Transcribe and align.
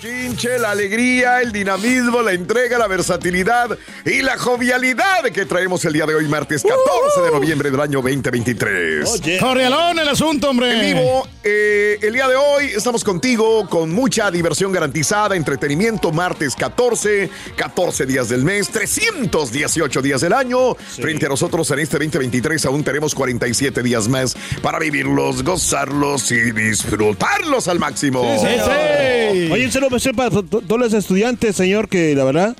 Chinche, 0.00 0.58
la 0.58 0.70
alegría, 0.70 1.42
el 1.42 1.52
dinamismo, 1.52 2.22
la 2.22 2.32
entrega, 2.32 2.78
la 2.78 2.86
versatilidad 2.86 3.76
y 4.06 4.22
la 4.22 4.38
jovialidad 4.38 5.24
que 5.24 5.44
traemos 5.44 5.84
el 5.84 5.92
día 5.92 6.06
de 6.06 6.14
hoy, 6.14 6.26
martes 6.26 6.62
14 6.62 7.20
de 7.20 7.30
noviembre 7.30 7.70
del 7.70 7.80
año 7.80 8.00
2023. 8.00 9.20
Corrialón 9.38 9.98
el 9.98 10.08
asunto, 10.08 10.48
hombre. 10.48 10.72
En 10.72 10.96
vivo, 10.96 11.28
eh, 11.44 11.98
el 12.00 12.14
día 12.14 12.28
de 12.28 12.36
hoy 12.36 12.68
estamos 12.74 13.04
contigo 13.04 13.68
con 13.68 13.92
mucha 13.92 14.30
diversión 14.30 14.72
garantizada, 14.72 15.36
entretenimiento, 15.36 16.12
martes 16.12 16.56
14, 16.56 17.28
14 17.56 18.06
días 18.06 18.30
del 18.30 18.42
mes, 18.42 18.70
318 18.70 20.00
días 20.00 20.22
del 20.22 20.32
año. 20.32 20.76
Frente 20.76 21.26
a 21.26 21.28
nosotros 21.28 21.70
en 21.72 21.80
este 21.80 21.98
2023 21.98 22.64
aún 22.64 22.82
tenemos 22.82 23.14
47 23.14 23.82
días 23.82 24.08
más 24.08 24.34
para 24.62 24.78
vivirlos, 24.78 25.42
gozarlos 25.42 26.32
y 26.32 26.52
disfrutarlos 26.52 27.68
al 27.68 27.78
máximo. 27.78 28.20
Oye, 28.22 29.64
en 29.64 29.70
serio, 29.72 29.89
pues, 29.90 30.08
para 30.16 30.30
todos 30.30 30.78
los 30.80 30.92
estudiantes, 30.94 31.56
señor, 31.56 31.88
que 31.88 32.14
la 32.14 32.24
verdad 32.24 32.56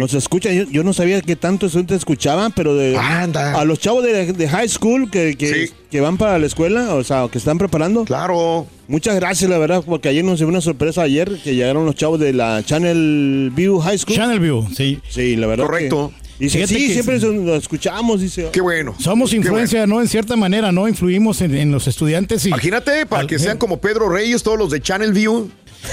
nos 0.00 0.12
escuchan. 0.14 0.54
Yo, 0.54 0.64
yo 0.70 0.82
no 0.82 0.92
sabía 0.92 1.20
que 1.20 1.36
tantos 1.36 1.68
estudiantes 1.68 1.98
escuchaban, 1.98 2.52
pero 2.52 2.74
de, 2.74 2.96
a 2.96 3.64
los 3.64 3.78
chavos 3.78 4.02
de, 4.04 4.32
de 4.32 4.48
high 4.48 4.68
school 4.68 5.10
que, 5.10 5.36
que, 5.36 5.70
que 5.90 6.00
van 6.00 6.16
para 6.16 6.38
la 6.38 6.46
escuela, 6.46 6.94
o 6.94 7.04
sea, 7.04 7.28
que 7.30 7.38
están 7.38 7.58
preparando. 7.58 8.04
Claro. 8.04 8.66
Muchas 8.88 9.14
gracias, 9.16 9.48
la 9.50 9.58
verdad, 9.58 9.82
porque 9.86 10.08
ayer 10.08 10.24
nos 10.24 10.38
dio 10.38 10.48
una 10.48 10.60
sorpresa 10.62 11.02
ayer 11.02 11.38
que 11.44 11.54
llegaron 11.54 11.84
los 11.84 11.94
chavos 11.94 12.18
de 12.18 12.32
la 12.32 12.62
Channel 12.64 13.52
View 13.54 13.78
High 13.80 13.98
School. 13.98 14.16
Channel 14.16 14.40
View, 14.40 14.66
sí. 14.74 14.98
Sí, 15.08 15.36
la 15.36 15.46
verdad. 15.46 15.66
Correcto. 15.66 16.12
que- 16.22 16.28
Dice, 16.38 16.58
Fíjate 16.58 16.74
sí, 16.74 16.86
que- 16.86 16.92
siempre 16.92 17.18
lo 17.18 17.56
escuchamos, 17.56 18.20
dice. 18.20 18.48
Qué 18.52 18.60
bueno. 18.60 18.94
Somos 19.00 19.32
influencia, 19.32 19.88
¿no? 19.88 20.00
En 20.00 20.06
cierta 20.06 20.36
manera, 20.36 20.70
¿no? 20.70 20.86
Influimos 20.86 21.40
en, 21.40 21.52
en 21.56 21.72
los 21.72 21.88
estudiantes 21.88 22.44
y... 22.46 22.50
Imagínate, 22.50 23.06
para 23.06 23.26
que 23.26 23.40
sean 23.40 23.58
como 23.58 23.80
Pedro 23.80 24.08
Reyes, 24.08 24.44
todos 24.44 24.56
los 24.56 24.70
de 24.70 24.80
Channel 24.80 25.12
View. 25.12 25.50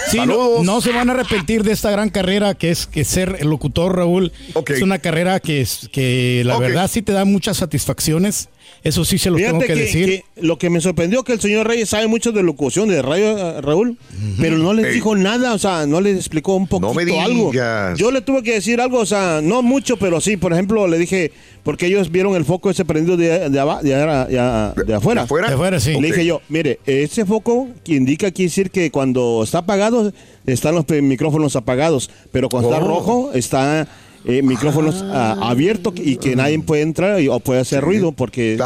Sí, 0.10 0.20
no, 0.26 0.64
no 0.64 0.82
se 0.82 0.92
van 0.92 1.10
a 1.10 1.14
arrepentir 1.14 1.64
de 1.64 1.72
esta 1.72 1.92
gran 1.92 2.10
carrera 2.10 2.54
que 2.54 2.72
es 2.72 2.86
que 2.86 3.04
ser 3.04 3.38
el 3.40 3.50
locutor, 3.50 3.96
Raúl. 3.96 4.32
Es 4.68 4.82
una 4.82 5.00
carrera 5.00 5.40
que 5.40 5.62
es 5.62 5.90
que 5.92 6.44
la 6.46 6.58
verdad 6.58 6.90
sí 6.90 7.02
te 7.02 7.12
da 7.12 7.26
muchas 7.26 7.58
satisfacciones. 7.58 8.50
Eso 8.84 9.04
sí 9.04 9.18
se 9.18 9.30
lo 9.32 9.38
tengo 9.38 9.60
Fíjate 9.62 9.68
que, 9.68 9.74
que, 9.74 9.80
decir. 9.80 10.06
que 10.06 10.24
lo 10.46 10.58
que 10.58 10.70
me 10.70 10.80
sorprendió 10.80 11.24
que 11.24 11.34
el 11.34 11.42
señor 11.42 11.68
Reyes 11.68 11.90
sabe 11.90 12.08
mucho 12.08 12.32
de 12.32 12.44
locución 12.44 12.88
de 12.90 13.02
radio, 13.02 13.38
eh, 13.38 13.62
Raúl, 13.62 13.98
pero 14.40 14.58
no 14.58 14.74
les 14.74 14.86
Ey. 14.88 14.94
dijo 14.96 15.16
nada, 15.16 15.54
o 15.54 15.58
sea, 15.58 15.86
no 15.88 16.02
les 16.02 16.16
explicó 16.18 16.56
un 16.56 16.68
poquito 16.68 16.94
me 16.94 17.20
algo. 17.22 17.52
digas. 17.52 17.98
Yo 17.98 18.12
le 18.12 18.22
tuve 18.22 18.44
que 18.44 18.54
decir 18.54 18.80
algo, 18.80 19.00
o 19.00 19.06
sea, 19.06 19.40
no 19.42 19.62
mucho, 19.64 19.98
pero 19.98 20.22
sí, 20.22 20.38
por 20.38 20.54
ejemplo, 20.54 20.88
le 20.88 21.00
dije, 21.00 21.32
porque 21.64 21.88
ellos 21.88 22.12
vieron 22.12 22.36
el 22.36 22.46
foco 22.46 22.70
ese 22.70 22.86
prendido 22.86 23.18
de, 23.18 23.50
de, 23.50 23.60
aba- 23.60 23.82
de, 23.82 23.90
de- 23.96 24.84
de 24.84 24.94
afuera. 24.94 25.22
¿De 25.22 25.26
afuera? 25.26 25.48
De 25.48 25.54
afuera, 25.56 25.80
sí. 25.80 26.00
Le 26.00 26.08
dije 26.08 26.26
yo, 26.26 26.42
mire, 26.50 26.80
ese 26.86 27.26
foco 27.26 27.70
que 27.84 27.94
indica 27.96 28.30
quiere 28.32 28.50
decir 28.50 28.70
que 28.70 28.92
cuando 28.92 29.42
está 29.44 29.60
apagado 29.60 30.14
están 30.46 30.76
los 30.76 30.86
micrófonos 31.02 31.56
apagados, 31.56 32.10
pero 32.32 32.50
cuando 32.50 32.70
está 32.72 32.84
Oh. 32.84 32.88
rojo 32.88 33.32
está 33.34 33.88
eh, 34.28 34.42
micrófonos 34.42 35.04
ah, 35.08 35.38
abiertos 35.42 35.94
y 35.98 36.18
que 36.18 36.36
nadie 36.36 36.60
puede 36.60 36.82
entrar 36.82 37.22
y- 37.22 37.28
o 37.28 37.40
puede 37.40 37.60
hacer 37.62 37.84
ruido 37.84 38.12
porque 38.12 38.58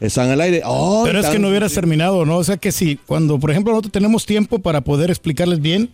están 0.00 0.30
al 0.30 0.40
aire. 0.40 0.62
Oh, 0.64 1.02
Pero 1.04 1.20
es 1.20 1.26
que 1.26 1.38
no 1.38 1.48
hubieras 1.48 1.72
terminado, 1.72 2.24
¿no? 2.24 2.36
O 2.36 2.44
sea 2.44 2.56
que 2.56 2.70
si 2.72 2.96
cuando, 2.96 3.38
por 3.38 3.50
ejemplo, 3.50 3.72
nosotros 3.72 3.92
tenemos 3.92 4.26
tiempo 4.26 4.58
para 4.58 4.80
poder 4.82 5.10
explicarles 5.10 5.60
bien, 5.60 5.90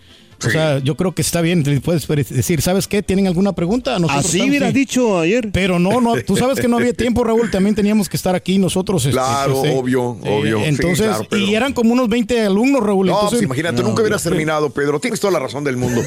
o 0.46 0.50
sea, 0.50 0.78
yo 0.78 0.94
creo 0.96 1.12
que 1.14 1.22
está 1.22 1.40
bien. 1.40 1.62
Le 1.64 1.80
puedes 1.80 2.06
decir, 2.28 2.62
¿sabes 2.62 2.88
qué? 2.88 3.02
¿Tienen 3.02 3.26
alguna 3.26 3.52
pregunta? 3.52 3.98
Nosotros 3.98 4.26
Así 4.26 4.36
estamos- 4.38 4.48
hubieras 4.50 4.72
sí. 4.72 4.78
dicho 4.78 5.18
ayer. 5.18 5.50
Pero 5.52 5.78
no, 5.78 6.00
no, 6.00 6.14
tú 6.22 6.36
sabes 6.36 6.58
que 6.60 6.68
no 6.68 6.76
había 6.78 6.92
tiempo, 6.92 7.24
Raúl. 7.24 7.50
También 7.50 7.74
teníamos 7.74 8.08
que 8.08 8.16
estar 8.16 8.34
aquí 8.34 8.58
nosotros. 8.58 9.04
este, 9.04 9.12
Claro, 9.12 9.60
pues, 9.60 9.72
eh, 9.72 9.76
obvio, 9.78 10.18
eh, 10.24 10.38
obvio. 10.40 10.58
Sí, 10.58 10.64
Entonces, 10.66 11.06
claro, 11.06 11.24
Pedro. 11.28 11.44
y 11.46 11.54
eran 11.54 11.72
como 11.72 11.92
unos 11.92 12.08
20 12.08 12.40
alumnos, 12.42 12.82
Raúl. 12.82 13.06
No, 13.06 13.12
entonces, 13.14 13.38
pues 13.38 13.46
imagínate, 13.46 13.82
nunca 13.82 14.02
hubieras 14.02 14.22
terminado, 14.22 14.70
Pedro. 14.70 15.00
Tienes 15.00 15.20
toda 15.20 15.32
la 15.32 15.38
razón 15.38 15.64
del 15.64 15.76
mundo. 15.76 16.02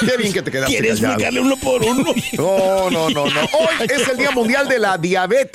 Qué 0.00 0.16
bien 0.16 0.32
que 0.32 0.42
te 0.42 0.50
quedaste 0.50 0.72
¿Quieres 0.76 1.00
explicarle 1.00 1.40
uno 1.40 1.56
por 1.56 1.82
uno? 1.84 2.04
No, 2.36 2.90
no, 2.90 3.10
no, 3.10 3.26
no. 3.26 3.40
Hoy 3.40 3.86
es 3.88 4.08
el 4.08 4.16
Día 4.16 4.30
Mundial 4.32 4.68
de 4.68 4.78
la 4.78 4.98
Diabetes. 4.98 5.52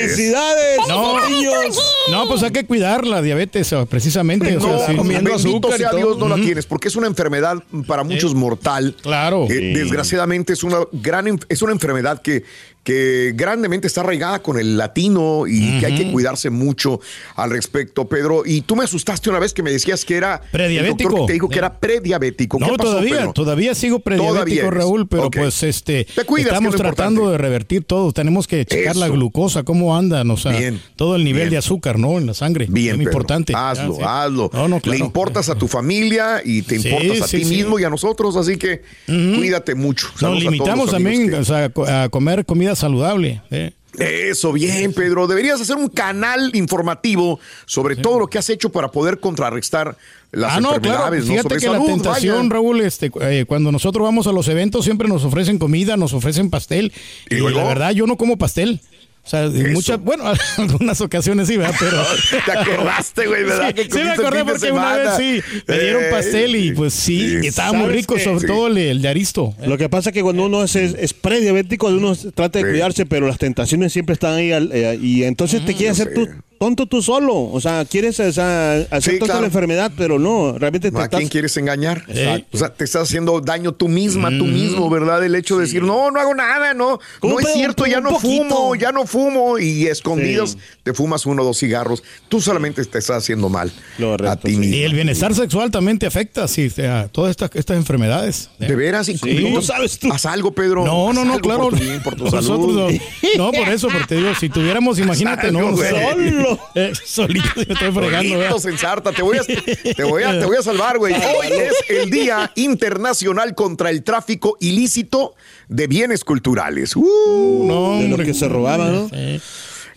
¡Felicidades, 0.00 0.78
No, 0.88 1.28
niños! 1.28 1.78
no, 2.10 2.26
pues 2.28 2.42
hay 2.42 2.50
que 2.50 2.64
cuidar 2.66 3.06
la 3.06 3.22
diabetes, 3.22 3.74
precisamente. 3.88 4.56
o 4.56 4.60
sea, 4.60 4.92
No, 4.92 5.02
sí. 5.04 5.08
bendito 5.14 5.72
sea 5.76 5.92
Dios, 5.92 6.18
no 6.18 6.28
la 6.28 6.36
tienes, 6.36 6.66
porque 6.66 6.88
es 6.88 6.96
una 6.96 7.06
enfermedad 7.06 7.39
para 7.86 8.04
muchos 8.04 8.34
mortal. 8.34 8.96
Claro. 9.02 9.44
Eh, 9.44 9.48
Sí. 9.60 9.72
Desgraciadamente 9.74 10.52
es 10.52 10.62
una 10.62 10.78
gran 10.92 11.38
es 11.48 11.62
una 11.62 11.72
enfermedad 11.72 12.22
que, 12.22 12.44
que 12.82 13.32
grandemente 13.36 13.86
está 13.86 14.00
arraigada 14.00 14.40
con 14.42 14.58
el 14.58 14.78
latino 14.78 15.46
y 15.46 15.78
que 15.80 15.86
hay 15.86 15.94
que 15.96 16.10
cuidarse 16.10 16.48
mucho 16.50 17.00
al 17.36 17.50
respecto, 17.50 18.08
Pedro. 18.08 18.42
Y 18.46 18.62
tú 18.62 18.74
me 18.74 18.84
asustaste 18.84 19.28
una 19.28 19.38
vez 19.38 19.52
que 19.52 19.62
me 19.62 19.70
decías 19.70 20.04
que 20.04 20.16
era 20.16 20.40
Prediabético. 20.50 21.26
te 21.26 21.34
dijo 21.34 21.48
que 21.48 21.58
era 21.58 21.78
prediabético. 21.78 22.58
¿Qué 22.58 22.64
No, 22.66 22.76
pasó, 22.76 22.90
todavía, 22.90 23.16
Pedro? 23.18 23.32
todavía 23.34 23.74
sigo 23.74 24.00
prediabético, 24.00 24.34
Todavía. 24.34 24.70
Raúl, 24.70 25.06
pero 25.08 25.30
pues 25.30 25.62
este 25.62 26.06
Te 26.14 26.24
cuidas, 26.24 26.48
estamos 26.52 26.74
es 26.74 26.80
tratando 26.80 27.20
importante. 27.20 27.30
de 27.32 27.38
revertir 27.48 27.84
todo. 27.84 28.12
Tenemos 28.12 28.46
que 28.46 28.64
checar 28.64 28.96
la 28.96 29.08
glucosa, 29.08 29.62
cómo 29.62 29.94
andan, 29.96 30.30
o 30.30 30.36
sea, 30.38 30.52
Bien, 30.56 30.80
todo 30.96 31.16
el 31.16 31.24
nivel 31.24 31.42
bien. 31.42 31.50
de 31.50 31.56
azúcar, 31.58 31.98
¿no? 31.98 32.16
En 32.18 32.26
la 32.26 32.34
sangre. 32.34 32.66
Bien, 32.70 32.96
Muy 32.96 33.04
importante. 33.04 33.52
Hazlo, 33.54 33.92
Ah, 33.92 33.96
sí. 33.96 34.02
hazlo. 34.30 34.50
No, 34.54 34.68
no, 34.68 34.76
Le 34.76 34.82
claro. 34.82 35.04
importas 35.04 35.48
a 35.50 35.54
tu 35.54 35.68
familia 35.68 36.40
y 36.44 36.62
te 36.62 36.78
Sí, 36.78 36.88
importas 36.88 37.22
a 37.22 37.28
sí, 37.28 37.38
ti 37.40 37.44
mismo 37.44 37.78
y 37.78 37.84
a 37.84 37.90
nosotros, 37.90 38.36
así 38.36 38.56
que 38.56 38.82
cuídate 39.06 39.74
mucho. 39.74 40.08
Nos 40.12 40.20
Saludos 40.20 40.42
limitamos 40.44 40.90
también 40.90 41.28
que- 41.28 41.36
o 41.36 41.44
sea, 41.44 41.68
co- 41.68 41.86
a 41.86 42.08
comer 42.08 42.46
comida 42.46 42.74
saludable. 42.80 43.42
¿eh? 43.50 43.72
Eso, 43.98 44.52
bien, 44.52 44.92
Pedro. 44.92 45.26
Deberías 45.26 45.60
hacer 45.60 45.76
un 45.76 45.88
canal 45.88 46.50
informativo 46.54 47.40
sobre 47.66 47.96
todo 47.96 48.20
lo 48.20 48.26
que 48.28 48.38
has 48.38 48.48
hecho 48.48 48.70
para 48.70 48.90
poder 48.90 49.18
contrarrestar 49.20 49.96
las 50.32 50.52
ah, 50.52 50.60
no, 50.60 50.68
claro. 50.68 50.76
enfermedades. 50.76 51.26
¿no? 51.26 51.32
Fíjate 51.32 51.54
que 51.54 51.60
salud, 51.60 51.78
la 51.78 51.84
tentación, 51.86 52.48
vaya. 52.48 52.54
Raúl, 52.54 52.80
este, 52.82 53.10
eh, 53.20 53.44
cuando 53.46 53.72
nosotros 53.72 54.04
vamos 54.04 54.26
a 54.26 54.32
los 54.32 54.48
eventos 54.48 54.84
siempre 54.84 55.08
nos 55.08 55.24
ofrecen 55.24 55.58
comida, 55.58 55.96
nos 55.96 56.12
ofrecen 56.12 56.50
pastel. 56.50 56.92
¿Y 57.28 57.36
Y, 57.36 57.50
la 57.50 57.64
verdad, 57.64 57.90
yo 57.90 58.06
no 58.06 58.16
como 58.16 58.38
pastel. 58.38 58.80
O 59.22 59.28
sea, 59.30 59.44
en 59.44 59.72
muchas, 59.74 60.00
bueno, 60.00 60.24
algunas 60.58 61.00
ocasiones 61.00 61.46
sí, 61.46 61.56
¿verdad? 61.56 61.74
Pero. 61.78 62.02
Te 62.46 62.52
acordaste, 62.52 63.26
güey, 63.26 63.44
¿verdad? 63.44 63.68
Sí, 63.68 63.74
Que 63.74 63.82
sí 63.84 63.98
me 63.98 64.10
acordé 64.10 64.44
porque 64.44 64.72
una 64.72 64.96
vez 64.96 65.10
sí 65.18 65.40
me 65.68 65.78
dieron 65.78 66.04
Eh, 66.04 66.08
pastel 66.10 66.56
y 66.56 66.72
pues 66.72 66.94
sí, 66.94 67.38
sí. 67.42 67.46
estaba 67.48 67.72
muy 67.72 67.82
¿Sabes 67.82 67.96
rico, 67.96 68.14
qué? 68.14 68.24
sobre 68.24 68.40
Sí. 68.40 68.46
todo 68.46 68.66
el, 68.68 68.78
el 68.78 69.02
de 69.02 69.08
Aristo. 69.08 69.54
Lo 69.64 69.76
que 69.78 69.88
pasa 69.88 70.10
es 70.10 70.14
que 70.14 70.22
cuando 70.22 70.46
uno 70.46 70.64
es, 70.64 70.74
es, 70.74 71.12
prediabético, 71.12 71.88
uno 71.88 72.16
trata 72.34 72.58
de 72.58 72.64
Sí. 72.64 72.70
cuidarse, 72.70 73.06
pero 73.06 73.26
las 73.28 73.38
tentaciones 73.38 73.92
siempre 73.92 74.14
están 74.14 74.34
ahí. 74.34 74.52
al- 74.52 74.70
eh, 74.72 74.98
y 75.00 75.22
entonces 75.24 75.64
te 75.64 75.74
quieres 75.74 76.00
hacer 76.00 76.14
tú 76.14 76.26
tonto 76.60 76.84
tú 76.84 77.00
solo. 77.00 77.34
O 77.50 77.58
sea, 77.58 77.86
quieres 77.86 78.20
o 78.20 78.30
sea, 78.32 78.74
hacer 78.90 79.14
Sí, 79.14 79.18
claro. 79.18 79.40
la 79.40 79.46
enfermedad, 79.46 79.90
pero 79.96 80.18
no, 80.18 80.58
realmente 80.58 80.90
te 80.92 80.98
¿A 80.98 81.04
estás... 81.04 81.16
quién 81.18 81.30
quieres 81.30 81.56
engañar? 81.56 82.04
Exacto. 82.06 82.48
O 82.52 82.58
sea, 82.58 82.68
te 82.74 82.84
estás 82.84 83.04
haciendo 83.04 83.40
daño 83.40 83.72
tú 83.72 83.88
misma, 83.88 84.28
tú 84.28 84.44
mismo, 84.44 84.90
¿verdad? 84.90 85.24
El 85.24 85.34
hecho 85.36 85.56
de 85.56 85.62
decir, 85.64 85.82
no, 85.82 86.10
no 86.10 86.20
hago 86.20 86.34
nada, 86.34 86.74
no, 86.74 87.00
¿Cómo 87.18 87.34
no 87.34 87.40
es 87.40 87.54
cierto, 87.54 87.86
ya 87.86 88.00
no 88.02 88.10
poquito. 88.10 88.44
fumo, 88.44 88.74
ya 88.74 88.92
no 88.92 89.06
fumo. 89.06 89.58
Y 89.58 89.86
escondidas 89.86 90.50
Sí. 90.50 90.58
te 90.82 90.92
fumas 90.92 91.24
uno 91.24 91.40
o 91.40 91.44
dos 91.46 91.58
cigarros. 91.58 92.02
Tú 92.28 92.42
solamente 92.42 92.84
te 92.84 92.98
estás 92.98 93.16
haciendo 93.16 93.48
mal 93.48 93.72
Correcto, 93.98 94.30
a 94.30 94.36
ti 94.36 94.50
sí. 94.52 94.56
mismo. 94.58 94.74
Y 94.76 94.82
el 94.82 94.92
bienestar 94.92 95.34
sexual 95.34 95.70
también 95.70 95.98
te 95.98 96.04
afecta, 96.06 96.46
sí, 96.46 96.66
o 96.66 96.70
sea, 96.70 97.08
todas 97.10 97.30
estas, 97.30 97.50
estas 97.54 97.78
enfermedades. 97.78 98.50
¿eh? 98.60 98.66
¿De 98.66 98.76
veras? 98.76 99.08
¿Y 99.08 99.16
Sí. 99.16 99.36
cómo 99.36 99.48
¿Cómo 99.50 99.62
sabes 99.62 99.98
tú? 99.98 100.12
¿Haz 100.12 100.26
algo, 100.26 100.52
Pedro? 100.52 100.84
No, 100.84 101.12
no, 101.14 101.24
no, 101.24 101.38
claro. 101.40 101.70
Por 101.70 101.78
tu, 101.78 101.84
por 102.04 102.14
tu 102.16 102.24
Nosotros 102.24 102.46
salud. 102.46 103.00
no, 103.36 103.44
no, 103.46 103.52
por 103.52 103.68
eso, 103.70 103.88
porque 103.88 104.06
te 104.06 104.14
digo, 104.16 104.34
si 104.38 104.48
tuviéramos, 104.50 104.98
imagínate, 104.98 105.46
algo, 105.48 105.60
no, 105.70 105.72
güey. 105.76 106.49
Solo. 106.56 106.60
Eh, 106.74 106.92
solito 107.04 107.48
yo 107.56 107.62
estoy 107.62 107.92
fregando, 107.92 108.58
sarta, 108.78 109.12
te 109.12 109.22
voy 109.22 109.38
a, 109.38 109.42
te 109.96 110.04
voy 110.04 110.22
a, 110.22 110.38
te 110.38 110.44
voy 110.46 110.56
a 110.56 110.62
salvar, 110.62 110.98
güey. 110.98 111.14
Hoy 111.14 111.46
es 111.52 111.74
el 111.88 112.10
Día 112.10 112.50
Internacional 112.54 113.54
contra 113.54 113.90
el 113.90 114.02
Tráfico 114.02 114.56
Ilícito 114.60 115.34
de 115.68 115.86
Bienes 115.86 116.24
Culturales. 116.24 116.94
Uh, 116.96 117.64
No, 117.66 117.98
De 117.98 118.08
lo 118.08 118.14
hombre. 118.14 118.26
que 118.26 118.34
se 118.34 118.48
robaban, 118.48 118.92
¿no? 118.92 119.10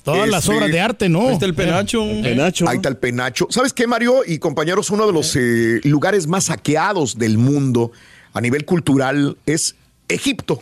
Todas 0.03 0.27
las 0.27 0.43
Este, 0.43 0.55
obras 0.57 0.69
de 0.71 0.79
arte, 0.81 1.07
¿no? 1.09 1.27
Ahí 1.27 1.33
está 1.33 1.45
el 1.45 1.55
penacho. 1.55 2.03
Penacho. 2.21 2.67
Ahí 2.67 2.75
está 2.75 2.89
el 2.89 2.97
penacho. 2.97 3.47
¿Sabes 3.49 3.71
qué, 3.71 3.87
Mario 3.87 4.23
y 4.27 4.37
compañeros? 4.37 4.89
Uno 4.89 5.07
de 5.07 5.13
los 5.13 5.33
eh, 5.37 5.79
lugares 5.85 6.27
más 6.27 6.45
saqueados 6.45 7.17
del 7.17 7.37
mundo 7.37 7.91
a 8.33 8.41
nivel 8.41 8.65
cultural 8.65 9.37
es 9.45 9.75
Egipto. 10.09 10.61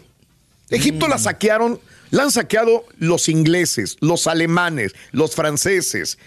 Egipto 0.70 1.08
la 1.08 1.18
saquearon, 1.18 1.80
la 2.12 2.24
han 2.24 2.32
saqueado 2.32 2.86
los 3.00 3.28
ingleses, 3.28 3.98
los 4.00 4.28
alemanes, 4.28 4.94
los 5.12 5.34
franceses. 5.34 6.18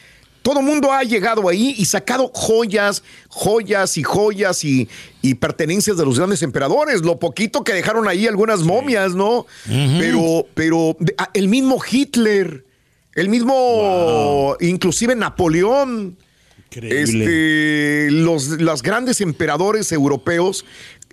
Todo 0.43 0.61
el 0.61 0.67
mundo 0.67 0.93
ha 0.93 1.03
llegado 1.05 1.49
ahí 1.49 1.75
y 1.79 1.87
sacado 1.87 2.31
joyas, 2.35 3.03
joyas 3.29 3.97
y 3.97 4.03
joyas 4.03 4.63
y, 4.63 4.89
y 5.23 5.35
pertenencias 5.37 5.97
de 5.97 6.05
los 6.05 6.19
grandes 6.19 6.43
emperadores. 6.43 7.01
Lo 7.01 7.19
poquito 7.19 7.65
que 7.65 7.73
dejaron 7.73 8.09
ahí 8.09 8.27
algunas 8.27 8.61
momias, 8.61 9.15
¿no? 9.15 9.47
Pero, 9.67 10.47
pero 10.53 10.99
ah, 11.17 11.31
el 11.33 11.49
mismo 11.49 11.81
Hitler, 11.91 12.65
el 13.15 13.31
mismo, 13.31 14.55
inclusive 14.61 15.17
Napoleón, 15.17 16.19
este, 16.83 18.11
los, 18.11 18.49
los 18.49 18.83
grandes 18.83 19.21
emperadores 19.21 19.93
europeos, 19.93 20.65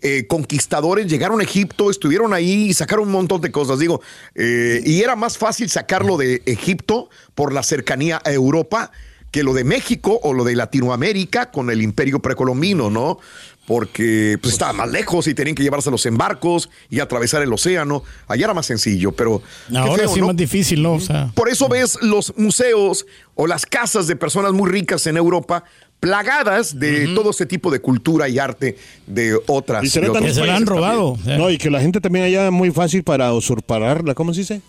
eh, 0.01 0.25
conquistadores, 0.27 1.07
llegaron 1.07 1.41
a 1.41 1.43
Egipto, 1.43 1.91
estuvieron 1.91 2.33
ahí 2.33 2.69
y 2.69 2.73
sacaron 2.73 3.05
un 3.05 3.11
montón 3.11 3.41
de 3.41 3.51
cosas. 3.51 3.79
Digo, 3.79 4.01
eh, 4.35 4.81
y 4.85 5.01
era 5.01 5.15
más 5.15 5.37
fácil 5.37 5.69
sacarlo 5.69 6.17
de 6.17 6.41
Egipto 6.45 7.09
por 7.35 7.53
la 7.53 7.63
cercanía 7.63 8.21
a 8.23 8.31
Europa 8.31 8.91
que 9.31 9.43
lo 9.43 9.53
de 9.53 9.63
México 9.63 10.19
o 10.23 10.33
lo 10.33 10.43
de 10.43 10.55
Latinoamérica 10.55 11.51
con 11.51 11.69
el 11.69 11.81
imperio 11.81 12.19
precolombino, 12.19 12.89
¿no? 12.89 13.19
Porque 13.65 14.37
pues, 14.41 14.53
estaba 14.53 14.73
más 14.73 14.91
lejos 14.91 15.27
y 15.27 15.33
tenían 15.33 15.55
que 15.55 15.63
llevárselos 15.63 16.05
en 16.05 16.17
barcos 16.17 16.69
y 16.89 16.99
atravesar 16.99 17.41
el 17.41 17.53
océano. 17.53 18.03
Allá 18.27 18.45
era 18.45 18.53
más 18.53 18.65
sencillo, 18.65 19.13
pero... 19.13 19.41
Ahora 19.73 20.03
feo, 20.03 20.13
sí 20.13 20.21
más 20.21 20.35
difícil, 20.35 20.81
¿no? 20.81 20.93
O 20.93 20.99
sea, 20.99 21.31
Por 21.33 21.47
eso 21.47 21.69
ves 21.69 21.97
los 22.01 22.33
museos 22.37 23.05
o 23.35 23.47
las 23.47 23.65
casas 23.65 24.07
de 24.07 24.17
personas 24.17 24.51
muy 24.51 24.69
ricas 24.69 25.07
en 25.07 25.15
Europa 25.15 25.63
plagadas 26.01 26.77
de 26.77 27.07
todo 27.15 27.29
ese 27.29 27.45
tipo 27.45 27.71
de 27.71 27.79
cultura 27.79 28.27
y 28.27 28.39
arte 28.39 28.75
de 29.07 29.39
otras. 29.47 29.83
Y 29.85 29.89
será 29.89 30.09
de 30.09 30.19
que 30.19 30.33
se 30.33 30.45
la 30.45 30.57
han 30.57 30.65
robado. 30.65 31.17
No, 31.37 31.49
y 31.49 31.57
que 31.57 31.69
la 31.69 31.79
gente 31.79 32.01
también 32.01 32.25
allá 32.25 32.47
es 32.47 32.51
muy 32.51 32.71
fácil 32.71 33.03
para 33.03 33.31
usurparla, 33.31 34.13
¿cómo 34.13 34.33
se 34.33 34.41
dice? 34.41 34.61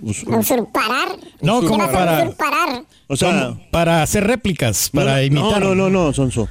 Us- 0.00 0.22
Usurparar. 0.24 1.16
No, 1.40 1.60
¿Qué 1.60 1.66
como 1.66 1.90
para- 1.90 2.22
Usurparar. 2.22 2.84
o 3.08 3.16
sea, 3.16 3.58
para 3.72 4.02
hacer 4.02 4.24
réplicas, 4.24 4.90
no, 4.92 5.00
para 5.00 5.16
no, 5.16 5.22
imitar. 5.24 5.60
No, 5.62 5.74
no, 5.74 5.90
no, 5.90 6.12
Sonso. 6.12 6.48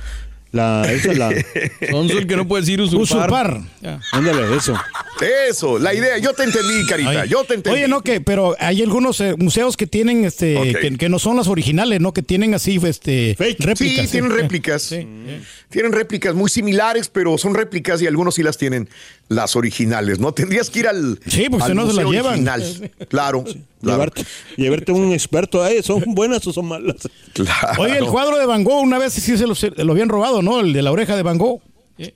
La, 0.51 0.91
esa 0.91 1.11
es 1.11 1.17
la. 1.17 1.29
El 1.81 2.27
que 2.27 2.35
no 2.35 2.47
puede 2.47 2.61
decir 2.61 2.81
usurpar. 2.81 3.03
Usurpar. 3.03 3.61
Ya. 3.81 3.99
Ándale, 4.11 4.55
eso. 4.55 4.73
Eso, 5.49 5.77
la 5.79 5.93
idea. 5.93 6.17
Yo 6.17 6.33
te 6.33 6.43
entendí, 6.43 6.85
Carita. 6.87 7.09
Oye, 7.09 7.27
yo 7.27 7.43
te 7.43 7.55
entendí. 7.55 7.77
Oye, 7.79 7.87
no, 7.87 8.01
que, 8.01 8.21
pero 8.21 8.55
hay 8.59 8.81
algunos 8.81 9.19
eh, 9.19 9.35
museos 9.37 9.75
que 9.75 9.87
tienen, 9.87 10.25
este, 10.25 10.75
que, 10.79 10.97
que 10.97 11.09
no 11.09 11.19
son 11.19 11.37
las 11.37 11.47
originales, 11.47 11.99
¿no? 11.99 12.13
Que 12.13 12.21
tienen 12.21 12.53
así, 12.53 12.79
este, 12.83 13.35
Fake. 13.37 13.59
réplicas. 13.59 14.05
Sí, 14.05 14.11
tienen 14.11 14.31
réplicas. 14.31 14.95
Tienen 15.69 15.91
réplicas 15.91 16.33
muy 16.33 16.49
similares, 16.49 17.09
pero 17.09 17.37
son 17.37 17.53
réplicas 17.53 18.01
y 18.01 18.07
algunos 18.07 18.35
sí 18.35 18.43
las 18.43 18.57
tienen 18.57 18.87
las 19.27 19.55
originales, 19.55 20.19
¿no? 20.19 20.33
Tendrías 20.33 20.69
que 20.69 20.79
ir 20.79 20.87
al. 20.87 21.19
Sí, 21.27 21.47
porque 21.49 21.65
al 21.65 21.71
si 21.71 21.75
no 21.75 21.81
se 21.87 21.93
las 21.93 22.05
museo 22.05 22.11
llevan. 22.11 22.47
original. 22.47 22.91
Claro. 23.09 23.43
Claro. 23.81 23.97
Llevarte, 23.97 24.25
llevarte 24.57 24.91
un 24.91 25.11
experto, 25.13 25.65
¿eh? 25.67 25.81
¿son 25.83 26.03
buenas 26.07 26.45
o 26.47 26.53
son 26.53 26.65
malas? 26.67 26.95
Claro. 27.33 27.83
Oye, 27.83 27.97
el 27.99 28.05
cuadro 28.05 28.37
de 28.39 28.45
Van 28.47 28.63
Gogh 28.63 28.81
una 28.83 28.97
vez 28.97 29.13
sí 29.13 29.37
se 29.37 29.45
lo, 29.45 29.53
se 29.55 29.69
lo 29.71 29.91
habían 29.93 30.09
robado, 30.09 30.41
¿no? 30.41 30.59
El 30.61 30.73
de 30.73 30.81
la 30.81 30.91
oreja 30.91 31.15
de 31.15 31.21
Van 31.23 31.37
Gogh. 31.37 31.61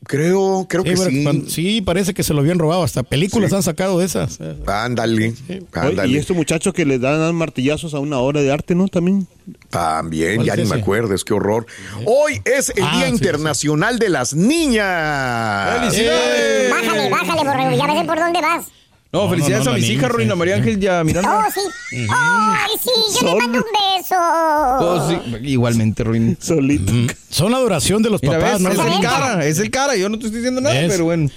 Creo, 0.06 0.68
creo 0.70 0.84
que 0.84 0.96
Sí, 0.96 1.04
sí. 1.10 1.24
cuando- 1.24 1.50
sí, 1.50 1.82
parece 1.82 2.14
que 2.14 2.22
se 2.22 2.36
lo 2.36 2.42
habían 2.42 2.60
robado. 2.60 2.84
Hasta 2.84 3.02
películas 3.02 3.52
han 3.52 3.64
sacado 3.64 3.98
de 3.98 4.06
esas. 4.06 4.40
Ándale. 4.68 5.34
Ándale. 5.74 6.08
y 6.08 6.18
estos 6.18 6.36
muchachos 6.38 6.72
que 6.74 6.86
le 6.86 7.00
dan 7.00 7.34
martillazos 7.34 7.96
a 7.96 8.00
una 8.00 8.20
obra 8.20 8.42
de 8.42 8.52
arte, 8.52 8.76
¿no? 8.76 8.88
También. 8.88 9.28
También, 9.72 10.36
¿Cuál 10.36 10.48
ya 10.48 10.54
es 10.54 10.60
ni 10.60 10.66
me 10.66 10.76
ese? 10.76 10.82
acuerdo, 10.84 11.16
es 11.16 11.24
que 11.24 11.34
horror. 11.34 11.66
Hoy 12.06 12.42
es 12.46 12.70
el 12.76 12.84
Ah, 12.84 12.98
Día 12.98 13.06
sí, 13.08 13.12
Internacional 13.14 13.98
de 13.98 14.10
las 14.10 14.36
Niñas. 14.36 15.80
¡Felicidades! 15.80 16.70
Bájale, 16.72 17.10
bájale, 17.10 17.44
borrego. 17.44 17.72
Ya 17.78 17.94
ves 17.94 18.06
por 18.06 18.20
dónde 18.20 18.42
vas. 18.42 18.66
No, 19.14 19.30
felicidades 19.30 19.66
no, 19.66 19.72
a 19.72 19.76
mis 19.76 19.90
hijas, 19.90 20.10
sí, 20.10 20.18
Rina 20.18 20.36
María 20.36 20.56
sí. 20.56 20.60
Ángel 20.62 20.80
ya 20.80 21.04
Miranda. 21.04 21.46
Oh, 21.46 21.52
sí. 21.52 22.08
Ay, 22.10 22.72
sí, 22.82 22.90
yo 23.20 23.28
le 23.28 23.36
mando 23.36 23.58
un 23.58 23.64
beso. 23.64 24.16
Oh, 24.18 25.10
sí, 25.10 25.48
Igualmente, 25.50 26.04
Ruin. 26.04 26.38
Solito. 26.42 26.94
Son 27.30 27.52
la 27.52 27.58
adoración 27.58 28.02
de 28.02 28.10
los 28.10 28.22
Mira, 28.22 28.40
papás, 28.40 28.64
ves, 28.64 28.78
¿no? 28.78 28.86
es 28.86 28.96
el 28.96 29.02
cara, 29.02 29.46
es 29.46 29.60
el 29.60 29.70
cara. 29.70 29.96
Yo 29.98 30.08
no 30.08 30.18
te 30.18 30.28
estoy 30.28 30.40
diciendo 30.40 30.62
nada, 30.62 30.76
¿Ves? 30.76 30.92
pero 30.92 31.06
bueno. 31.06 31.30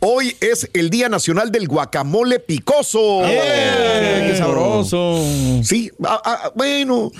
Hoy 0.00 0.36
es 0.40 0.68
el 0.72 0.90
Día 0.90 1.08
Nacional 1.08 1.52
del 1.52 1.68
Guacamole 1.68 2.40
Picoso. 2.40 3.22
¡Eh! 3.24 4.30
¡Qué 4.32 4.36
sabroso! 4.36 5.24
Sí, 5.62 5.92
ah, 6.04 6.20
ah, 6.24 6.52
bueno. 6.56 7.12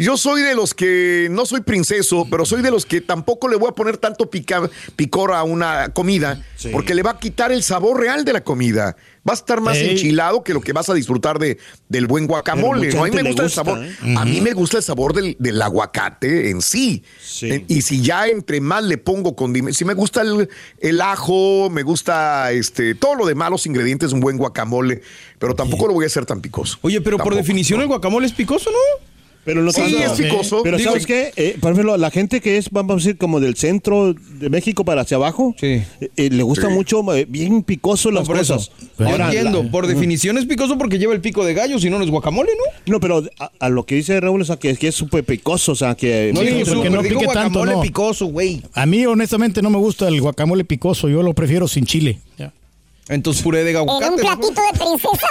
Yo 0.00 0.16
soy 0.16 0.42
de 0.42 0.54
los 0.54 0.74
que 0.74 1.28
no 1.30 1.46
soy 1.46 1.60
princeso, 1.60 2.26
pero 2.30 2.44
soy 2.44 2.62
de 2.62 2.70
los 2.70 2.86
que 2.86 3.00
tampoco 3.00 3.48
le 3.48 3.56
voy 3.56 3.68
a 3.68 3.72
poner 3.72 3.96
tanto 3.98 4.30
pica- 4.30 4.68
picor 4.96 5.32
a 5.32 5.42
una 5.42 5.90
comida, 5.90 6.42
porque 6.72 6.94
le 6.94 7.02
va 7.02 7.12
a 7.12 7.18
quitar 7.18 7.52
el 7.52 7.62
sabor 7.62 8.00
real 8.00 8.24
de 8.24 8.32
la 8.32 8.42
comida. 8.42 8.96
Va 9.26 9.32
a 9.32 9.36
estar 9.36 9.62
más 9.62 9.78
Ey. 9.78 9.90
enchilado 9.92 10.44
que 10.44 10.52
lo 10.52 10.60
que 10.60 10.74
vas 10.74 10.90
a 10.90 10.94
disfrutar 10.94 11.38
de, 11.38 11.56
del 11.88 12.06
buen 12.06 12.26
guacamole. 12.26 12.92
¿no? 12.92 13.04
A 13.04 13.08
mí 13.08 13.10
me 13.16 13.22
gusta 13.22 13.42
el 13.44 13.50
sabor. 13.50 13.82
¿eh? 13.82 14.14
A 14.18 14.24
mí 14.26 14.40
me 14.42 14.52
gusta 14.52 14.76
el 14.76 14.82
sabor 14.82 15.14
del, 15.14 15.34
del 15.38 15.62
aguacate 15.62 16.50
en 16.50 16.60
sí. 16.60 17.02
Sí. 17.22 17.64
Y 17.68 17.80
si 17.80 18.02
ya 18.02 18.26
entre 18.26 18.60
más 18.60 18.84
le 18.84 18.98
pongo 18.98 19.34
condimentos, 19.34 19.78
si 19.78 19.86
me 19.86 19.94
gusta 19.94 20.20
el, 20.20 20.50
el 20.78 21.00
ajo, 21.00 21.70
me 21.70 21.82
gusta 21.82 22.52
este 22.52 22.94
todo 22.94 23.14
lo 23.14 23.24
demás, 23.26 23.50
los 23.50 23.64
ingredientes 23.66 24.10
de 24.10 24.14
un 24.14 24.20
buen 24.20 24.36
guacamole, 24.36 25.00
pero 25.38 25.54
tampoco 25.54 25.86
lo 25.88 25.94
voy 25.94 26.04
a 26.04 26.08
hacer 26.08 26.26
tan 26.26 26.42
picoso. 26.42 26.76
Oye, 26.82 27.00
pero 27.00 27.16
por 27.16 27.34
definición 27.34 27.80
el 27.80 27.86
guacamole 27.86 28.26
es 28.26 28.32
picoso, 28.34 28.70
¿no? 28.70 28.76
Pero 29.44 29.62
no 29.62 29.70
Sí, 29.72 29.80
tanto. 29.82 29.98
es 29.98 30.12
picoso. 30.12 30.62
Pero 30.62 30.78
Digo- 30.78 30.90
¿sabes 30.90 31.06
qué? 31.06 31.32
Eh, 31.36 31.56
por 31.60 31.72
ejemplo, 31.72 31.96
la 31.96 32.10
gente 32.10 32.40
que 32.40 32.56
es, 32.56 32.70
vamos 32.70 32.92
a 32.92 32.96
decir, 32.96 33.18
como 33.18 33.40
del 33.40 33.56
centro 33.56 34.14
de 34.14 34.48
México 34.48 34.84
para 34.84 35.02
hacia 35.02 35.16
abajo, 35.18 35.54
Sí. 35.60 35.66
eh, 35.66 35.84
eh, 36.16 36.30
le 36.30 36.42
gusta 36.42 36.68
Sí. 36.68 36.72
mucho, 36.72 37.14
eh, 37.14 37.26
bien 37.28 37.62
picoso 37.62 38.10
No, 38.10 38.20
las 38.20 38.26
por 38.26 38.38
cosas. 38.38 38.70
Ahora, 38.98 39.26
entiendo, 39.26 39.62
la- 39.62 39.70
por 39.70 39.86
definición 39.86 40.38
es 40.38 40.46
picoso 40.46 40.78
porque 40.78 40.98
lleva 40.98 41.12
el 41.12 41.20
pico 41.20 41.44
de 41.44 41.52
gallo, 41.54 41.78
si 41.78 41.90
no, 41.90 41.98
no 41.98 42.04
es 42.04 42.10
guacamole, 42.10 42.50
¿no? 42.56 42.92
No, 42.94 43.00
pero 43.00 43.22
a, 43.38 43.50
a 43.58 43.68
lo 43.68 43.84
que 43.84 43.96
dice 43.96 44.18
Raúl, 44.20 44.40
o 44.40 44.44
sea, 44.44 44.56
que, 44.56 44.74
que 44.76 44.88
es 44.88 44.94
súper 44.94 45.24
picoso, 45.24 45.72
o 45.72 45.74
sea, 45.74 45.94
que... 45.94 46.30
No 46.34 46.40
Sí, 46.40 46.62
porque 46.74 46.90
no 46.90 47.02
pique 47.02 47.26
tanto, 47.32 47.64
no. 47.66 47.80
picoso, 47.82 48.26
güey. 48.26 48.62
A 48.72 48.86
mí, 48.86 49.04
honestamente, 49.04 49.60
no 49.62 49.70
me 49.70 49.78
gusta 49.78 50.08
el 50.08 50.20
guacamole 50.20 50.64
picoso. 50.64 51.08
Yo 51.08 51.22
lo 51.22 51.34
prefiero 51.34 51.68
sin 51.68 51.84
chile. 51.84 52.18
Ya. 53.08 53.14
Entonces 53.14 53.42
puré 53.42 53.64
de 53.64 53.70
En 53.70 53.76
un 53.76 53.88
aguacate. 53.90 54.16
¿no? 54.16 54.22
platito 54.22 54.60
de 54.60 54.72
princesa. 54.78 55.28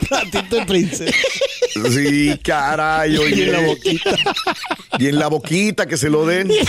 platito 0.08 0.56
de 0.56 0.66
princesa. 0.66 1.16
Sí, 1.90 2.38
caray, 2.42 3.16
oye. 3.16 3.36
Y 3.36 3.42
en 3.42 3.52
la 3.52 3.60
boquita. 3.60 4.14
Y 4.98 5.06
en 5.08 5.18
la 5.18 5.26
boquita 5.28 5.86
que 5.86 5.96
se 5.96 6.08
lo 6.08 6.26
den. 6.26 6.50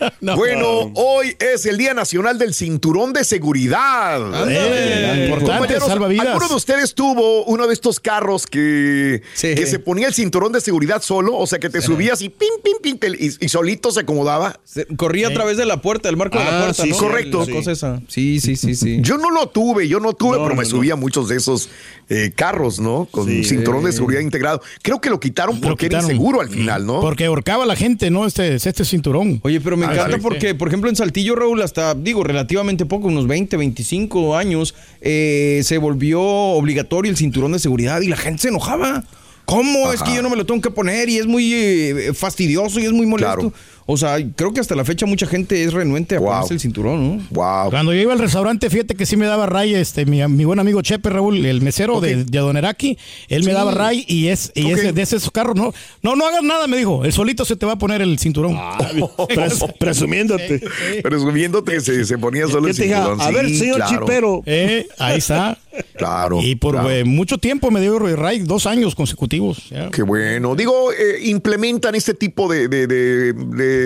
bueno, 0.20 0.92
hoy 0.94 1.34
es 1.38 1.66
el 1.66 1.76
Día 1.78 1.94
Nacional 1.94 2.38
del 2.38 2.54
Cinturón 2.54 3.12
de 3.12 3.24
Seguridad. 3.24 4.20
Eh, 4.50 5.24
importante, 5.28 5.52
Compañeros, 5.58 5.86
salva 5.88 6.08
vidas. 6.08 6.26
¿Alguno 6.28 6.48
de 6.48 6.54
ustedes 6.54 6.94
tuvo 6.94 7.44
uno 7.44 7.66
de 7.66 7.74
estos 7.74 8.00
carros 8.00 8.46
que, 8.46 9.22
Sí. 9.34 9.54
que 9.54 9.66
se 9.66 9.78
ponía 9.78 10.06
el 10.08 10.14
cinturón 10.14 10.52
de 10.52 10.60
seguridad 10.60 11.02
solo? 11.02 11.36
O 11.36 11.46
sea, 11.46 11.58
que 11.58 11.68
te 11.70 11.80
subías 11.80 12.20
y 12.22 12.28
pim, 12.28 12.48
pim, 12.62 12.74
pim, 12.82 12.98
te- 12.98 13.08
y, 13.08 13.30
y 13.40 13.48
solito 13.48 13.90
se 13.90 14.00
acomodaba. 14.00 14.58
Se- 14.64 14.86
Corría 14.96 15.28
a 15.28 15.32
través 15.32 15.56
de 15.56 15.66
la 15.66 15.80
puerta, 15.82 16.08
del 16.08 16.16
marco 16.16 16.38
de 16.38 16.44
la 16.44 16.58
Ah, 16.58 16.64
puerta, 16.64 16.82
sí, 16.82 16.90
¿no? 16.90 16.96
correcto. 16.96 17.46
Cosa 17.50 17.72
esa. 17.72 18.00
Sí, 18.08 18.40
sí, 18.40 18.56
sí, 18.56 18.74
sí. 18.74 18.98
Yo 19.00 19.18
no 19.18 19.30
lo 19.30 19.48
tuve, 19.48 19.88
yo 19.88 20.00
no 20.00 20.12
tuve, 20.12 20.36
No, 20.38 20.44
pero 20.44 20.54
me 20.56 20.64
subía 20.64 20.94
a 20.94 20.96
muchos 20.96 21.28
de 21.28 21.36
esos 21.36 21.68
eh, 22.10 22.32
carros, 22.34 22.80
¿no? 22.80 23.06
Con 23.10 23.26
Sí. 23.26 23.44
cinturón 23.44 23.84
de 23.84 23.92
seguridad 23.92 24.20
integrado. 24.20 24.62
Creo 24.82 25.00
que 25.00 25.10
lo 25.10 25.20
quitaron 25.20 25.56
Lo 25.56 25.60
porque 25.68 25.86
era 25.86 26.00
inseguro 26.00 26.40
al 26.40 26.48
final, 26.48 26.86
¿no? 26.86 27.00
Porque 27.00 27.26
ahorcaba 27.26 27.64
a 27.64 27.66
la 27.66 27.76
gente, 27.76 28.10
¿no? 28.10 28.26
Este, 28.26 28.54
este 28.54 28.84
cinturón. 28.84 29.40
Oye, 29.42 29.60
pero 29.60 29.76
me 29.76 29.86
encanta 29.94 30.16
sí. 30.16 30.22
porque, 30.22 30.54
por 30.54 30.68
ejemplo, 30.68 30.90
en 30.90 30.96
Saltillo, 30.96 31.34
Raúl, 31.34 31.62
hasta, 31.62 31.94
digo, 31.94 32.24
relativamente 32.24 32.86
poco, 32.86 33.08
unos 33.08 33.26
20, 33.26 33.56
25 33.56 34.36
años, 34.36 34.74
eh, 35.00 35.60
se 35.64 35.78
volvió 35.78 36.20
obligatorio 36.20 37.10
el 37.10 37.16
cinturón 37.16 37.52
de 37.52 37.58
seguridad 37.58 38.00
y 38.00 38.08
la 38.08 38.16
gente 38.16 38.42
se 38.42 38.48
enojaba. 38.48 39.04
¿Cómo? 39.44 39.92
Es 39.92 40.02
que 40.02 40.14
yo 40.14 40.22
no 40.22 40.28
me 40.28 40.36
lo 40.36 40.44
tengo 40.44 40.60
que 40.60 40.70
poner 40.70 41.08
y 41.08 41.16
es 41.16 41.26
muy 41.26 41.54
eh, 41.54 42.12
fastidioso 42.12 42.80
y 42.80 42.84
es 42.84 42.92
muy 42.92 43.06
molesto. 43.06 43.34
Claro. 43.34 43.52
O 43.90 43.96
sea, 43.96 44.18
creo 44.36 44.52
que 44.52 44.60
hasta 44.60 44.74
la 44.74 44.84
fecha 44.84 45.06
mucha 45.06 45.26
gente 45.26 45.64
es 45.64 45.72
renuente 45.72 46.16
a 46.16 46.18
Wow. 46.20 46.28
ponerse 46.28 46.52
el 46.54 46.60
cinturón, 46.60 47.08
¿no? 47.16 47.22
Wow. 47.30 47.70
Cuando 47.70 47.94
yo 47.94 48.00
iba 48.02 48.12
al 48.12 48.18
restaurante, 48.18 48.68
fíjate 48.68 48.94
que 48.94 49.06
sí 49.06 49.16
me 49.16 49.24
daba 49.24 49.46
ray 49.46 49.74
este, 49.74 50.04
mi, 50.04 50.26
mi 50.28 50.44
buen 50.44 50.58
amigo 50.58 50.82
Chepe 50.82 51.08
Raúl, 51.08 51.46
el 51.46 51.62
mesero 51.62 52.00
de, 52.02 52.24
de 52.26 52.38
Adoneraki, 52.38 52.98
él 53.28 53.44
me 53.44 53.52
daba 53.52 53.72
ray 53.72 54.04
y 54.06 54.28
es 54.28 54.52
y 54.54 54.70
Ok. 54.72 54.78
ese, 54.78 54.92
de 54.92 55.00
esos 55.02 55.30
carros, 55.30 55.56
no, 55.56 55.72
no, 56.02 56.16
no 56.16 56.26
hagas 56.26 56.42
nada, 56.42 56.66
me 56.66 56.76
dijo, 56.76 57.02
el 57.06 57.12
solito 57.14 57.46
se 57.46 57.56
te 57.56 57.64
va 57.64 57.72
a 57.72 57.78
poner 57.78 58.02
el 58.02 58.18
cinturón. 58.18 58.54
Ah, 58.58 58.76
Pres- 59.28 59.74
presumiéndote. 59.78 60.62
Presumiéndote 61.02 61.72
que 61.72 61.80
se, 61.80 62.04
se 62.04 62.18
ponía 62.18 62.46
solo 62.46 62.68
el 62.68 62.74
cinturón. 62.74 63.20
a 63.20 63.30
ver, 63.30 63.48
Sí, 63.48 63.56
señor 63.58 63.76
claro, 63.76 64.00
chipero. 64.00 64.42
Eh, 64.46 64.86
ahí 64.98 65.18
está. 65.18 65.56
Claro. 65.96 66.40
Y 66.42 66.56
por 66.56 66.74
claro. 66.74 66.90
eh, 66.90 67.04
mucho 67.04 67.38
tiempo 67.38 67.70
me 67.70 67.80
dio 67.80 67.98
ray, 68.00 68.40
dos 68.40 68.66
años 68.66 68.96
consecutivos. 68.96 69.68
ya. 69.70 69.90
Qué 69.90 70.02
bueno. 70.02 70.56
Digo, 70.56 70.92
eh, 70.92 71.20
implementan 71.24 71.94
este 71.94 72.14
tipo 72.14 72.50
de, 72.50 72.66
de- 72.66 72.86
de- 72.88 73.32
de 73.32 73.77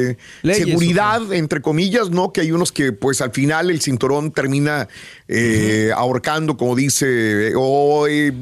seguridad, 0.43 1.33
entre 1.33 1.61
comillas, 1.61 2.11
¿no? 2.11 2.33
Que 2.33 2.43
hay 2.43 2.53
unos 2.53 2.73
que 2.73 2.93
pues 2.93 3.21
al 3.21 3.33
final 3.33 3.71
el 3.71 3.81
cinturón 3.81 4.33
termina 4.33 4.89
eh, 5.29 5.91
ahorcando, 5.97 6.57
como 6.57 6.77
dice, 6.77 7.53
o 7.57 8.07
eh, 8.07 8.33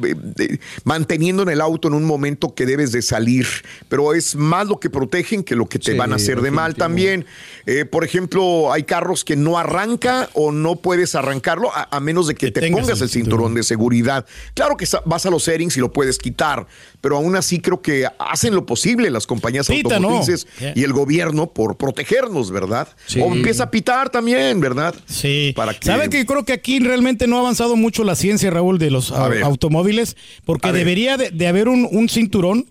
manteniendo 0.84 1.42
en 1.44 1.50
el 1.50 1.60
auto 1.60 1.88
en 1.88 1.94
un 1.94 2.04
momento 2.04 2.54
que 2.54 2.66
debes 2.66 2.90
de 2.90 3.02
salir. 3.02 3.46
Pero 3.88 4.12
es 4.14 4.34
más 4.34 4.66
lo 4.66 4.80
que 4.80 4.90
protegen 4.90 5.44
que 5.44 5.54
lo 5.54 5.66
que 5.66 5.78
te 5.78 5.94
van 5.94 6.12
a 6.12 6.16
hacer 6.16 6.40
de 6.40 6.50
mal 6.50 6.74
también. 6.74 7.26
Eh, 7.66 7.84
por 7.84 8.04
ejemplo, 8.04 8.72
hay 8.72 8.82
carros 8.82 9.24
que 9.24 9.36
no 9.36 9.58
arranca 9.58 10.28
o 10.34 10.50
no 10.50 10.76
puedes 10.76 11.14
arrancarlo 11.14 11.70
a, 11.72 12.00
menos 12.00 12.26
de 12.26 12.34
que, 12.34 12.50
te 12.50 12.70
pongas 12.70 13.00
el 13.00 13.08
cinturón, 13.08 13.54
de 13.54 13.62
seguridad. 13.62 14.26
Claro 14.54 14.76
que 14.76 14.86
vas 15.04 15.26
a 15.26 15.30
los 15.30 15.44
settings 15.44 15.76
y 15.76 15.80
lo 15.80 15.92
puedes 15.92 16.18
quitar, 16.18 16.66
pero 17.00 17.16
aún 17.16 17.36
así 17.36 17.60
creo 17.60 17.80
que 17.80 18.06
hacen 18.18 18.54
lo 18.54 18.66
posible 18.66 19.10
las 19.10 19.26
compañías 19.26 19.70
automotrices 19.70 20.46
y 20.74 20.82
el 20.82 20.92
gobierno 20.92 21.39
por 21.48 21.76
protegernos, 21.76 22.50
¿verdad? 22.50 22.88
O 23.20 23.34
empieza 23.34 23.64
a 23.64 23.70
pitar 23.70 24.10
también, 24.10 24.60
¿verdad? 24.60 24.94
Sí. 25.06 25.52
Para 25.56 25.74
que... 25.74 25.86
¿Sabe 25.86 26.08
que 26.08 26.26
creo 26.26 26.44
que 26.44 26.52
aquí 26.52 26.78
realmente 26.78 27.26
no 27.26 27.36
ha 27.36 27.40
avanzado 27.40 27.76
mucho 27.76 28.04
la 28.04 28.14
ciencia, 28.14 28.50
Raúl, 28.50 28.78
de 28.78 28.90
los 28.90 29.10
automóviles? 29.12 30.16
Porque 30.44 30.72
debería 30.72 31.16
de, 31.16 31.46
haber 31.46 31.68
un, 31.68 32.08
cinturón 32.08 32.66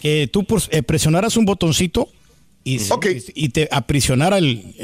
que 0.00 0.28
tú 0.30 0.46
eh, 0.70 0.82
presionaras 0.82 1.36
un 1.36 1.44
botoncito 1.44 2.08
y, 2.64 2.80
y, 3.34 3.48
te 3.50 3.68
aprisionara 3.70 4.38
el, 4.38 4.74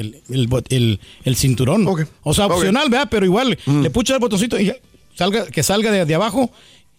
el, 1.25 1.37
cinturón. 1.37 1.87
O 2.23 2.35
sea, 2.35 2.47
opcional, 2.47 2.91
¿verdad? 2.91 3.09
Pero 3.11 3.25
igual 3.25 3.59
mm. 3.65 3.81
le 3.81 3.91
puchas 3.91 4.15
el 4.15 4.21
botoncito 4.21 4.61
y 4.61 4.73
salga, 5.15 5.47
que 5.47 5.63
salga 5.63 5.91
de, 6.05 6.15
abajo 6.15 6.51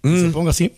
y 0.03 0.07
se 0.07 0.27
mm. 0.27 0.31
ponga 0.31 0.49
así. 0.51 0.71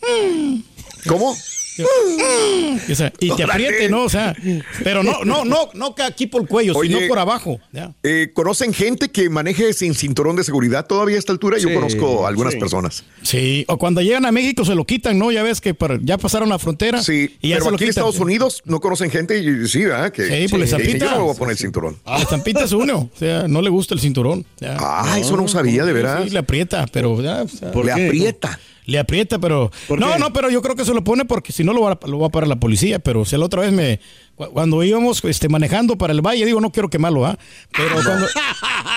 ¿Cómo? 1.06 1.34
y 3.20 3.30
te 3.34 3.42
apriete, 3.42 3.88
¿no? 3.88 4.04
O 4.04 4.08
sea, 4.08 4.34
pero 4.82 5.02
no, 5.02 5.24
no, 5.24 5.44
no, 5.44 5.70
no 5.74 5.94
aquí 6.04 6.26
por 6.26 6.42
el 6.42 6.48
cuello, 6.48 6.74
sino 6.80 6.98
por 7.08 7.18
abajo. 7.18 7.60
Eh, 8.02 8.30
¿Conocen 8.32 8.72
gente 8.72 9.08
que 9.08 9.28
maneje 9.28 9.72
sin 9.72 9.94
cinturón 9.94 10.36
de 10.36 10.44
seguridad 10.44 10.86
todavía 10.86 11.16
a 11.16 11.18
esta 11.18 11.32
altura? 11.32 11.58
Yo 11.58 11.72
conozco 11.72 12.26
algunas 12.26 12.54
personas. 12.56 13.04
Sí, 13.22 13.64
o 13.68 13.78
cuando 13.78 14.00
llegan 14.02 14.26
a 14.26 14.32
México 14.32 14.64
se 14.64 14.74
lo 14.74 14.84
quitan, 14.84 15.18
¿no? 15.18 15.32
Ya 15.32 15.42
ves 15.42 15.60
que 15.60 15.74
ya 16.02 16.18
pasaron 16.18 16.48
la 16.48 16.58
frontera. 16.58 17.02
Sí, 17.02 17.36
y 17.40 17.50
ya 17.50 17.58
pero 17.58 17.74
aquí 17.74 17.84
en 17.84 17.90
Estados 17.90 18.18
Unidos 18.18 18.62
no 18.64 18.80
conocen 18.80 19.10
gente 19.10 19.38
y 19.38 19.66
sí, 19.68 19.84
¿verdad? 19.84 20.12
Que, 20.12 20.24
sí, 20.24 20.46
pues. 20.48 20.70
Yo 20.70 20.78
no 20.78 21.24
voy 21.24 21.34
a 21.34 21.38
poner 21.38 21.52
el 21.52 21.58
cinturón. 21.58 21.98
Ah, 22.04 22.18
le 22.18 22.26
zampita 22.26 22.64
es 22.64 22.72
uno, 22.72 23.10
o 23.14 23.18
sea, 23.18 23.48
no 23.48 23.62
le 23.62 23.70
gusta 23.70 23.94
el 23.94 24.00
cinturón. 24.00 24.44
Ah, 24.62 25.16
eso 25.18 25.36
no 25.36 25.48
sabía, 25.48 25.84
de 25.84 25.92
verdad. 25.92 26.24
Sí, 26.24 26.30
le 26.30 26.38
aprieta, 26.38 26.86
pero 26.92 27.20
ya. 27.20 27.44
le 27.44 27.92
aprieta 27.92 28.58
le 28.86 28.98
aprieta, 28.98 29.38
pero. 29.38 29.70
No, 29.88 30.18
no, 30.18 30.32
pero 30.32 30.50
yo 30.50 30.60
creo 30.62 30.76
que 30.76 30.84
se 30.84 30.92
lo 30.92 31.02
pone 31.02 31.24
porque 31.24 31.52
si 31.52 31.63
no 31.64 31.72
lo 31.72 31.82
va, 31.82 31.98
lo 32.06 32.18
va 32.18 32.26
a 32.26 32.30
parar 32.30 32.48
la 32.48 32.56
policía. 32.56 32.98
Pero 32.98 33.24
si 33.24 33.36
la 33.36 33.44
otra 33.44 33.62
vez 33.62 33.72
me. 33.72 34.00
Cuando 34.36 34.82
íbamos 34.82 35.24
este, 35.24 35.48
manejando 35.48 35.96
para 35.96 36.12
el 36.12 36.20
valle, 36.20 36.44
digo, 36.44 36.60
no 36.60 36.72
quiero 36.72 36.90
quemarlo, 36.90 37.24
¿ah? 37.24 37.38
Pero 37.70 37.94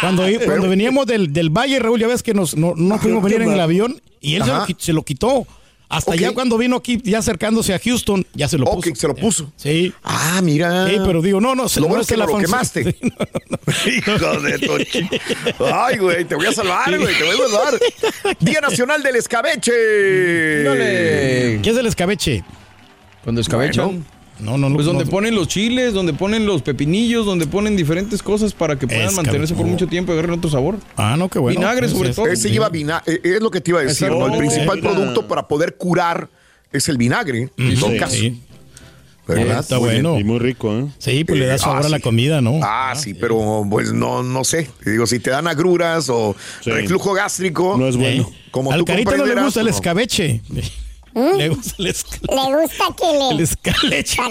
cuando, 0.01 0.25
cuando, 0.45 0.67
veníamos 0.67 1.05
del, 1.05 1.31
del, 1.31 1.51
valle, 1.51 1.77
Raúl, 1.77 1.99
ya 1.99 2.07
ves 2.07 2.23
que 2.23 2.33
nos, 2.33 2.57
no, 2.57 2.73
no 2.75 2.97
pudimos 2.99 3.21
venir 3.23 3.43
en 3.43 3.51
el 3.51 3.59
avión 3.59 4.01
y 4.19 4.35
él 4.35 4.43
se 4.77 4.93
lo, 4.93 5.03
quitó. 5.03 5.45
Hasta 5.89 6.15
ya 6.15 6.33
cuando 6.33 6.57
vino 6.57 6.75
aquí, 6.75 7.01
ya 7.03 7.19
acercándose 7.19 7.73
a 7.73 7.79
Houston, 7.79 8.25
ya 8.33 8.49
se 8.49 8.57
lo 8.57 8.65
puso. 8.65 8.95
se 8.95 9.07
lo 9.07 9.15
puso. 9.15 9.53
Sí. 9.55 9.93
Ah, 10.03 10.41
mira. 10.43 10.87
Sí, 10.87 10.97
pero 11.05 11.21
digo, 11.21 11.39
no, 11.39 11.55
no, 11.55 11.69
se 11.69 11.79
lo 11.79 11.87
bueno 11.87 12.01
es 12.01 12.07
que 12.07 12.17
lo 12.17 12.37
quemaste. 12.37 12.81
Hijo 13.85 14.39
de 14.41 14.59
tu 14.59 15.65
Ay, 15.65 15.97
güey, 15.97 16.25
te 16.25 16.35
voy 16.35 16.47
a 16.47 16.51
salvar, 16.51 16.97
güey, 16.97 17.17
te 17.17 17.23
voy 17.23 17.35
a 17.35 17.49
salvar. 17.49 17.79
Día 18.39 18.59
Nacional 18.61 19.01
del 19.01 19.15
Escabeche. 19.15 19.71
¿Qué 19.71 21.61
es 21.63 21.77
el 21.77 21.87
escabeche? 21.87 22.43
Cuando 23.23 23.41
escabechan. 23.41 24.05
No, 24.39 24.57
no, 24.57 24.69
no. 24.69 24.75
Pues 24.75 24.85
donde 24.85 25.05
ponen 25.05 25.35
los 25.35 25.47
chiles, 25.47 25.93
donde 25.93 26.13
ponen 26.13 26.45
los 26.45 26.61
pepinillos, 26.61 27.25
donde 27.25 27.47
ponen 27.47 27.75
diferentes 27.75 28.21
cosas 28.21 28.53
para 28.53 28.77
que 28.77 28.87
puedan 28.87 29.13
mantenerse 29.15 29.55
por 29.55 29.65
mucho 29.65 29.87
tiempo 29.87 30.11
y 30.11 30.13
agarren 30.13 30.37
otro 30.37 30.49
sabor. 30.49 30.77
Ah, 30.95 31.15
no, 31.17 31.29
qué 31.29 31.39
bueno. 31.39 31.59
Vinagre, 31.59 31.89
sobre 31.89 32.13
todo. 32.13 32.27
Ese 32.27 32.49
lleva 32.49 32.69
vinagre. 32.69 33.19
Es 33.23 33.41
lo 33.41 33.51
que 33.51 33.61
te 33.61 33.71
iba 33.71 33.79
a 33.79 33.83
decir, 33.83 34.09
¿no? 34.09 34.27
El 34.27 34.37
principal 34.37 34.79
producto 34.79 35.27
para 35.27 35.47
poder 35.47 35.75
curar 35.75 36.29
es 36.71 36.89
el 36.89 36.97
vinagre. 36.97 37.49
En 37.57 37.79
todo 37.79 37.97
caso. 37.97 38.17
¿Verdad? 39.27 39.59
Está 39.59 39.77
bueno. 39.77 40.17
Y 40.17 40.23
muy 40.23 40.39
rico, 40.39 40.73
¿eh? 40.73 40.87
Sí, 40.99 41.25
pues 41.25 41.37
le 41.37 41.47
da 41.47 41.57
sabor 41.57 41.85
a 41.85 41.89
la 41.89 41.99
comida, 41.99 42.39
¿no? 42.39 42.59
Ah, 42.63 42.93
sí, 42.95 43.13
pero 43.13 43.65
pues 43.69 43.91
no, 43.91 44.23
no 44.23 44.43
sé. 44.43 44.69
digo, 44.85 45.05
si 45.05 45.19
te 45.19 45.31
dan 45.31 45.47
agruras 45.47 46.09
o 46.09 46.35
reflujo 46.63 47.13
gástrico. 47.13 47.75
No 47.77 47.87
es 47.87 47.97
bueno. 47.97 48.29
Como 48.51 48.71
Al 48.71 48.85
carito 48.85 49.17
no 49.17 49.25
le 49.25 49.41
gusta 49.41 49.61
el 49.61 49.67
escabeche. 49.67 50.41
¿Mm? 51.13 51.37
Le 51.37 51.49
gusta 51.49 51.75
el. 51.77 51.85
Le 51.85 52.61
gusta 52.61 52.85
que 52.97 53.05
le. 53.05 53.29
El 53.31 53.39
escaleche. 53.41 54.21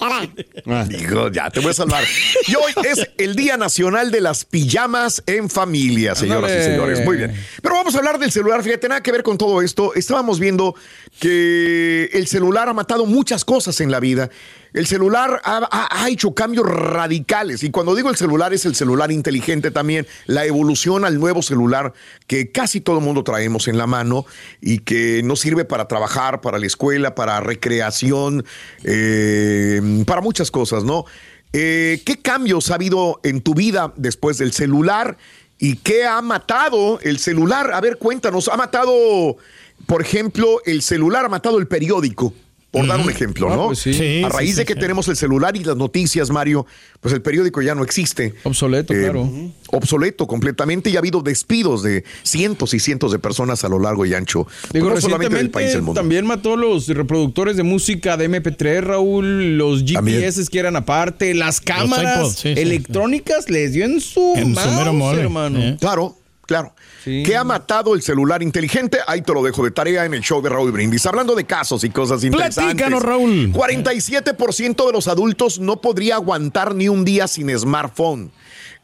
Ah. 0.00 0.84
Digo, 0.88 1.30
ya 1.30 1.50
te 1.50 1.60
voy 1.60 1.70
a 1.70 1.74
salvar. 1.74 2.04
Y 2.46 2.54
hoy 2.54 2.72
es 2.84 3.08
el 3.18 3.34
Día 3.34 3.56
Nacional 3.56 4.10
de 4.10 4.20
las 4.20 4.44
Pijamas 4.44 5.22
en 5.26 5.48
Familia, 5.50 6.14
señoras 6.14 6.50
y 6.50 6.62
señores. 6.64 7.04
Muy 7.04 7.16
bien. 7.16 7.34
Pero 7.62 7.74
vamos 7.74 7.94
a 7.94 7.98
hablar 7.98 8.18
del 8.18 8.30
celular. 8.30 8.62
Fíjate, 8.62 8.88
nada 8.88 9.02
que 9.02 9.12
ver 9.12 9.22
con 9.22 9.38
todo 9.38 9.62
esto. 9.62 9.94
Estábamos 9.94 10.38
viendo 10.38 10.74
que 11.20 12.10
el 12.12 12.26
celular 12.26 12.68
ha 12.68 12.72
matado 12.72 13.06
muchas 13.06 13.44
cosas 13.44 13.80
en 13.80 13.90
la 13.90 14.00
vida. 14.00 14.30
El 14.72 14.86
celular 14.86 15.40
ha, 15.44 16.06
hecho 16.08 16.34
cambios 16.34 16.66
radicales 16.66 17.62
y 17.62 17.70
cuando 17.70 17.94
digo 17.94 18.10
el 18.10 18.16
celular 18.16 18.52
es 18.52 18.66
el 18.66 18.74
celular 18.74 19.10
inteligente 19.10 19.70
también, 19.70 20.06
la 20.26 20.44
evolución 20.44 21.04
al 21.04 21.18
nuevo 21.18 21.42
celular 21.42 21.94
que 22.26 22.50
casi 22.50 22.80
todo 22.80 22.98
el 22.98 23.04
mundo 23.04 23.24
traemos 23.24 23.68
en 23.68 23.78
la 23.78 23.86
mano 23.86 24.26
y 24.60 24.80
que 24.80 25.22
nos 25.22 25.40
sirve 25.40 25.64
para 25.64 25.88
trabajar, 25.88 26.40
para 26.40 26.58
la 26.58 26.66
escuela, 26.66 27.14
para 27.14 27.40
recreación, 27.40 28.44
eh, 28.84 30.04
para 30.06 30.20
muchas 30.20 30.50
cosas, 30.50 30.84
¿no? 30.84 31.04
Eh, 31.52 32.02
¿Qué 32.04 32.18
cambios 32.18 32.70
ha 32.70 32.74
habido 32.74 33.20
en 33.22 33.40
tu 33.40 33.54
vida 33.54 33.94
después 33.96 34.36
del 34.36 34.52
celular 34.52 35.16
y 35.58 35.76
qué 35.76 36.04
ha 36.04 36.20
matado 36.20 37.00
el 37.00 37.18
celular? 37.18 37.72
A 37.72 37.80
ver, 37.80 37.96
cuéntanos, 37.96 38.48
ha 38.48 38.56
matado, 38.56 39.38
por 39.86 40.02
ejemplo, 40.02 40.60
el 40.66 40.82
celular 40.82 41.24
ha 41.24 41.28
matado 41.30 41.58
el 41.58 41.66
periódico 41.66 42.34
por 42.70 42.86
dar 42.86 43.00
un 43.00 43.08
ejemplo, 43.08 43.50
ah, 43.50 43.56
¿no? 43.56 43.66
Pues 43.68 43.78
sí. 43.78 44.22
a 44.22 44.28
raíz 44.28 44.56
de 44.56 44.66
que 44.66 44.74
tenemos 44.74 45.08
el 45.08 45.16
celular 45.16 45.56
y 45.56 45.64
las 45.64 45.76
noticias, 45.76 46.30
Mario, 46.30 46.66
pues 47.00 47.14
el 47.14 47.22
periódico 47.22 47.62
ya 47.62 47.74
no 47.74 47.82
existe. 47.82 48.34
Obsoleto, 48.44 48.92
eh, 48.92 49.04
claro. 49.04 49.30
Obsoleto 49.68 50.26
completamente 50.26 50.90
y 50.90 50.96
ha 50.96 50.98
habido 50.98 51.22
despidos 51.22 51.82
de 51.82 52.04
cientos 52.22 52.74
y 52.74 52.80
cientos 52.80 53.10
de 53.10 53.18
personas 53.18 53.64
a 53.64 53.68
lo 53.68 53.78
largo 53.78 54.04
y 54.04 54.12
ancho. 54.12 54.46
Digo, 54.72 54.90
no 54.90 55.00
solamente 55.00 55.36
del 55.36 55.50
país 55.50 55.72
del 55.72 55.82
mundo. 55.82 55.98
También 55.98 56.26
mató 56.26 56.56
los 56.56 56.88
reproductores 56.88 57.56
de 57.56 57.62
música 57.62 58.18
de 58.18 58.28
MP3, 58.28 58.82
Raúl, 58.82 59.56
los 59.56 59.84
GPS 59.84 60.46
que 60.48 60.58
eran 60.58 60.76
aparte, 60.76 61.34
las 61.34 61.60
cámaras 61.60 62.44
electrónicas 62.44 63.48
les 63.48 63.72
dio 63.72 63.86
en 63.86 64.00
su, 64.00 64.34
en 64.36 64.54
hermano. 64.56 65.58
Eh. 65.58 65.76
Claro, 65.80 66.17
claro. 66.48 66.74
¿Qué 67.04 67.36
ha 67.36 67.44
matado 67.44 67.94
el 67.94 68.02
celular 68.02 68.42
inteligente? 68.42 68.98
Ahí 69.06 69.22
te 69.22 69.32
lo 69.32 69.42
dejo 69.42 69.62
de 69.62 69.70
tarea 69.70 70.06
en 70.06 70.14
el 70.14 70.22
show 70.22 70.40
de 70.42 70.48
Raúl 70.48 70.72
Brindis. 70.72 71.04
Hablando 71.06 71.34
de 71.34 71.44
casos 71.44 71.84
y 71.84 71.90
cosas 71.90 72.24
interesantes. 72.24 72.64
Platícanos, 72.64 73.02
Raúl. 73.02 73.52
47% 73.52 74.86
de 74.86 74.92
los 74.92 75.06
adultos 75.06 75.60
no 75.60 75.80
podría 75.80 76.16
aguantar 76.16 76.74
ni 76.74 76.88
un 76.88 77.04
día 77.04 77.28
sin 77.28 77.56
smartphone. 77.56 78.32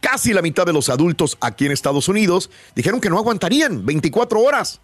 Casi 0.00 0.34
la 0.34 0.42
mitad 0.42 0.66
de 0.66 0.74
los 0.74 0.90
adultos 0.90 1.38
aquí 1.40 1.64
en 1.64 1.72
Estados 1.72 2.08
Unidos 2.08 2.50
dijeron 2.74 3.00
que 3.00 3.08
no 3.08 3.16
aguantarían 3.16 3.86
24 3.86 4.38
horas. 4.38 4.82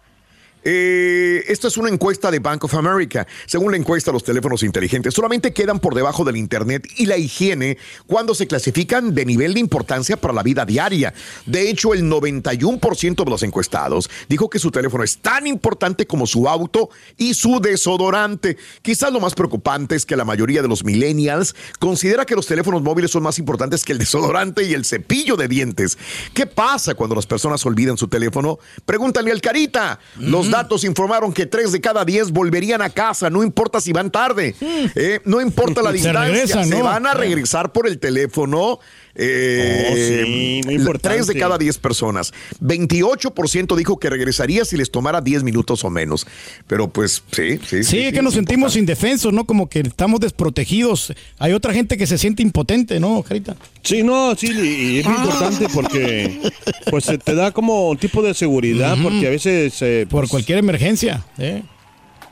Eh, 0.63 1.43
esto 1.47 1.67
es 1.67 1.77
una 1.77 1.89
encuesta 1.89 2.29
de 2.29 2.39
Bank 2.39 2.63
of 2.63 2.73
America. 2.75 3.25
Según 3.47 3.71
la 3.71 3.77
encuesta, 3.77 4.11
los 4.11 4.23
teléfonos 4.23 4.63
inteligentes 4.63 5.13
solamente 5.13 5.53
quedan 5.53 5.79
por 5.79 5.95
debajo 5.95 6.23
del 6.23 6.37
Internet 6.37 6.87
y 6.97 7.07
la 7.07 7.17
higiene 7.17 7.77
cuando 8.05 8.35
se 8.35 8.47
clasifican 8.47 9.15
de 9.15 9.25
nivel 9.25 9.55
de 9.55 9.59
importancia 9.59 10.17
para 10.17 10.33
la 10.33 10.43
vida 10.43 10.65
diaria. 10.65 11.13
De 11.45 11.69
hecho, 11.69 11.93
el 11.93 12.03
91% 12.03 13.23
de 13.23 13.29
los 13.29 13.43
encuestados 13.43 14.09
dijo 14.29 14.49
que 14.49 14.59
su 14.59 14.71
teléfono 14.71 15.03
es 15.03 15.17
tan 15.17 15.47
importante 15.47 16.05
como 16.05 16.27
su 16.27 16.47
auto 16.47 16.89
y 17.17 17.33
su 17.33 17.59
desodorante. 17.59 18.57
Quizás 18.81 19.11
lo 19.11 19.19
más 19.19 19.33
preocupante 19.33 19.95
es 19.95 20.05
que 20.05 20.15
la 20.15 20.25
mayoría 20.25 20.61
de 20.61 20.67
los 20.67 20.83
millennials 20.83 21.55
considera 21.79 22.25
que 22.25 22.35
los 22.35 22.45
teléfonos 22.45 22.83
móviles 22.83 23.11
son 23.11 23.23
más 23.23 23.39
importantes 23.39 23.83
que 23.83 23.93
el 23.93 23.97
desodorante 23.97 24.63
y 24.63 24.73
el 24.73 24.85
cepillo 24.85 25.35
de 25.37 25.47
dientes. 25.47 25.97
¿Qué 26.33 26.45
pasa 26.45 26.93
cuando 26.93 27.15
las 27.15 27.25
personas 27.25 27.65
olvidan 27.65 27.97
su 27.97 28.07
teléfono? 28.07 28.59
Pregúntale 28.85 29.31
al 29.31 29.41
Carita. 29.41 29.99
Los 30.19 30.50
datos 30.51 30.83
informaron 30.83 31.33
que 31.33 31.45
tres 31.45 31.71
de 31.71 31.81
cada 31.81 32.05
diez 32.05 32.31
volverían 32.31 32.81
a 32.81 32.89
casa, 32.89 33.29
no 33.29 33.43
importa 33.43 33.81
si 33.81 33.91
van 33.91 34.11
tarde, 34.11 34.55
eh, 34.95 35.19
no 35.25 35.41
importa 35.41 35.81
la 35.81 35.91
distancia, 35.93 36.63
se, 36.63 36.81
van 36.81 37.07
a 37.07 37.13
regresar 37.13 37.71
por 37.71 37.87
el 37.87 37.99
teléfono. 37.99 38.79
Eh, 39.15 39.87
oh, 39.91 39.95
sí, 39.95 40.61
muy 40.65 40.75
importante. 40.75 41.15
Tres 41.15 41.27
de 41.27 41.35
cada 41.37 41.57
diez 41.57 41.77
personas. 41.77 42.33
28% 42.61 43.75
dijo 43.75 43.99
que 43.99 44.09
regresaría 44.09 44.65
si 44.65 44.77
les 44.77 44.91
tomara 44.91 45.21
10 45.21 45.43
minutos 45.43 45.83
o 45.83 45.89
menos. 45.89 46.25
Pero 46.67 46.89
pues 46.89 47.23
sí, 47.31 47.59
sí. 47.67 47.83
Sí, 47.83 47.99
es 47.99 48.13
que 48.13 48.21
nos 48.21 48.33
sentimos 48.33 48.75
indefensos, 48.75 49.33
¿no? 49.33 49.45
Como 49.45 49.67
que 49.67 49.79
estamos 49.81 50.19
desprotegidos. 50.19 51.13
Hay 51.39 51.53
otra 51.53 51.73
gente 51.73 51.97
que 51.97 52.07
se 52.07 52.17
siente 52.17 52.41
impotente, 52.41 52.99
¿no, 52.99 53.23
Carita? 53.23 53.55
Sí, 53.83 54.03
no, 54.03 54.35
sí, 54.35 54.47
y 54.47 54.99
es 54.99 55.05
muy 55.05 55.15
importante 55.15 55.67
porque 55.73 56.51
pues 56.89 57.05
te 57.23 57.35
da 57.35 57.51
como 57.51 57.89
un 57.89 57.97
tipo 57.97 58.21
de 58.21 58.33
seguridad, 58.33 58.97
porque 59.01 59.27
a 59.27 59.29
veces... 59.29 59.73
Por 60.09 60.21
pues, 60.21 60.29
cualquier 60.29 60.59
emergencia. 60.59 61.25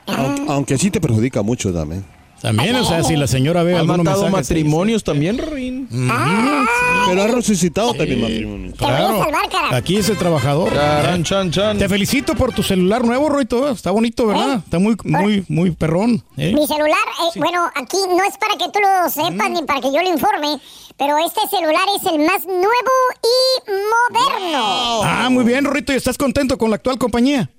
Aunque, 0.06 0.78
sí 0.78 0.90
te 0.90 1.00
perjudica 1.00 1.42
mucho 1.42 1.72
también. 1.72 2.04
También, 2.40 2.74
o 2.76 2.84
sea, 2.84 3.02
si 3.04 3.16
la 3.16 3.26
señora 3.26 3.62
ve 3.62 3.74
ha 3.74 3.80
algunos 3.80 3.98
matado 3.98 4.22
mensajes, 4.24 4.48
matrimonios 4.50 5.04
también, 5.04 5.38
Rin. 5.38 5.88
Ah, 6.10 6.64
Pero 7.06 7.22
ha 7.22 7.26
resucitado 7.26 7.92
también 7.94 8.20
matrimonio. 8.20 8.72
Te 8.72 8.84
voy 8.84 8.94
a 8.94 9.06
salvar, 9.08 9.48
cara. 9.50 9.76
Aquí 9.76 9.96
es 9.96 10.08
el 10.08 10.16
trabajador. 10.16 10.72
Charan, 10.72 11.22
chan, 11.22 11.50
chan. 11.50 11.78
Te 11.78 11.88
felicito 11.88 12.34
por 12.34 12.52
tu 12.52 12.62
celular 12.62 13.04
nuevo, 13.04 13.28
Roito. 13.28 13.68
Está 13.68 13.90
bonito, 13.90 14.26
¿verdad? 14.26 14.62
Está 14.64 14.78
muy, 14.78 14.96
muy, 15.04 15.44
muy 15.48 15.70
perrón. 15.72 16.22
¿eh? 16.36 16.52
Mi 16.54 16.66
celular, 16.66 16.96
eh, 17.20 17.38
bueno, 17.38 17.66
aquí 17.74 17.98
no 18.08 18.22
es 18.24 18.36
para 18.38 18.54
que 18.56 18.70
tú 18.72 18.78
lo 18.80 19.10
sepas 19.10 19.50
ni 19.50 19.62
para 19.62 19.80
que 19.80 19.92
yo 19.92 20.02
lo 20.02 20.08
informe, 20.08 20.58
pero 20.96 21.18
este 21.18 21.40
celular 21.50 21.84
es 21.96 22.10
el 22.10 22.18
más 22.20 22.44
nuevo 22.46 22.94
y 23.22 23.70
moderno. 23.70 25.02
Ah, 25.04 25.28
muy 25.30 25.44
bien, 25.44 25.64
Rorito. 25.64 25.92
¿Y 25.92 25.96
estás 25.96 26.16
contento 26.16 26.56
con 26.56 26.70
la 26.70 26.76
actual 26.76 26.98
compañía? 26.98 27.50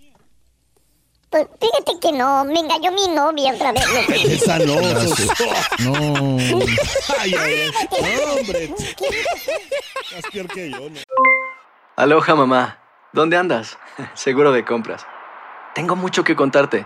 Pues 1.32 1.48
fíjate 1.62 1.98
que 2.02 2.12
no, 2.12 2.44
me 2.44 2.60
engañó 2.60 2.92
mi 2.92 3.08
novia 3.08 3.54
otra 3.54 3.72
vez. 3.72 3.86
Esa 4.26 4.60
no. 4.60 4.76
No. 5.80 6.38
Ay, 7.18 7.34
ay, 7.40 7.56
ay. 7.56 7.72
No, 8.02 8.34
hombre. 8.34 8.66
Estás 10.04 10.32
peor 10.34 10.48
que 10.48 10.70
yo. 10.70 10.90
¿no? 10.90 11.00
Aloha, 11.96 12.36
mamá. 12.36 12.80
¿Dónde 13.14 13.38
andas? 13.38 13.80
Seguro 14.14 14.52
de 14.52 14.66
compras. 14.66 15.08
Tengo 15.74 15.96
mucho 15.96 16.26
que 16.26 16.36
contarte. 16.36 16.86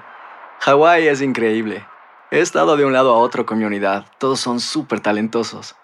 Hawái 0.59 1.07
es 1.07 1.23
increíble. 1.23 1.83
He 2.29 2.39
estado 2.39 2.77
de 2.77 2.85
un 2.85 2.93
lado 2.93 3.15
a 3.15 3.17
otro 3.17 3.47
con 3.47 3.57
mi 3.57 3.65
unidad. 3.65 4.05
Todos 4.19 4.39
son 4.39 4.59
súper 4.59 4.99
talentosos. 4.99 5.75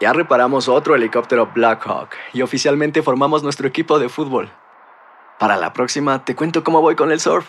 Ya 0.00 0.12
reparamos 0.12 0.68
otro 0.68 0.96
helicóptero 0.96 1.52
Blackhawk 1.54 2.10
y 2.32 2.42
oficialmente 2.42 3.00
formamos 3.00 3.44
nuestro 3.44 3.68
equipo 3.68 4.00
de 4.00 4.08
fútbol. 4.08 4.50
Para 5.38 5.56
la 5.56 5.72
próxima 5.72 6.24
te 6.24 6.34
cuento 6.34 6.64
cómo 6.64 6.80
voy 6.80 6.96
con 6.96 7.12
el 7.12 7.20
surf 7.20 7.48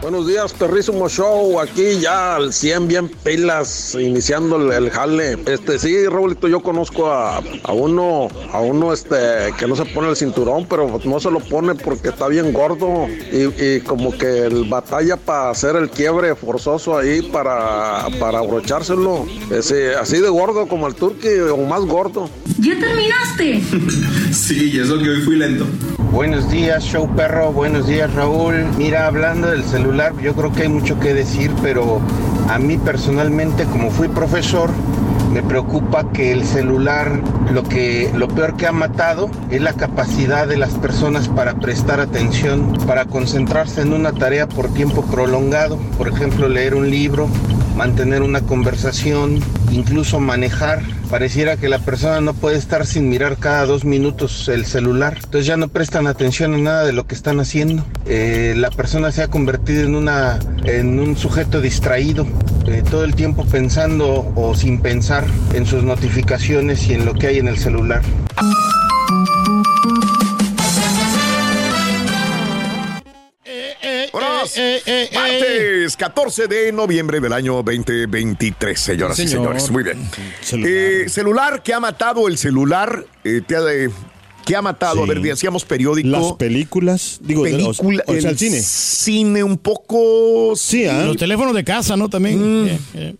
Buenos 0.00 0.28
días, 0.28 0.52
perrísimo 0.52 1.08
show. 1.08 1.58
Aquí 1.58 1.98
ya 2.00 2.36
al 2.36 2.52
100 2.52 2.86
bien 2.86 3.08
pilas, 3.08 3.96
iniciando 3.98 4.56
el, 4.56 4.70
el 4.72 4.90
jale. 4.90 5.36
Este, 5.46 5.76
sí, 5.80 6.06
Raulito, 6.06 6.46
yo 6.46 6.60
conozco 6.60 7.10
a, 7.10 7.38
a 7.64 7.72
uno, 7.72 8.28
a 8.52 8.60
uno 8.60 8.92
este, 8.92 9.16
que 9.58 9.66
no 9.66 9.74
se 9.74 9.84
pone 9.86 10.08
el 10.08 10.14
cinturón, 10.16 10.66
pero 10.70 11.00
no 11.04 11.18
se 11.18 11.32
lo 11.32 11.40
pone 11.40 11.74
porque 11.74 12.10
está 12.10 12.28
bien 12.28 12.52
gordo. 12.52 13.08
Y, 13.08 13.62
y 13.62 13.80
como 13.80 14.16
que 14.16 14.46
el 14.46 14.68
batalla 14.68 15.16
para 15.16 15.50
hacer 15.50 15.74
el 15.74 15.90
quiebre 15.90 16.36
forzoso 16.36 16.96
ahí 16.96 17.20
para, 17.20 18.06
para 18.20 18.38
abrochárselo. 18.38 19.26
Ese, 19.50 19.96
así 19.96 20.20
de 20.20 20.28
gordo 20.28 20.68
como 20.68 20.86
el 20.86 20.94
turqui 20.94 21.28
o 21.52 21.56
más 21.66 21.80
gordo. 21.80 22.30
¿Ya 22.60 22.78
terminaste? 22.78 23.62
Sí, 24.30 24.70
y 24.74 24.78
eso 24.78 24.98
que 24.98 25.08
hoy 25.08 25.20
fui 25.22 25.36
lento. 25.36 25.64
Buenos 26.12 26.50
días, 26.50 26.84
show 26.84 27.08
perro. 27.16 27.52
Buenos 27.52 27.86
días, 27.86 28.12
Raúl. 28.14 28.66
Mira, 28.76 29.06
hablando 29.06 29.48
del 29.50 29.64
yo 30.22 30.34
creo 30.34 30.52
que 30.52 30.62
hay 30.62 30.68
mucho 30.68 31.00
que 31.00 31.14
decir, 31.14 31.50
pero 31.62 32.00
a 32.48 32.58
mí 32.58 32.76
personalmente, 32.76 33.64
como 33.64 33.90
fui 33.90 34.08
profesor, 34.08 34.70
me 35.32 35.42
preocupa 35.42 36.12
que 36.12 36.30
el 36.32 36.44
celular, 36.44 37.20
lo 37.50 37.62
que 37.62 38.10
lo 38.14 38.28
peor 38.28 38.56
que 38.56 38.66
ha 38.66 38.72
matado 38.72 39.30
es 39.50 39.62
la 39.62 39.72
capacidad 39.72 40.46
de 40.46 40.58
las 40.58 40.74
personas 40.74 41.28
para 41.28 41.54
prestar 41.54 42.00
atención, 42.00 42.74
para 42.86 43.06
concentrarse 43.06 43.80
en 43.80 43.94
una 43.94 44.12
tarea 44.12 44.46
por 44.46 44.68
tiempo 44.68 45.02
prolongado, 45.02 45.78
por 45.96 46.08
ejemplo, 46.08 46.48
leer 46.48 46.74
un 46.74 46.90
libro, 46.90 47.28
mantener 47.78 48.22
una 48.22 48.40
conversación, 48.40 49.38
incluso 49.70 50.18
manejar. 50.18 50.82
Pareciera 51.10 51.56
que 51.56 51.68
la 51.68 51.78
persona 51.78 52.20
no 52.20 52.34
puede 52.34 52.58
estar 52.58 52.84
sin 52.84 53.08
mirar 53.08 53.36
cada 53.36 53.66
dos 53.66 53.84
minutos 53.84 54.48
el 54.48 54.66
celular. 54.66 55.14
Entonces 55.14 55.46
ya 55.46 55.56
no 55.56 55.68
prestan 55.68 56.08
atención 56.08 56.54
a 56.54 56.58
nada 56.58 56.84
de 56.84 56.92
lo 56.92 57.06
que 57.06 57.14
están 57.14 57.38
haciendo. 57.38 57.84
Eh, 58.04 58.54
la 58.56 58.70
persona 58.70 59.12
se 59.12 59.22
ha 59.22 59.28
convertido 59.28 59.84
en, 59.84 59.94
una, 59.94 60.40
en 60.64 60.98
un 60.98 61.16
sujeto 61.16 61.60
distraído, 61.60 62.26
eh, 62.66 62.82
todo 62.90 63.04
el 63.04 63.14
tiempo 63.14 63.44
pensando 63.44 64.32
o 64.34 64.56
sin 64.56 64.80
pensar 64.80 65.24
en 65.54 65.64
sus 65.64 65.84
notificaciones 65.84 66.88
y 66.88 66.94
en 66.94 67.04
lo 67.04 67.14
que 67.14 67.28
hay 67.28 67.38
en 67.38 67.46
el 67.46 67.58
celular. 67.58 68.02
Vámonos. 74.58 75.12
Martes 75.14 75.96
14 75.96 76.46
de 76.48 76.72
noviembre 76.72 77.20
del 77.20 77.32
año 77.32 77.54
2023, 77.62 78.78
señoras 78.80 79.16
Sí, 79.16 79.24
y 79.24 79.28
señor. 79.28 79.58
señores. 79.60 79.70
Muy 79.70 79.82
bien. 79.84 79.98
Eh, 80.66 81.04
celular, 81.08 81.62
¿qué 81.62 81.74
ha 81.74 81.80
matado 81.80 82.26
el 82.28 82.38
celular? 82.38 83.04
Eh, 83.24 83.42
te 83.46 83.56
ha 83.56 83.60
de- 83.60 83.90
¿Qué 84.44 84.56
ha 84.56 84.62
matado? 84.62 85.02
A 85.02 85.06
Sí. 85.06 85.08
ver, 85.10 85.20
decíamos 85.20 85.64
periódico. 85.66 86.08
Las 86.08 86.32
películas, 86.32 87.20
digo, 87.22 87.42
película, 87.42 88.02
o 88.06 88.12
sea, 88.12 88.18
el 88.20 88.26
el 88.26 88.38
cine. 88.38 88.60
Cine 88.62 89.42
un 89.44 89.58
poco. 89.58 90.54
Sí, 90.56 90.86
¿ah? 90.86 91.04
Los 91.04 91.18
teléfonos 91.18 91.54
de 91.54 91.64
casa, 91.64 91.96
¿no? 91.98 92.08
También. 92.08 92.66
Eh, 92.66 92.78
eh. 92.94 93.14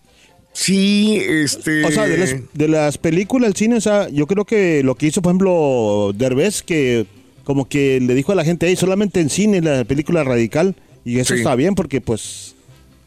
Sí, 0.55 1.19
este. 1.23 1.85
O 1.85 1.91
sea, 1.93 2.07
de 2.07 2.17
las, 2.17 2.35
de 2.55 2.69
las 2.69 2.97
películas, 2.97 3.49
el 3.49 3.55
cine, 3.57 3.77
o 3.77 3.81
sea, 3.83 4.09
yo 4.09 4.27
creo 4.27 4.47
que 4.47 4.83
lo 4.83 4.95
que 4.95 5.07
hizo, 5.07 5.21
por 5.21 5.31
ejemplo, 5.33 6.13
Derbez, 6.15 6.63
que 6.63 7.05
como 7.45 7.69
que 7.69 8.01
le 8.01 8.15
dijo 8.15 8.33
a 8.33 8.35
la 8.35 8.45
gente, 8.45 8.67
hey, 8.67 8.77
solamente 8.77 9.21
en 9.21 9.29
cine 9.29 9.61
la 9.61 9.85
película 9.85 10.25
radical, 10.25 10.75
y 11.09 11.19
eso 11.19 11.35
Sí. 11.35 11.41
está 11.41 11.55
bien 11.55 11.75
porque, 11.75 12.01
pues, 12.01 12.55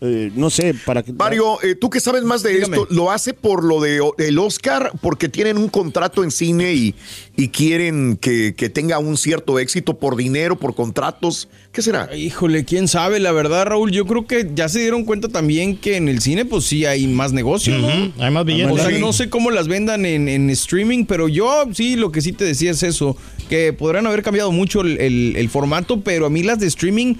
eh, 0.03 0.31
no 0.35 0.49
sé, 0.49 0.73
para 0.83 1.03
que... 1.03 1.13
Mario, 1.13 1.61
eh, 1.61 1.75
tú 1.75 1.91
que 1.91 1.99
sabes 1.99 2.23
más 2.23 2.41
de 2.41 2.53
Dígame. 2.55 2.75
esto, 2.77 2.87
¿lo 2.91 3.11
hace 3.11 3.35
por 3.35 3.63
lo 3.63 3.79
de 3.79 3.99
el 4.17 4.39
Oscar? 4.39 4.91
Porque 4.99 5.29
tienen 5.29 5.57
un 5.59 5.69
contrato 5.69 6.23
en 6.23 6.31
cine 6.31 6.73
y, 6.73 6.95
y 7.37 7.49
quieren 7.49 8.17
que, 8.19 8.55
que 8.57 8.67
tenga 8.71 8.97
un 8.97 9.15
cierto 9.15 9.59
éxito 9.59 9.99
por 9.99 10.15
dinero, 10.15 10.55
por 10.57 10.73
contratos. 10.73 11.49
¿Qué 11.71 11.83
será? 11.83 12.09
Híjole, 12.15 12.65
quién 12.65 12.87
sabe, 12.87 13.19
la 13.19 13.31
verdad, 13.31 13.65
Raúl. 13.67 13.91
Yo 13.91 14.07
creo 14.07 14.25
que 14.25 14.49
ya 14.55 14.67
se 14.69 14.79
dieron 14.79 15.05
cuenta 15.05 15.27
también 15.29 15.77
que 15.77 15.97
en 15.97 16.09
el 16.09 16.19
cine, 16.19 16.45
pues 16.45 16.63
sí 16.65 16.83
hay 16.83 17.05
más 17.05 17.31
negocio, 17.31 17.75
hay 18.17 18.31
más 18.31 18.43
billetes. 18.43 18.71
O 18.73 18.77
sea, 18.77 18.89
Sí. 18.89 18.99
no 18.99 19.13
sé 19.13 19.29
cómo 19.29 19.51
las 19.51 19.67
vendan 19.67 20.07
en, 20.07 20.27
en 20.27 20.49
streaming, 20.49 21.05
pero 21.05 21.27
yo 21.27 21.65
sí, 21.73 21.95
lo 21.95 22.11
que 22.11 22.21
sí 22.21 22.31
te 22.33 22.43
decía 22.43 22.71
es 22.71 22.81
eso, 22.81 23.15
que 23.49 23.71
podrán 23.71 24.07
haber 24.07 24.23
cambiado 24.23 24.51
mucho 24.51 24.81
el, 24.81 24.99
el- 24.99 25.35
el 25.37 25.47
formato, 25.49 26.01
pero 26.01 26.25
a 26.25 26.29
mí 26.31 26.41
las 26.41 26.59
de 26.59 26.65
streaming 26.65 27.13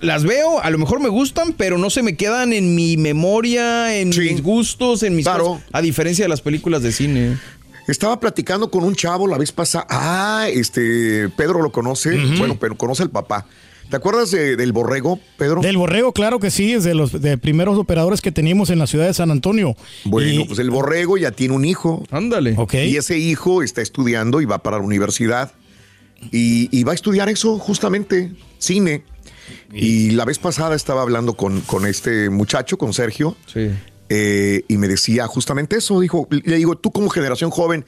las 0.00 0.24
veo, 0.24 0.60
a 0.62 0.70
lo 0.70 0.78
mejor 0.78 1.00
me 1.00 1.08
gustan, 1.08 1.52
pero 1.52 1.78
no 1.78 1.90
se 1.90 2.02
me 2.02 2.16
quedan 2.16 2.52
en 2.52 2.74
mi 2.74 2.96
memoria, 2.96 3.96
en 3.98 4.10
mis 4.10 4.42
gustos, 4.42 5.02
en 5.02 5.16
mis 5.16 5.24
Claro. 5.24 5.44
cosas, 5.44 5.64
a 5.72 5.80
diferencia 5.82 6.24
de 6.24 6.28
las 6.28 6.40
películas 6.40 6.82
de 6.82 6.92
cine. 6.92 7.38
Estaba 7.88 8.20
platicando 8.20 8.70
con 8.70 8.84
un 8.84 8.94
chavo 8.94 9.26
la 9.26 9.36
vez 9.38 9.50
pasada. 9.52 9.86
Ah, 9.88 10.46
este, 10.52 11.28
Pedro 11.30 11.60
lo 11.62 11.72
conoce. 11.72 12.16
Bueno, 12.38 12.56
pero 12.60 12.76
conoce 12.76 13.02
al 13.02 13.10
papá. 13.10 13.46
¿Te 13.88 13.96
acuerdas 13.96 14.30
de- 14.30 14.54
del 14.54 14.72
borrego, 14.72 15.18
Pedro? 15.36 15.62
Del 15.62 15.76
borrego, 15.76 16.12
claro 16.12 16.38
que 16.38 16.52
sí, 16.52 16.72
es 16.74 16.84
de 16.84 16.94
los 16.94 17.20
de 17.20 17.36
primeros 17.38 17.76
operadores 17.76 18.20
que 18.20 18.30
teníamos 18.30 18.70
en 18.70 18.78
la 18.78 18.86
ciudad 18.86 19.06
de 19.06 19.14
San 19.14 19.32
Antonio. 19.32 19.74
Bueno, 20.04 20.42
Y- 20.42 20.44
pues 20.44 20.60
el 20.60 20.70
borrego 20.70 21.18
ya 21.18 21.32
tiene 21.32 21.54
un 21.54 21.64
hijo. 21.64 22.04
Ándale. 22.12 22.54
Ok. 22.56 22.74
Y 22.74 22.96
ese 22.96 23.18
hijo 23.18 23.64
está 23.64 23.82
estudiando 23.82 24.40
y 24.40 24.44
va 24.44 24.58
para 24.58 24.78
la 24.78 24.84
universidad. 24.84 25.50
Y, 26.30 26.68
y 26.70 26.84
va 26.84 26.92
a 26.92 26.94
estudiar 26.94 27.28
eso, 27.28 27.58
justamente, 27.58 28.30
cine. 28.58 29.02
Y 29.72 30.10
la 30.10 30.24
vez 30.24 30.38
pasada 30.38 30.74
estaba 30.74 31.02
hablando 31.02 31.34
con, 31.34 31.60
con 31.62 31.86
este 31.86 32.30
muchacho, 32.30 32.78
con 32.78 32.92
Sergio. 32.92 33.36
Sí. 33.46 33.70
eh, 34.08 34.64
y 34.68 34.76
me 34.76 34.88
decía 34.88 35.26
justamente 35.26 35.76
eso. 35.76 36.00
Dijo, 36.00 36.26
le 36.30 36.56
digo, 36.56 36.76
tú 36.76 36.90
como 36.90 37.08
generación 37.10 37.50
joven, 37.50 37.84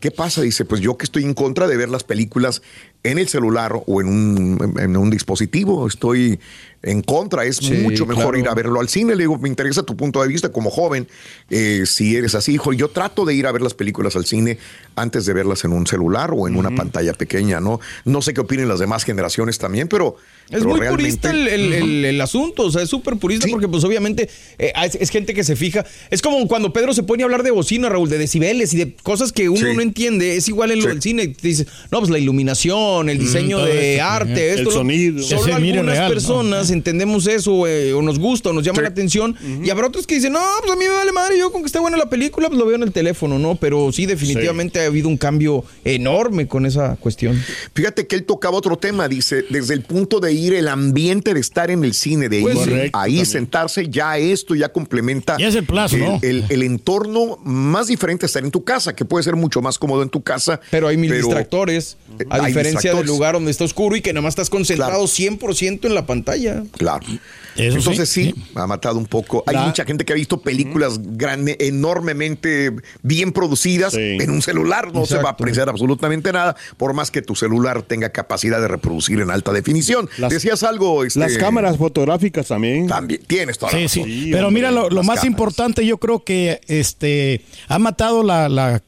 ¿qué 0.00 0.10
pasa? 0.10 0.42
Dice, 0.42 0.64
pues 0.64 0.80
yo 0.80 0.96
que 0.96 1.04
estoy 1.04 1.24
en 1.24 1.34
contra 1.34 1.66
de 1.66 1.76
ver 1.76 1.88
las 1.88 2.04
películas 2.04 2.62
en 3.04 3.18
el 3.18 3.28
celular 3.28 3.72
o 3.86 4.00
en 4.00 4.08
un, 4.08 4.74
en 4.78 4.96
un 4.96 5.10
dispositivo. 5.10 5.86
Estoy 5.86 6.40
en 6.84 7.02
contra. 7.02 7.44
Es 7.44 7.62
mucho 7.70 8.06
mejor 8.06 8.36
ir 8.38 8.48
a 8.48 8.54
verlo 8.54 8.80
al 8.80 8.88
cine. 8.88 9.14
Le 9.14 9.24
digo, 9.24 9.38
me 9.38 9.48
interesa 9.48 9.82
tu 9.82 9.96
punto 9.96 10.22
de 10.22 10.28
vista 10.28 10.50
como 10.50 10.70
joven. 10.70 11.06
Eh, 11.50 11.84
si 11.86 12.16
eres 12.16 12.34
así, 12.34 12.54
hijo, 12.54 12.72
yo 12.72 12.88
trato 12.88 13.24
de 13.24 13.34
ir 13.34 13.46
a 13.46 13.52
ver 13.52 13.62
las 13.62 13.74
películas 13.74 14.16
al 14.16 14.24
cine 14.24 14.58
antes 14.96 15.26
de 15.26 15.32
verlas 15.32 15.64
en 15.64 15.72
un 15.72 15.86
celular 15.86 16.30
o 16.32 16.46
en 16.48 16.56
una 16.56 16.70
pantalla 16.70 17.12
pequeña, 17.12 17.60
¿no? 17.60 17.80
No 18.04 18.22
sé 18.22 18.34
qué 18.34 18.40
opinen 18.40 18.68
las 18.68 18.78
demás 18.78 19.04
generaciones 19.04 19.58
también, 19.58 19.88
pero 19.88 20.16
es 20.50 20.64
muy 20.64 20.80
purista 20.80 21.30
el, 21.30 22.20
asunto, 22.20 22.64
o 22.64 22.70
sea, 22.70 22.82
es 22.82 22.88
súper 22.90 23.16
purista 23.16 23.48
porque 23.50 23.66
pues 23.66 23.82
obviamente 23.84 24.28
eh, 24.58 24.72
es, 24.98 25.10
gente 25.10 25.34
que 25.34 25.42
se 25.42 25.56
fija. 25.56 25.84
Es 26.10 26.22
como 26.22 26.46
cuando 26.48 26.72
Pedro 26.72 26.92
se 26.94 27.02
pone 27.02 27.22
a 27.22 27.26
hablar 27.26 27.42
de 27.42 27.50
bocina, 27.50 27.88
Raúl, 27.88 28.08
de 28.08 28.18
decibeles 28.18 28.72
y 28.74 28.76
de 28.76 28.94
cosas 28.94 29.32
que 29.32 29.48
uno 29.48 29.72
no 29.72 29.80
entiende. 29.80 30.36
Es 30.36 30.48
igual 30.48 30.70
en 30.70 30.80
lo 30.80 30.86
del 30.86 31.02
cine. 31.02 31.28
Te 31.28 31.48
dice, 31.48 31.66
no, 31.90 31.98
pues 31.98 32.10
la 32.10 32.18
iluminación, 32.18 32.93
el 33.02 33.18
diseño 33.18 33.64
de 33.64 34.00
arte, 34.00 34.54
esto. 34.54 34.70
El 34.70 34.74
sonido. 34.74 35.22
Solo 35.22 35.54
algunas 35.54 36.10
personas 36.10 36.70
entendemos 36.70 37.26
eso 37.26 37.66
eh, 37.66 37.92
o 37.92 38.02
nos 38.02 38.18
gusta 38.18 38.50
o 38.50 38.52
nos 38.52 38.64
llama 38.64 38.82
la 38.82 38.88
atención. 38.88 39.36
Y 39.62 39.70
habrá 39.70 39.86
otros 39.86 40.06
que 40.06 40.16
dicen, 40.16 40.32
no, 40.32 40.40
pues 40.60 40.72
a 40.72 40.76
mí 40.76 40.84
me 40.84 40.90
vale 40.90 41.12
madre, 41.12 41.38
yo 41.38 41.52
con 41.52 41.62
que 41.62 41.66
esté 41.66 41.78
buena 41.78 41.96
la 41.96 42.08
película, 42.08 42.48
pues 42.48 42.58
lo 42.58 42.66
veo 42.66 42.76
en 42.76 42.82
el 42.82 42.92
teléfono, 42.92 43.38
¿no? 43.38 43.56
Pero 43.56 43.92
sí, 43.92 44.06
definitivamente 44.06 44.80
ha 44.80 44.86
habido 44.86 45.08
un 45.08 45.16
cambio 45.16 45.64
enorme 45.84 46.46
con 46.46 46.66
esa 46.66 46.96
cuestión. 46.96 47.40
Fíjate 47.74 48.06
que 48.06 48.16
él 48.16 48.24
tocaba 48.24 48.56
otro 48.56 48.76
tema, 48.76 49.08
dice, 49.08 49.44
desde 49.48 49.74
el 49.74 49.82
punto 49.82 50.20
de 50.20 50.32
ir 50.32 50.54
el 50.54 50.68
ambiente 50.68 51.34
de 51.34 51.40
estar 51.40 51.70
en 51.70 51.84
el 51.84 51.94
cine, 51.94 52.28
de 52.28 52.40
pues 52.40 52.66
ir 52.66 52.90
ahí 52.92 53.24
sentarse, 53.24 53.88
ya 53.88 54.18
esto 54.18 54.54
ya 54.54 54.70
complementa. 54.70 55.36
Ya 55.38 55.48
es 55.48 55.54
el 55.54 55.64
plazo, 55.64 55.96
¿no? 55.96 56.18
El, 56.22 56.62
entorno 56.64 57.38
más 57.44 57.88
diferente 57.88 58.24
a 58.24 58.26
estar 58.26 58.42
en 58.42 58.50
tu 58.50 58.64
casa, 58.64 58.94
que 58.94 59.04
puede 59.04 59.22
ser 59.22 59.36
mucho 59.36 59.60
más 59.60 59.78
cómodo 59.78 60.02
en 60.02 60.08
tu 60.08 60.22
casa. 60.22 60.60
Pero 60.70 60.88
hay 60.88 60.96
mil 60.96 61.12
distractores, 61.12 61.98
eh, 62.18 62.24
a 62.30 62.46
diferencia 62.46 62.83
del 62.92 63.06
lugar 63.06 63.34
donde 63.34 63.50
está 63.50 63.64
oscuro 63.64 63.96
y 63.96 64.02
que 64.02 64.12
nada 64.12 64.22
más 64.22 64.32
estás 64.32 64.50
concentrado 64.50 65.04
100% 65.04 65.86
en 65.86 65.94
la 65.94 66.06
pantalla. 66.06 66.64
Claro. 66.76 67.06
Entonces 67.56 68.08
sí, 68.08 68.34
ha 68.54 68.66
matado 68.66 68.98
un 68.98 69.06
poco. 69.06 69.44
Hay 69.46 69.56
mucha 69.56 69.84
gente 69.84 70.04
que 70.04 70.12
ha 70.12 70.16
visto 70.16 70.40
películas 70.40 71.00
grandes, 71.02 71.56
enormemente 71.60 72.72
bien 73.02 73.32
producidas 73.32 73.94
en 73.94 74.30
un 74.30 74.42
celular. 74.42 74.92
No 74.92 75.06
se 75.06 75.18
va 75.18 75.30
a 75.30 75.32
apreciar 75.32 75.68
absolutamente 75.68 76.32
nada, 76.32 76.56
por 76.76 76.94
más 76.94 77.10
que 77.10 77.22
tu 77.22 77.34
celular 77.34 77.82
tenga 77.82 78.10
capacidad 78.10 78.60
de 78.60 78.68
reproducir 78.68 79.20
en 79.20 79.30
alta 79.30 79.52
definición. 79.52 80.08
Decías 80.28 80.62
algo. 80.62 81.04
Este, 81.04 81.20
las 81.20 81.36
cámaras 81.36 81.76
fotográficas 81.76 82.48
también. 82.48 82.86
También, 82.86 83.20
tienes 83.26 83.58
toda 83.58 83.72
sí, 83.72 83.88
Sí, 83.88 84.30
Pero 84.32 84.50
mira, 84.50 84.70
lo, 84.70 85.02
más 85.02 85.24
importante 85.24 85.84
yo 85.86 85.98
creo 85.98 86.24
que 86.24 86.60
este 86.68 87.44
ha 87.68 87.78
matado 87.78 88.22
la, 88.22 88.82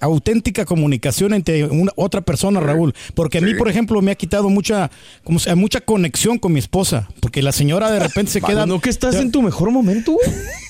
auténtica 0.00 0.64
comunicación 0.64 1.34
entre 1.34 1.64
una, 1.64 1.92
otra 1.96 2.20
persona, 2.20 2.60
Raúl. 2.60 2.94
Porque 3.14 3.38
a 3.38 3.40
mí, 3.40 3.54
por 3.54 3.68
ejemplo, 3.68 4.00
me 4.02 4.10
ha 4.10 4.14
quitado 4.14 4.48
mucha, 4.48 4.90
como 5.22 5.38
sea, 5.38 5.54
mucha 5.56 5.80
conexión 5.80 6.38
con 6.38 6.52
mi 6.52 6.58
esposa. 6.58 7.08
Porque 7.20 7.42
la 7.42 7.52
señora 7.52 7.93
de 7.94 8.00
repente 8.00 8.32
se 8.32 8.40
queda. 8.40 8.66
¿No 8.66 8.80
que 8.80 8.90
estás 8.90 9.14
en 9.16 9.30
tu 9.30 9.42
mejor 9.42 9.70
momento, 9.70 10.16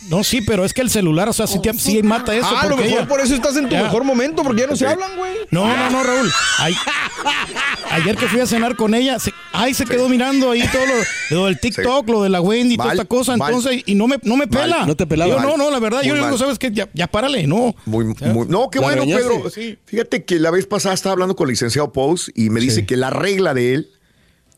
No, 0.08 0.22
sí, 0.22 0.42
pero 0.42 0.64
es 0.64 0.74
que 0.74 0.82
el 0.82 0.90
celular, 0.90 1.28
o 1.28 1.32
sea, 1.32 1.46
sí, 1.46 1.58
mata 2.02 2.34
eso. 2.34 2.46
Ah, 2.50 2.62
a 2.62 2.66
lo 2.66 2.76
mejor 2.76 3.08
por 3.08 3.20
eso 3.20 3.34
estás 3.34 3.56
en 3.56 3.68
tu 3.68 3.74
mejor 3.74 4.04
momento, 4.04 4.42
porque 4.42 4.62
ya 4.62 4.66
no 4.66 4.76
se 4.76 4.86
hablan, 4.86 5.16
güey. 5.16 5.32
No, 5.50 5.66
no, 5.66 5.90
no, 5.90 6.02
Raúl. 6.02 6.30
ayer 7.90 8.16
que 8.16 8.26
fui 8.26 8.40
a 8.40 8.46
cenar 8.46 8.76
con 8.76 8.94
ella, 8.94 9.18
se, 9.18 9.32
ay, 9.52 9.72
se 9.72 9.84
quedó 9.84 10.08
mirando 10.08 10.50
ahí 10.50 10.62
todo 10.68 10.82
lo, 11.30 11.46
del 11.46 11.58
TikTok, 11.58 12.08
lo 12.08 12.22
de 12.22 12.28
la 12.28 12.40
Wendy, 12.40 12.74
y 12.74 12.76
toda 12.76 12.92
esta 12.92 13.04
cosa, 13.04 13.34
entonces, 13.34 13.82
y 13.86 13.94
no 13.94 14.06
me, 14.06 14.18
no 14.22 14.36
me 14.36 14.46
pela. 14.46 14.84
No 14.86 14.94
te 14.96 15.06
pelaba. 15.06 15.42
no, 15.42 15.56
no, 15.56 15.70
la 15.70 15.78
verdad, 15.78 16.02
yo 16.02 16.14
no 16.14 16.38
sabes 16.38 16.58
que 16.58 16.70
ya, 16.70 16.88
ya 16.92 17.06
párale, 17.06 17.46
no. 17.46 17.74
Muy, 17.86 18.04
muy, 18.04 18.46
no, 18.48 18.68
qué 18.70 18.78
bueno, 18.78 19.04
Pedro. 19.04 19.42
Fíjate 19.86 20.24
que 20.24 20.38
la 20.38 20.50
vez 20.50 20.66
pasada 20.66 20.94
estaba 20.94 21.14
hablando 21.14 21.36
con 21.36 21.48
el 21.48 21.52
licenciado 21.52 21.92
Pous 21.92 22.30
y 22.34 22.50
me 22.50 22.60
dice 22.60 22.86
que 22.86 22.96
la 22.96 23.10
regla 23.10 23.54
de 23.54 23.74
él 23.74 23.90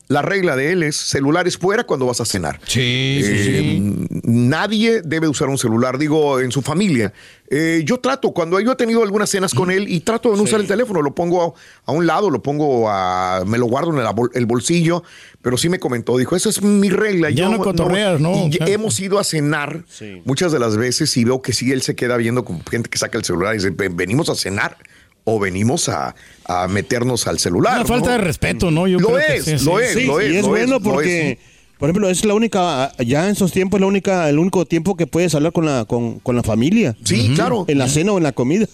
la 0.07 0.21
regla 0.21 0.55
de 0.55 0.71
él 0.71 0.83
es 0.83 0.95
celulares 0.95 1.57
fuera 1.57 1.83
cuando 1.83 2.05
vas 2.05 2.21
a 2.21 2.25
cenar. 2.25 2.59
Sí, 2.65 3.21
sí, 3.23 3.29
eh, 3.29 4.07
Nadie 4.23 5.01
debe 5.01 5.27
usar 5.27 5.49
un 5.49 5.57
celular, 5.57 5.97
digo, 5.97 6.39
en 6.39 6.51
su 6.51 6.61
familia. 6.61 7.13
Eh, 7.49 7.81
yo 7.85 7.99
trato, 7.99 8.31
cuando 8.31 8.59
yo 8.59 8.71
he 8.71 8.75
tenido 8.75 9.03
algunas 9.03 9.29
cenas 9.29 9.53
con 9.53 9.69
él 9.71 9.87
y 9.89 10.01
trato 10.01 10.31
de 10.31 10.37
no 10.37 10.43
usar 10.43 10.61
el 10.61 10.67
teléfono, 10.67 11.01
lo 11.01 11.13
pongo 11.13 11.55
a, 11.85 11.91
un 11.91 12.05
lado, 12.05 12.29
lo 12.29 12.41
pongo 12.41 12.89
a, 12.89 13.43
me 13.45 13.57
lo 13.57 13.65
guardo 13.65 13.91
en 13.91 14.05
el, 14.33 14.45
bolsillo, 14.45 15.03
pero 15.41 15.57
sí 15.57 15.69
me 15.69 15.79
comentó, 15.79 16.17
dijo, 16.17 16.35
esa 16.35 16.49
es 16.49 16.61
mi 16.61 16.89
regla. 16.89 17.29
Ya 17.29 17.49
no 17.49 17.57
cotorreas, 17.59 18.19
¿no? 18.19 18.49
hemos 18.65 18.99
ido 18.99 19.19
a 19.19 19.23
cenar 19.23 19.83
muchas 20.25 20.51
de 20.51 20.59
las 20.59 20.77
veces 20.77 21.15
y 21.17 21.25
veo 21.25 21.41
que 21.41 21.53
sí, 21.53 21.71
él 21.71 21.81
se 21.81 21.95
queda 21.95 22.17
viendo 22.17 22.45
con 22.45 22.63
gente 22.65 22.89
que 22.89 22.97
saca 22.97 23.17
el 23.17 23.25
celular 23.25 23.55
y 23.55 23.57
dice, 23.57 23.73
venimos 23.91 24.29
a 24.29 24.35
cenar 24.35 24.77
o 25.29 25.39
venimos 25.39 25.89
a, 25.89 26.15
meternos 26.69 27.27
al 27.27 27.37
celular. 27.37 27.75
Una 27.79 27.85
falta 27.85 28.11
de 28.11 28.19
respeto, 28.19 28.71
¿no? 28.71 28.87
Yo 28.87 28.97
lo, 28.97 29.19
es, 29.19 29.45
lo, 29.65 29.81
es, 29.81 30.05
lo 30.05 30.21
es, 30.21 30.31
Y 30.31 30.37
es 30.37 30.47
bueno 30.47 30.79
porque 30.79 31.37
por 31.77 31.89
ejemplo, 31.89 32.09
es 32.09 32.25
la 32.25 32.33
única, 32.33 32.91
ya 32.97 33.25
en 33.25 33.31
esos 33.31 33.51
tiempos, 33.51 33.77
es 33.77 33.81
la 33.81 33.87
única, 33.87 34.29
el 34.29 34.39
único 34.39 34.65
tiempo 34.65 34.95
que 34.95 35.05
puedes 35.05 35.35
hablar 35.35 35.53
con 35.53 35.65
la, 35.65 35.85
con, 35.85 36.21
la 36.35 36.41
familia. 36.41 36.95
Sí, 37.03 37.33
claro. 37.35 37.65
En 37.67 37.77
la 37.77 37.87
cena 37.87 38.13
o 38.13 38.17
en 38.17 38.23
la 38.23 38.31
comida. 38.31 38.65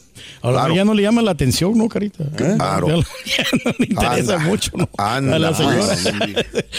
Ahora 0.42 0.74
ya 0.74 0.86
no 0.86 0.94
le 0.94 1.02
llama 1.02 1.22
la 1.22 1.32
atención, 1.32 1.78
¿no, 1.78 1.90
Carita? 1.90 2.24
¿Eh? 2.24 2.56
Claro. 2.56 2.88
Ya, 3.26 3.46
no 3.66 3.72
le 3.80 3.86
interesa 3.86 4.38
mucho 4.40 4.72
¿no? 4.76 4.90
a 4.98 5.20
la 5.22 5.54
señora. 5.54 5.96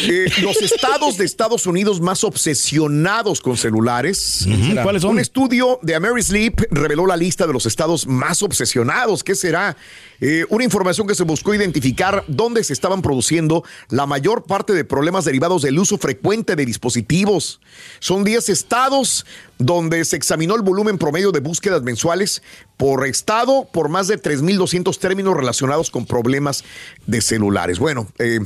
Eh, 0.07 0.27
los 0.43 0.61
estados 0.63 1.17
de 1.17 1.25
Estados 1.25 1.67
Unidos 1.67 2.01
más 2.01 2.23
obsesionados 2.23 3.41
con 3.41 3.57
celulares. 3.57 4.47
¿Cuáles 4.83 5.03
son? 5.03 5.13
Un 5.13 5.21
estudio 5.21 5.79
de 5.83 5.95
Amerisleep 5.95 6.67
reveló 6.71 7.07
la 7.07 7.17
lista 7.17 7.47
de 7.47 7.53
los 7.53 7.67
estados 7.67 8.07
más 8.07 8.43
obsesionados. 8.43 9.25
¿Qué 9.25 9.35
será? 9.35 9.77
Eh, 10.21 10.45
una 10.49 10.65
información 10.65 11.07
que 11.07 11.15
se 11.15 11.25
buscó 11.25 11.55
identificar 11.55 12.25
dónde 12.29 12.63
se 12.63 12.73
estaban 12.73 13.03
produciendo 13.03 13.65
la 13.89 14.07
mayor 14.07 14.45
parte 14.45 14.73
de 14.73 14.85
problemas 14.85 15.25
derivados 15.25 15.63
del 15.63 15.79
uso 15.79 15.99
frecuente 15.99 16.14
de 16.15 16.67
dispositivos. 16.67 17.61
Son 18.01 18.25
10 18.25 18.49
estados 18.49 19.27
donde 19.59 20.05
se 20.05 20.17
examinó 20.17 20.57
el 20.57 20.63
volumen 20.63 20.99
promedio 20.99 21.33
de 21.33 21.41
búsquedas 21.41 21.83
mensuales 21.83 22.43
por 22.77 23.07
estado 23.07 23.69
por 23.73 23.89
más 23.89 24.09
de 24.09 24.21
3.200 24.21 24.99
términos 24.99 25.37
relacionados 25.37 25.91
con 25.91 26.07
problemas 26.07 26.65
de 27.07 27.21
celulares. 27.21 27.79
Bueno, 27.79 28.09
eh, 28.19 28.41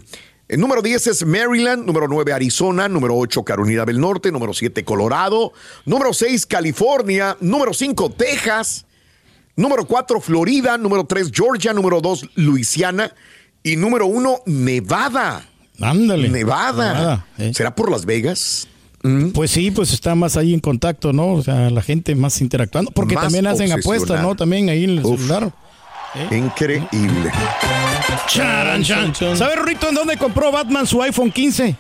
el 0.49 0.61
número 0.61 0.83
10 0.83 1.07
es 1.07 1.27
Maryland, 1.27 1.85
número 1.85 2.09
9 2.09 2.33
Arizona, 2.33 2.89
número 2.89 3.17
8 3.17 3.45
Carolina 3.45 3.85
del 3.85 4.01
Norte, 4.01 4.33
número 4.33 4.55
7 4.55 4.85
Colorado, 4.85 5.53
número 5.85 6.13
6 6.13 6.47
California, 6.47 7.37
número 7.41 7.75
5 7.75 8.11
Texas, 8.11 8.87
Número 9.59 9.87
4, 9.87 10.21
Florida. 10.21 10.79
Número 10.79 11.05
3, 11.05 11.33
Georgia. 11.33 11.73
Número 11.73 12.01
2, 12.01 12.31
Luisiana. 12.37 13.13
Y 13.65 13.75
número 13.75 14.07
1, 14.07 14.43
Nevada. 14.47 15.49
Ándale. 15.81 16.29
Nevada. 16.29 17.27
¿eh? 17.39 17.53
¿Será 17.55 17.75
por 17.75 17.91
Las 17.91 18.05
Vegas? 18.05 18.69
Mm. 19.03 19.31
Pues 19.31 19.51
sí, 19.51 19.71
pues 19.71 19.93
está 19.93 20.15
más 20.15 20.37
ahí 20.37 20.53
en 20.53 20.61
contacto, 20.61 21.13
¿no? 21.13 21.35
O 21.35 21.43
sea, 21.43 21.71
la 21.71 21.83
gente 21.83 22.15
más 22.15 22.41
interactuando. 22.41 22.91
Porque 22.91 23.15
también 23.15 23.47
hacen 23.47 23.71
apuestas, 23.73 24.21
¿no? 24.23 24.35
También 24.35 24.69
ahí 24.69 24.85
en 24.85 24.91
el 24.91 25.03
celular. 25.03 25.53
¿Eh? 26.15 26.37
Increíble. 26.37 27.31
Charan, 28.27 28.83
chan. 28.83 29.15
¿Sabe, 29.15 29.57
Rito, 29.57 29.89
en 29.89 29.95
dónde 29.95 30.17
compró 30.17 30.51
Batman 30.51 30.87
su 30.87 31.01
iPhone 31.03 31.31
15? 31.31 31.77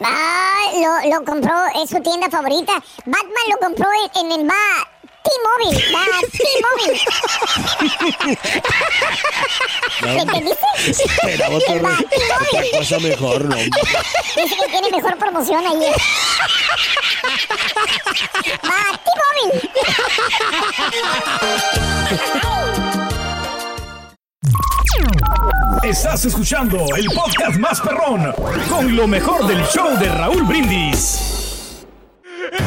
Ah, 0.00 1.00
lo, 1.04 1.10
lo 1.18 1.24
compró, 1.24 1.52
es 1.82 1.90
su 1.90 2.00
tienda 2.00 2.28
favorita. 2.30 2.72
Batman 3.04 3.46
lo 3.50 3.66
compró 3.66 3.86
en, 4.14 4.26
en 4.26 4.40
el 4.40 4.46
bar 4.46 4.95
T-Mobile, 5.26 5.80
T-Mobile. 6.30 7.00
¿Me 10.02 10.20
entendiste? 10.22 10.66
Espera, 10.86 11.48
otra, 11.50 11.74
otra 11.74 12.62
cosa 12.78 12.98
mejor, 13.00 13.44
¿no? 13.44 13.56
Dice 13.56 13.74
que 14.36 14.68
tiene 14.70 14.90
mejor 14.90 15.18
promoción 15.18 15.66
ahí. 15.66 15.90
Va, 18.64 19.00
T-Mobile. 19.04 19.70
Estás 25.82 26.24
escuchando 26.24 26.84
el 26.96 27.06
podcast 27.06 27.58
más 27.58 27.80
perrón 27.80 28.32
con 28.68 28.94
lo 28.94 29.06
mejor 29.06 29.46
del 29.46 29.64
show 29.66 29.96
de 29.98 30.08
Raúl 30.08 30.42
Brindis. 30.44 31.35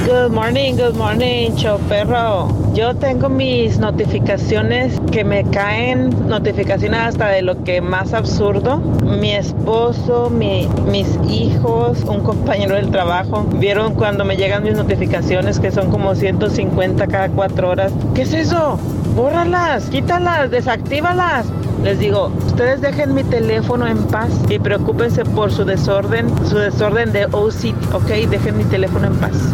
Good 0.06 0.32
morning, 0.32 0.78
good 0.78 0.96
morning, 0.96 1.56
show 1.56 1.78
perro. 1.88 2.50
Yo 2.74 2.96
tengo 2.96 3.30
mis 3.30 3.78
notificaciones 3.78 5.00
que 5.12 5.24
me 5.24 5.44
caen, 5.44 6.28
notificaciones 6.28 7.00
hasta 7.00 7.28
de 7.28 7.44
lo 7.44 7.64
que 7.64 7.80
más 7.80 8.16
absurdo. 8.16 8.78
Mi 8.78 9.32
esposo, 9.36 10.32
mis 10.32 11.20
hijos, 11.30 12.04
un 12.04 12.22
compañero 12.22 12.76
del 12.76 12.90
trabajo, 12.90 13.44
vieron 13.44 13.94
cuando 13.94 14.26
me 14.26 14.38
llegan 14.38 14.64
mis 14.64 14.74
notificaciones 14.74 15.60
que 15.60 15.70
son 15.70 15.92
como 15.92 16.16
150 16.16 17.06
cada 17.06 17.30
cuatro 17.30 17.70
horas. 17.70 17.92
¿Qué 18.16 18.24
es 18.24 18.34
eso? 18.34 18.80
Bórralas, 19.16 19.86
quítalas, 19.90 20.50
desactívalas. 20.50 21.46
Les 21.84 21.98
digo, 21.98 22.30
ustedes 22.46 22.82
dejen 22.82 23.14
mi 23.14 23.24
teléfono 23.24 23.88
en 23.88 23.98
paz 24.08 24.30
y 24.50 24.60
preocúpense 24.60 25.24
por 25.24 25.50
su 25.50 25.64
desorden, 25.64 26.30
su 26.46 26.58
desorden 26.58 27.14
de 27.14 27.26
OC, 27.26 27.94
ok, 27.94 28.30
dejen 28.30 28.58
mi 28.58 28.66
teléfono 28.66 29.08
en 29.08 29.16
paz. 29.16 29.54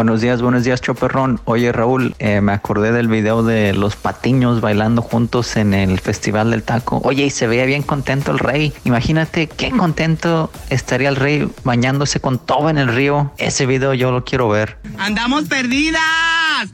Buenos 0.00 0.22
días, 0.22 0.40
buenos 0.40 0.64
días, 0.64 0.80
Choperrón. 0.80 1.40
Oye, 1.44 1.72
Raúl, 1.72 2.14
eh, 2.20 2.40
me 2.40 2.52
acordé 2.52 2.90
del 2.90 3.06
video 3.06 3.42
de 3.42 3.74
los 3.74 3.96
patiños 3.96 4.62
bailando 4.62 5.02
juntos 5.02 5.58
en 5.58 5.74
el 5.74 6.00
Festival 6.00 6.52
del 6.52 6.62
Taco. 6.62 7.02
Oye, 7.04 7.26
y 7.26 7.30
se 7.30 7.46
veía 7.46 7.66
bien 7.66 7.82
contento 7.82 8.30
el 8.30 8.38
rey. 8.38 8.72
Imagínate 8.84 9.46
qué 9.46 9.70
contento 9.70 10.50
estaría 10.70 11.10
el 11.10 11.16
rey 11.16 11.46
bañándose 11.64 12.18
con 12.18 12.38
todo 12.38 12.70
en 12.70 12.78
el 12.78 12.88
río. 12.88 13.30
Ese 13.36 13.66
video 13.66 13.92
yo 13.92 14.10
lo 14.10 14.24
quiero 14.24 14.48
ver. 14.48 14.78
¡Andamos 14.96 15.44
perdidas! 15.44 16.00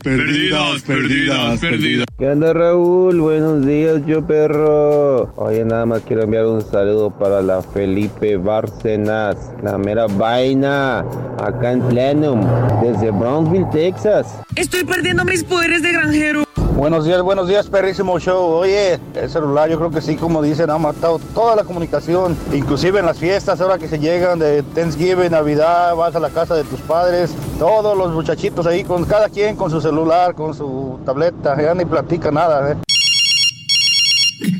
Perdidas, 0.03 0.83
perdidas, 0.83 1.61
perdidas. 1.61 2.07
¿Qué 2.19 2.29
onda, 2.29 2.53
Raúl? 2.53 3.21
Buenos 3.21 3.65
días, 3.65 4.03
yo 4.07 4.27
perro. 4.27 5.33
Oye, 5.37 5.65
nada 5.65 5.87
más 5.87 6.03
quiero 6.03 6.23
enviar 6.23 6.47
un 6.47 6.63
saludo 6.63 7.11
para 7.11 7.41
la 7.41 7.63
Felipe 7.63 8.37
Bárcenas, 8.37 9.37
la 9.63 9.79
mera 9.79 10.07
vaina, 10.07 11.05
acá 11.39 11.73
en 11.73 11.83
Plenum, 11.83 12.41
desde 12.83 13.13
Brownsville, 13.19 13.67
Texas. 13.73 14.27
Estoy 14.55 14.85
perdiendo 14.85 15.25
mis 15.25 15.43
poderes 15.45 15.83
de 15.83 15.93
granjero. 15.93 16.45
Buenos 16.77 17.07
días, 17.07 17.23
buenos 17.23 17.49
días, 17.49 17.69
perrísimo 17.69 18.19
show. 18.21 18.51
Oye, 18.53 19.01
el 19.15 19.31
celular 19.31 19.71
yo 19.71 19.79
creo 19.79 19.91
que 19.91 20.03
sí, 20.03 20.17
como 20.17 20.43
dicen, 20.43 20.69
ha 20.69 20.77
matado 20.77 21.19
toda 21.35 21.57
la 21.57 21.65
comunicación, 21.65 22.37
inclusive 22.53 23.01
en 23.01 23.07
las 23.07 23.19
fiestas, 23.19 23.63
ahora 23.63 23.79
que 23.79 23.89
se 23.89 23.99
llegan 23.99 24.39
de 24.39 24.63
Thanksgiving, 24.75 25.31
Navidad, 25.31 25.95
vas 25.97 26.15
a 26.15 26.21
la 26.21 26.29
casa 26.29 26.55
de 26.55 26.65
tus 26.65 26.81
padres, 26.81 27.35
todos 27.59 27.97
los 27.97 28.13
muchachitos 28.13 28.67
ahí, 28.67 28.85
con 28.85 29.07
cada 29.07 29.31
quien 29.31 29.57
con 29.57 29.71
su 29.71 29.81
celular, 29.81 30.35
con 30.35 30.55
su 30.55 31.01
tableta, 31.07 31.61
ya 31.61 31.75
ni 31.75 31.87
platica 31.87 32.31
nada. 32.31 32.73
¿eh? 32.73 32.77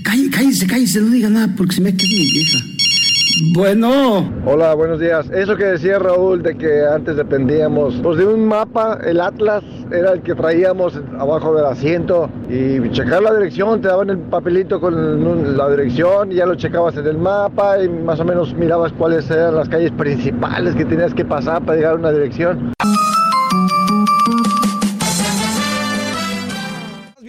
Cállese, 0.03 0.67
cállese, 0.67 1.01
no 1.01 1.11
diga 1.11 1.29
nada 1.29 1.53
porque 1.55 1.75
se 1.75 1.81
me 1.83 1.95
queda 1.95 2.09
mi 2.09 2.33
vieja. 2.33 2.59
Bueno. 3.39 4.33
Hola, 4.47 4.73
buenos 4.75 4.99
días. 4.99 5.29
Eso 5.31 5.57
que 5.57 5.65
decía 5.65 5.99
Raúl 5.99 6.43
de 6.43 6.57
que 6.57 6.87
antes 6.87 7.17
dependíamos 7.17 7.95
pues, 8.03 8.17
de 8.17 8.27
un 8.27 8.49
mapa, 8.49 8.99
el 9.05 9.21
Atlas 9.21 9.63
era 9.93 10.13
el 10.13 10.23
que 10.23 10.35
traíamos 10.35 10.99
abajo 11.19 11.55
del 11.55 11.67
asiento 11.67 12.31
y 12.49 12.91
checar 12.93 13.23
la 13.23 13.35
dirección, 13.35 13.83
te 13.83 13.89
daban 13.89 14.09
el 14.09 14.19
papelito 14.19 14.81
con 14.81 15.57
la 15.57 15.69
dirección 15.69 16.33
y 16.33 16.37
ya 16.37 16.47
lo 16.47 16.55
checabas 16.55 16.97
en 16.97 17.07
el 17.07 17.19
mapa 17.19 17.83
y 17.83 17.91
más 17.91 18.21
o 18.21 18.25
menos 18.25 18.55
mirabas 18.55 18.93
cuáles 18.95 19.31
eran 19.31 19.55
las 19.55 19.69
calles 19.69 19.93
principales 19.93 20.75
que 20.75 20.87
tenías 20.87 21.13
que 21.13 21.25
pasar 21.25 21.63
para 21.63 21.77
llegar 21.77 21.93
a 21.93 21.97
una 21.97 22.13
dirección. 22.13 22.73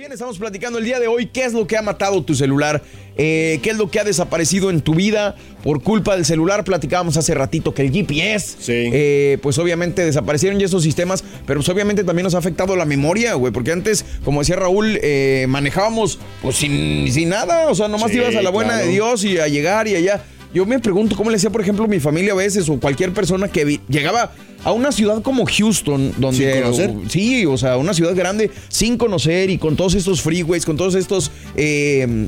Estamos 0.06 0.38
platicando 0.38 0.78
el 0.78 0.86
día 0.86 1.00
de 1.00 1.08
hoy 1.08 1.26
qué 1.26 1.44
es 1.44 1.54
lo 1.54 1.66
que 1.66 1.76
ha 1.76 1.82
matado 1.82 2.24
tu 2.24 2.36
celular, 2.36 2.84
eh, 3.18 3.60
qué 3.64 3.72
es 3.72 3.78
lo 3.78 3.90
que 3.90 4.00
ha 4.00 4.04
desaparecido 4.04 4.70
en 4.70 4.82
tu 4.82 4.94
vida 4.94 5.36
por 5.64 5.82
culpa 5.82 6.16
del 6.16 6.24
celular. 6.24 6.64
Platicábamos 6.64 7.18
hace 7.18 7.34
ratito 7.34 7.74
que 7.74 7.82
el 7.82 7.92
GPS, 7.92 8.58
eh, 8.68 9.40
pues 9.42 9.58
obviamente 9.58 10.06
desaparecieron 10.06 10.60
ya 10.60 10.68
esos 10.68 10.84
sistemas, 10.84 11.24
pero 11.48 11.60
pues 11.60 11.70
obviamente 11.70 12.04
también 12.04 12.26
nos 12.26 12.36
ha 12.36 12.38
afectado 12.38 12.76
la 12.76 12.86
memoria, 12.86 13.34
güey, 13.34 13.52
porque 13.52 13.72
antes, 13.72 14.06
como 14.24 14.42
decía 14.42 14.56
Raúl, 14.56 15.00
eh, 15.02 15.46
manejábamos 15.50 16.20
pues 16.44 16.58
sin, 16.58 17.12
sin, 17.12 17.30
nada, 17.30 17.68
o 17.68 17.76
sea, 17.76 17.88
nomás 17.88 18.14
ibas 18.14 18.36
a 18.36 18.44
la 18.44 18.52
buena 18.52 18.78
de 18.78 18.88
Dios 18.88 19.24
y 19.24 19.40
a 19.40 19.48
llegar 19.48 19.88
y 19.88 19.96
allá. 19.96 20.24
Yo 20.58 20.66
me 20.66 20.80
pregunto 20.80 21.16
cómo 21.16 21.30
le 21.30 21.36
hacía, 21.36 21.52
por 21.52 21.62
ejemplo, 21.62 21.88
mi 21.88 22.00
familia 22.00 22.34
a 22.34 22.36
veces 22.36 22.68
o 22.68 22.80
cualquier 22.80 23.14
persona 23.14 23.48
que 23.48 23.80
llegaba 23.88 24.32
a 24.64 24.72
una 24.72 24.92
ciudad 24.92 25.22
como 25.22 25.46
Houston, 25.46 26.14
donde. 26.18 26.52
¿Sin 26.52 26.64
conocer? 26.64 26.94
sí, 27.10 27.46
o 27.46 27.60
sea, 27.60 27.78
una 27.78 27.94
ciudad 27.94 28.16
grande 28.16 28.50
sin 28.68 28.98
conocer 28.98 29.52
y 29.52 29.60
con 29.60 29.76
todos 29.76 29.94
estos 29.94 30.20
freeways, 30.20 30.66
con 30.66 30.76
todos 30.76 30.96
estos. 30.96 31.30
Eh, 31.56 32.28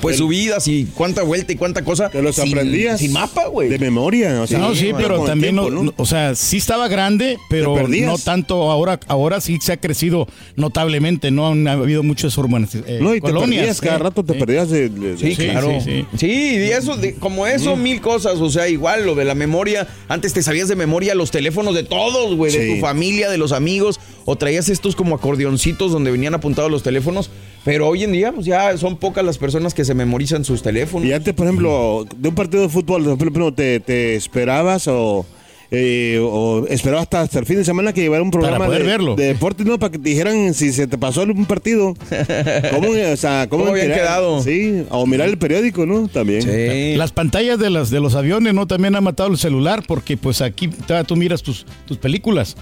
pues 0.00 0.16
subidas 0.16 0.66
y 0.68 0.86
cuánta 0.94 1.22
vuelta 1.22 1.52
y 1.52 1.56
cuánta 1.56 1.84
cosa. 1.84 2.10
Te 2.10 2.22
los 2.22 2.38
aprendías. 2.38 3.00
Sin 3.00 3.12
mapa, 3.12 3.46
güey. 3.48 3.68
De 3.68 3.78
memoria. 3.78 4.40
O 4.42 4.46
sea, 4.46 4.58
no, 4.58 4.74
sí, 4.74 4.92
pero 4.96 5.24
también, 5.24 5.58
o 5.58 6.06
sea, 6.06 6.34
sí 6.34 6.56
estaba 6.56 6.88
grande, 6.88 7.38
pero 7.48 7.76
no 7.88 8.18
tanto. 8.18 8.70
Ahora, 8.70 9.00
ahora 9.06 9.40
sí 9.40 9.58
se 9.60 9.72
ha 9.72 9.76
crecido 9.76 10.26
notablemente, 10.56 11.30
¿no? 11.30 11.48
Han 11.48 11.66
habido 11.68 12.02
muchas 12.02 12.36
urbanas, 12.38 12.74
eh, 12.74 12.98
no, 13.00 13.14
y 13.14 13.20
colonias. 13.20 13.50
Te 13.50 13.56
perdías, 13.56 13.80
cada 13.80 13.98
rato 13.98 14.24
te 14.24 14.34
perdías 14.34 14.70
de, 14.70 15.16
sí, 15.18 15.36
claro. 15.36 15.78
Sí, 16.16 16.26
y 16.28 16.70
eso, 16.70 16.96
como 17.18 17.46
eso, 17.46 17.76
mil 17.76 18.00
cosas. 18.00 18.40
O 18.40 18.50
sea, 18.50 18.68
igual 18.68 19.04
lo 19.06 19.14
de 19.14 19.24
la 19.24 19.34
memoria. 19.34 19.86
Antes 20.08 20.32
te 20.32 20.42
sabías 20.42 20.68
de 20.68 20.76
memoria 20.76 21.14
los 21.14 21.30
teléfonos 21.30 21.74
de 21.74 21.84
todos, 21.84 22.34
güey, 22.36 22.52
de 22.52 22.74
tu 22.74 22.80
familia, 22.80 23.30
de 23.30 23.38
los 23.38 23.52
amigos. 23.52 24.00
O 24.24 24.36
traías 24.36 24.68
estos 24.68 24.94
como 24.94 25.16
acordeoncitos 25.16 25.92
donde 25.92 26.10
venían 26.10 26.34
apuntados 26.34 26.70
los 26.70 26.82
teléfonos. 26.82 27.30
Pero 27.64 27.88
hoy 27.88 28.04
en 28.04 28.12
día, 28.12 28.32
pues 28.32 28.46
ya 28.46 28.76
son 28.78 28.96
pocas 28.96 29.24
las 29.24 29.38
personas 29.38 29.74
que 29.74 29.84
se 29.84 29.94
memorizan 29.94 30.44
sus 30.44 30.62
teléfonos. 30.62 31.06
Y 31.06 31.12
antes, 31.12 31.34
por 31.34 31.46
ejemplo, 31.46 32.06
de 32.16 32.28
un 32.28 32.34
partido 32.34 32.62
de 32.62 32.68
fútbol, 32.68 33.04
por 33.04 33.14
ejemplo, 33.14 33.52
te, 33.52 33.80
te 33.80 34.16
esperabas 34.16 34.88
o, 34.88 35.26
eh, 35.70 36.18
o 36.22 36.66
esperabas 36.68 37.06
hasta, 37.12 37.38
el 37.38 37.44
fin 37.44 37.56
de 37.56 37.64
semana 37.64 37.92
que 37.92 38.00
llevara 38.00 38.22
un 38.22 38.30
programa 38.30 38.68
de, 38.68 38.82
verlo. 38.82 39.14
de 39.14 39.26
deporte, 39.26 39.64
¿no? 39.64 39.78
Para 39.78 39.92
que 39.92 39.98
te 39.98 40.08
dijeran 40.08 40.54
si 40.54 40.72
se 40.72 40.86
te 40.86 40.96
pasó 40.96 41.20
algún 41.20 41.44
partido. 41.44 41.94
¿Cómo, 42.72 42.88
o 42.88 43.16
sea, 43.16 43.46
cómo, 43.48 43.66
habían 43.66 43.88
quedado? 43.88 44.42
Sí, 44.42 44.84
o 44.88 45.06
mirar 45.06 45.28
el 45.28 45.36
periódico, 45.36 45.84
¿no? 45.84 46.08
También. 46.08 46.42
Sí. 46.42 46.96
Las 46.96 47.12
pantallas 47.12 47.58
de, 47.58 47.68
las, 47.68 47.90
de 47.90 48.00
los 48.00 48.14
aviones, 48.14 48.54
¿no? 48.54 48.66
También 48.66 48.96
han 48.96 49.04
matado 49.04 49.30
el 49.30 49.36
celular 49.36 49.82
porque 49.86 50.16
pues 50.16 50.40
aquí 50.40 50.70
tú 51.06 51.16
miras 51.16 51.42
tus, 51.42 51.66
tus 51.86 51.98
películas 51.98 52.56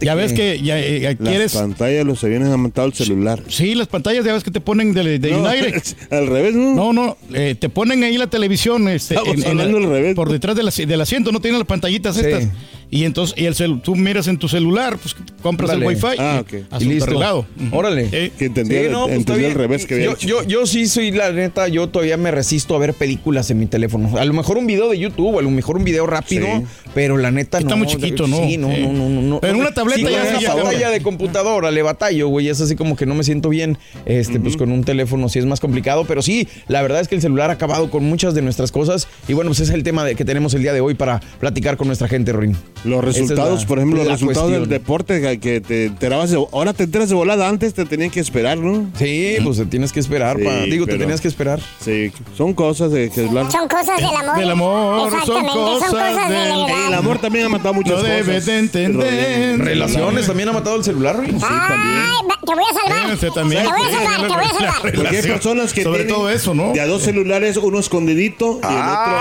ya 0.00 0.14
ves 0.14 0.32
que 0.32 0.60
ya, 0.60 0.78
eh, 0.78 1.16
quieres. 1.16 1.54
Las 1.54 1.62
pantallas 1.62 2.06
los 2.06 2.22
aviones 2.24 2.48
han 2.48 2.60
matado 2.60 2.86
el 2.86 2.94
celular. 2.94 3.42
Sí, 3.48 3.74
las 3.74 3.88
pantallas 3.88 4.24
ya 4.24 4.32
ves 4.32 4.44
que 4.44 4.50
te 4.50 4.60
ponen 4.60 4.94
de, 4.94 5.18
de 5.18 5.34
United. 5.34 5.82
Al 6.10 6.26
revés, 6.26 6.54
¿no? 6.54 6.74
No, 6.74 6.92
no, 6.92 7.16
eh, 7.34 7.54
te 7.58 7.68
ponen 7.68 8.02
ahí 8.04 8.16
la 8.16 8.28
televisión 8.28 8.88
este, 8.88 9.14
en, 9.14 9.60
al 9.60 9.82
revés. 9.82 10.14
por 10.14 10.30
detrás 10.30 10.56
del 10.56 11.00
asiento, 11.00 11.32
no 11.32 11.40
tienen 11.40 11.58
las 11.58 11.68
pantallitas 11.68 12.16
estas. 12.16 12.48
Y 12.94 13.06
entonces, 13.06 13.34
y 13.38 13.46
el 13.46 13.54
celu 13.54 13.78
tú 13.78 13.96
miras 13.96 14.28
en 14.28 14.36
tu 14.36 14.48
celular, 14.48 14.98
pues 14.98 15.16
compras 15.42 15.70
el 15.70 15.82
wifi 15.82 16.08
ah, 16.18 16.44
y, 16.78 16.84
listo. 16.84 17.46
Órale. 17.70 18.30
que 18.38 18.44
entendía, 18.44 18.82
sí, 18.82 18.88
no, 18.90 19.06
pues, 19.06 19.26
al 19.30 19.54
revés 19.54 19.86
que 19.86 20.04
yo, 20.04 20.14
yo, 20.18 20.42
yo, 20.42 20.66
sí 20.66 20.86
soy 20.86 21.10
la 21.10 21.32
neta, 21.32 21.68
yo 21.68 21.88
todavía 21.88 22.18
me 22.18 22.30
resisto 22.30 22.76
a 22.76 22.78
ver 22.78 22.92
películas 22.92 23.50
en 23.50 23.60
mi 23.60 23.64
teléfono. 23.64 24.18
A 24.18 24.26
lo 24.26 24.34
mejor 24.34 24.58
un 24.58 24.66
video 24.66 24.90
de 24.90 24.98
YouTube, 24.98 25.38
a 25.38 25.42
lo 25.42 25.50
mejor 25.50 25.78
un 25.78 25.84
video 25.84 26.06
rápido, 26.06 26.46
pero 26.92 27.16
la 27.16 27.30
neta 27.30 27.60
Está 27.60 27.74
no. 27.74 27.82
Está 27.82 27.96
muy 27.98 28.02
chiquito, 28.02 28.26
¿no? 28.26 28.36
Sí, 28.36 28.58
no, 28.58 28.68
no, 28.68 29.08
no, 29.08 29.22
no, 29.22 29.40
Pero 29.40 29.56
una 29.56 29.72
tableta 29.72 30.10
ya 30.10 30.24
es 30.24 30.44
una 30.44 30.54
pantalla 30.54 30.90
de 30.90 31.00
computadora, 31.00 31.70
le 31.70 31.80
batallo, 31.80 32.28
güey. 32.28 32.50
Es 32.50 32.60
así 32.60 32.76
como 32.76 32.94
que 32.94 33.06
no 33.06 33.14
me 33.14 33.24
siento 33.24 33.48
bien. 33.48 33.78
Este, 34.04 34.38
pues 34.38 34.58
con 34.58 34.70
un 34.70 34.84
teléfono 34.84 35.30
sí 35.30 35.38
es 35.38 35.46
más 35.46 35.60
complicado. 35.60 36.04
Pero 36.04 36.20
sí, 36.20 36.46
la 36.68 36.82
verdad 36.82 37.00
es 37.00 37.08
que 37.08 37.14
el 37.14 37.22
celular 37.22 37.48
ha 37.48 37.54
acabado 37.54 37.90
con 37.90 38.04
muchas 38.04 38.34
de 38.34 38.42
nuestras 38.42 38.70
cosas. 38.70 39.08
Y 39.28 39.32
bueno, 39.32 39.48
pues 39.48 39.60
ese 39.60 39.72
es 39.72 39.74
el 39.76 39.82
tema 39.82 40.04
de, 40.04 40.14
que 40.14 40.26
tenemos 40.26 40.52
el 40.52 40.60
día 40.60 40.74
de 40.74 40.82
hoy 40.82 40.92
para 40.92 41.20
platicar 41.40 41.78
con 41.78 41.86
nuestra 41.86 42.06
gente, 42.06 42.32
Ruin. 42.32 42.54
Los 42.84 43.04
resultados 43.04 43.64
por 43.64 43.78
ejemplo, 43.78 44.02
los 44.02 44.12
resultados 44.12 44.50
del 44.50 44.68
deporte 44.68 45.38
que 45.38 45.60
te 45.60 45.86
enterabas, 45.86 46.30
de, 46.30 46.36
ahora 46.36 46.72
te 46.72 46.84
enteras 46.84 47.08
de 47.08 47.14
volada, 47.14 47.48
antes 47.48 47.74
te 47.74 47.84
tenían 47.84 48.10
que 48.10 48.20
esperar, 48.20 48.58
¿no? 48.58 48.90
Sí, 48.98 49.36
pues 49.44 49.58
te 49.58 49.66
tienes 49.66 49.92
que 49.92 50.00
esperar, 50.00 50.36
digo, 50.36 50.86
te 50.86 50.98
tenías 50.98 51.20
que 51.20 51.28
esperar. 51.28 51.60
Sí, 51.80 52.12
son 52.36 52.54
cosas 52.54 52.90
de 52.90 53.10
que 53.10 53.26
Son 53.26 53.68
cosas 53.68 53.96
del 53.96 54.16
amor. 54.16 54.38
Del 54.38 54.50
amor, 54.50 55.10
son 55.24 55.46
cosas, 55.46 55.90
son 55.90 55.98
cosas 55.98 56.28
del... 56.28 56.52
El 56.88 56.94
amor 56.94 57.18
también 57.18 57.46
ha 57.46 57.48
matado 57.48 57.74
muchas 57.74 57.92
no 57.92 57.98
cosas. 58.00 58.26
debes 58.26 58.46
de 58.46 58.58
entender. 58.58 59.58
Relaciones 59.58 60.26
también 60.26 60.48
ha 60.48 60.52
matado 60.52 60.76
el 60.76 60.84
celular, 60.84 61.20
Sí, 61.24 61.38
también. 61.40 62.02
Te 62.44 62.54
voy 62.54 62.64
a 62.64 62.74
salvar. 62.74 63.18
Te 63.18 63.26
voy 63.26 63.86
a 63.86 63.90
salvar, 63.90 64.20
te 64.20 64.34
voy 64.34 64.44
a 64.44 64.48
salvar. 64.48 64.94
Porque 64.94 65.16
hay 65.16 65.22
personas 65.22 65.72
que 65.72 65.82
Sobre 65.82 66.00
tienen 66.04 66.14
todo 66.14 66.30
eso, 66.30 66.54
¿no? 66.54 66.72
de 66.72 66.80
a 66.80 66.86
dos 66.86 67.02
celulares, 67.02 67.56
uno 67.56 67.78
escondidito 67.78 68.60
y 68.62 68.66
el 68.66 68.80
otro... 68.80 69.12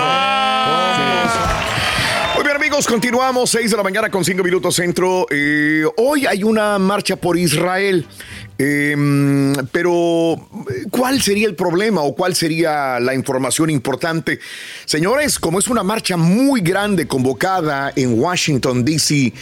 Muy 0.65 1.90
continuamos 2.87 3.49
6 3.49 3.71
de 3.71 3.77
la 3.77 3.83
mañana 3.83 4.09
con 4.09 4.23
5 4.23 4.43
minutos 4.43 4.75
centro. 4.75 5.25
Eh, 5.29 5.83
hoy 5.97 6.25
hay 6.25 6.43
una 6.43 6.79
marcha 6.79 7.15
por 7.15 7.37
Israel. 7.37 8.05
Em, 8.57 9.53
pero, 9.71 10.47
¿cuál 10.89 11.21
sería 11.21 11.47
el 11.47 11.55
problema 11.55 12.01
o 12.01 12.15
cuál 12.15 12.35
sería 12.35 12.99
la 12.99 13.13
información 13.13 13.69
importante? 13.69 14.39
Señores, 14.85 15.37
como 15.37 15.59
es 15.59 15.67
una 15.67 15.83
marcha 15.83 16.17
muy 16.17 16.61
grande 16.61 17.07
convocada 17.07 17.91
en 17.95 18.19
Washington, 18.19 18.85
D.C., 18.85 19.33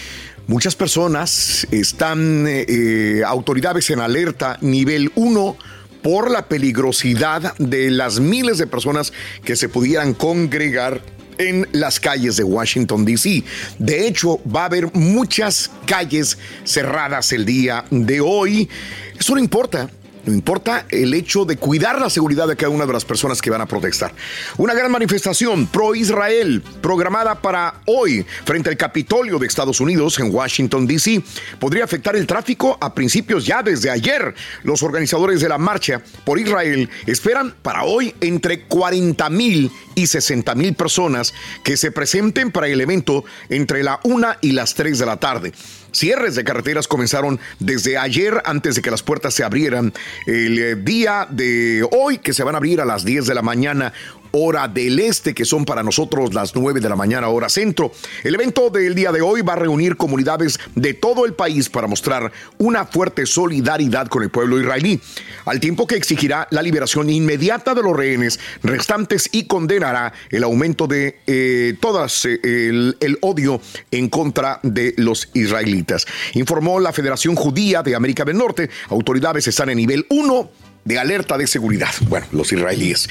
muchas 0.47 0.75
personas 0.75 1.67
están, 1.71 2.45
eh, 2.47 3.21
autoridades 3.25 3.89
en 3.91 3.99
alerta 3.99 4.57
nivel 4.61 5.11
1 5.15 5.57
por 6.01 6.31
la 6.31 6.47
peligrosidad 6.47 7.55
de 7.57 7.91
las 7.91 8.19
miles 8.19 8.57
de 8.57 8.67
personas 8.67 9.13
que 9.43 9.55
se 9.55 9.69
pudieran 9.69 10.13
congregar 10.13 11.01
en 11.39 11.67
las 11.71 11.99
calles 11.99 12.35
de 12.37 12.43
Washington, 12.43 13.05
D.C. 13.05 13.43
De 13.79 14.07
hecho, 14.07 14.39
va 14.43 14.63
a 14.63 14.65
haber 14.65 14.93
muchas 14.93 15.71
calles 15.85 16.37
cerradas 16.65 17.31
el 17.31 17.45
día 17.45 17.85
de 17.89 18.21
hoy. 18.21 18.69
Eso 19.17 19.33
no 19.33 19.39
importa. 19.39 19.89
No 20.29 20.35
importa 20.35 20.85
el 20.89 21.15
hecho 21.15 21.43
de 21.43 21.57
cuidar 21.57 21.99
la 21.99 22.07
seguridad 22.07 22.47
de 22.47 22.55
cada 22.55 22.69
una 22.69 22.85
de 22.85 22.93
las 22.93 23.03
personas 23.03 23.41
que 23.41 23.49
van 23.49 23.61
a 23.61 23.65
protestar. 23.65 24.13
Una 24.57 24.75
gran 24.75 24.91
manifestación 24.91 25.65
pro-Israel 25.65 26.61
programada 26.81 27.41
para 27.41 27.81
hoy 27.87 28.23
frente 28.45 28.69
al 28.69 28.77
Capitolio 28.77 29.39
de 29.39 29.47
Estados 29.47 29.79
Unidos 29.79 30.19
en 30.19 30.31
Washington, 30.31 30.85
D.C. 30.85 31.23
podría 31.59 31.83
afectar 31.83 32.15
el 32.15 32.27
tráfico 32.27 32.77
a 32.79 32.93
principios 32.93 33.43
ya 33.43 33.63
desde 33.63 33.89
ayer. 33.89 34.35
Los 34.61 34.83
organizadores 34.83 35.41
de 35.41 35.49
la 35.49 35.57
marcha 35.57 35.99
por 36.25 36.37
Israel 36.37 36.87
esperan 37.07 37.55
para 37.63 37.85
hoy 37.85 38.13
entre 38.21 38.65
40 38.65 39.27
mil 39.31 39.71
y 39.95 40.05
60 40.05 40.53
mil 40.53 40.75
personas 40.75 41.33
que 41.63 41.75
se 41.75 41.91
presenten 41.91 42.51
para 42.51 42.67
el 42.67 42.79
evento 42.81 43.25
entre 43.49 43.81
la 43.81 43.99
1 44.03 44.27
y 44.41 44.51
las 44.51 44.75
3 44.75 44.99
de 44.99 45.05
la 45.07 45.17
tarde. 45.17 45.53
Cierres 45.91 46.35
de 46.35 46.43
carreteras 46.43 46.87
comenzaron 46.87 47.39
desde 47.59 47.97
ayer 47.97 48.41
antes 48.45 48.75
de 48.75 48.81
que 48.81 48.91
las 48.91 49.01
puertas 49.01 49.33
se 49.33 49.43
abrieran. 49.43 49.91
El 50.25 50.59
eh, 50.59 50.75
día 50.75 51.27
de 51.29 51.87
hoy 51.91 52.17
que 52.19 52.33
se 52.33 52.43
van 52.43 52.55
a 52.55 52.57
abrir 52.57 52.81
a 52.81 52.85
las 52.85 53.05
10 53.05 53.27
de 53.27 53.35
la 53.35 53.41
mañana 53.41 53.93
hora 54.31 54.67
del 54.67 54.99
este, 54.99 55.33
que 55.33 55.45
son 55.45 55.65
para 55.65 55.83
nosotros 55.83 56.33
las 56.33 56.55
9 56.55 56.79
de 56.79 56.89
la 56.89 56.95
mañana, 56.95 57.29
hora 57.29 57.49
centro. 57.49 57.91
El 58.23 58.35
evento 58.35 58.69
del 58.69 58.95
día 58.95 59.11
de 59.11 59.21
hoy 59.21 59.41
va 59.41 59.53
a 59.53 59.57
reunir 59.57 59.97
comunidades 59.97 60.59
de 60.75 60.93
todo 60.93 61.25
el 61.25 61.33
país 61.33 61.69
para 61.69 61.87
mostrar 61.87 62.31
una 62.57 62.85
fuerte 62.85 63.25
solidaridad 63.25 64.07
con 64.07 64.23
el 64.23 64.29
pueblo 64.29 64.59
israelí, 64.59 65.01
al 65.45 65.59
tiempo 65.59 65.87
que 65.87 65.95
exigirá 65.95 66.47
la 66.51 66.61
liberación 66.61 67.09
inmediata 67.09 67.73
de 67.73 67.83
los 67.83 67.95
rehenes 67.95 68.39
restantes 68.63 69.29
y 69.31 69.45
condenará 69.45 70.13
el 70.29 70.43
aumento 70.43 70.87
de 70.87 71.19
eh, 71.27 71.75
todas 71.79 72.25
eh, 72.25 72.39
el, 72.43 72.97
el 72.99 73.17
odio 73.21 73.61
en 73.91 74.09
contra 74.09 74.59
de 74.63 74.93
los 74.97 75.29
israelitas. 75.33 76.05
Informó 76.33 76.79
la 76.79 76.93
Federación 76.93 77.35
Judía 77.35 77.83
de 77.83 77.95
América 77.95 78.25
del 78.25 78.37
Norte, 78.37 78.69
autoridades 78.89 79.47
están 79.47 79.69
en 79.69 79.77
nivel 79.77 80.05
1 80.09 80.68
de 80.89 80.97
alerta 80.97 81.37
de 81.37 81.45
seguridad. 81.45 81.91
Bueno, 82.09 82.25
los 82.31 82.51
israelíes. 82.51 83.07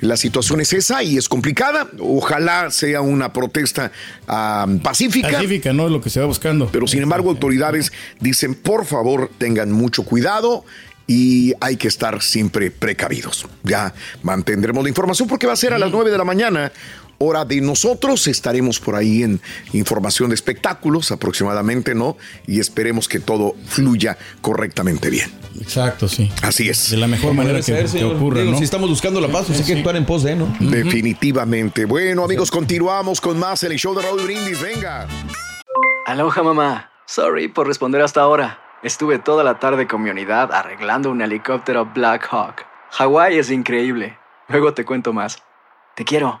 La 0.00 0.16
situación 0.16 0.60
es 0.60 0.72
esa 0.72 1.04
y 1.04 1.16
es 1.16 1.28
complicada. 1.28 1.88
Ojalá 2.00 2.72
sea 2.72 3.00
una 3.02 3.32
protesta 3.32 3.92
pacífica. 4.82 5.30
Pacífica, 5.30 5.72
no 5.72 5.86
es 5.86 5.92
lo 5.92 6.00
que 6.00 6.10
se 6.10 6.18
va 6.18 6.26
buscando. 6.26 6.68
Pero 6.72 6.88
sin 6.88 7.02
embargo, 7.02 7.30
autoridades 7.30 7.92
dicen, 8.18 8.56
por 8.56 8.84
favor, 8.84 9.30
tengan 9.38 9.70
mucho 9.70 10.02
cuidado 10.02 10.64
y 11.06 11.54
hay 11.60 11.76
que 11.76 11.86
estar 11.86 12.20
siempre 12.20 12.72
precavidos. 12.72 13.46
Ya 13.62 13.94
mantendremos 14.24 14.82
la 14.82 14.88
información 14.88 15.28
porque 15.28 15.46
va 15.46 15.52
a 15.52 15.56
ser 15.56 15.72
a 15.72 15.78
las 15.78 15.92
9 15.92 16.10
de 16.10 16.18
la 16.18 16.24
mañana 16.24 16.72
hora 17.22 17.44
de 17.44 17.60
nosotros. 17.60 18.26
Estaremos 18.26 18.80
por 18.80 18.96
ahí 18.96 19.22
en 19.22 19.40
información 19.72 20.30
de 20.30 20.34
espectáculos 20.34 21.12
aproximadamente, 21.12 21.94
¿no? 21.94 22.16
Y 22.46 22.60
esperemos 22.60 23.08
que 23.08 23.20
todo 23.20 23.54
fluya 23.66 24.16
correctamente 24.40 25.10
bien. 25.10 25.30
Exacto, 25.60 26.08
sí. 26.08 26.30
Así 26.42 26.68
es. 26.68 26.90
De 26.90 26.96
la 26.96 27.06
mejor 27.06 27.34
manera 27.34 27.60
que, 27.60 28.04
ocurra, 28.04 28.42
¿no? 28.42 28.56
Si 28.56 28.64
estamos 28.64 28.88
buscando 28.88 29.20
la 29.20 29.28
paz, 29.28 29.44
pues 29.46 29.60
hay 29.60 29.66
que 29.66 29.74
actuar 29.74 29.96
en 29.96 30.06
pos 30.06 30.22
de, 30.22 30.34
¿no? 30.34 30.54
Definitivamente. 30.58 31.84
Bueno, 31.84 32.24
amigos, 32.24 32.50
continuamos 32.50 33.20
con 33.20 33.38
más 33.38 33.62
en 33.64 33.72
el 33.72 33.78
show 33.78 33.94
de 33.94 34.02
Raúl 34.02 34.22
Brindis. 34.22 34.60
Venga. 34.60 35.06
Aloha, 36.06 36.42
mamá. 36.42 36.90
Sorry 37.06 37.48
por 37.48 37.66
responder 37.66 38.00
hasta 38.00 38.22
ahora. 38.22 38.60
Estuve 38.82 39.18
toda 39.18 39.44
la 39.44 39.58
tarde 39.58 39.86
con 39.86 40.02
mi 40.02 40.08
unidad 40.08 40.52
arreglando 40.52 41.10
un 41.10 41.20
helicóptero 41.20 41.84
Black 41.84 42.26
Hawk. 42.30 42.64
Hawái 42.92 43.36
es 43.36 43.50
increíble. 43.50 44.16
Luego 44.48 44.72
te 44.72 44.86
cuento 44.86 45.12
más. 45.12 45.42
Te 45.96 46.04
quiero. 46.04 46.40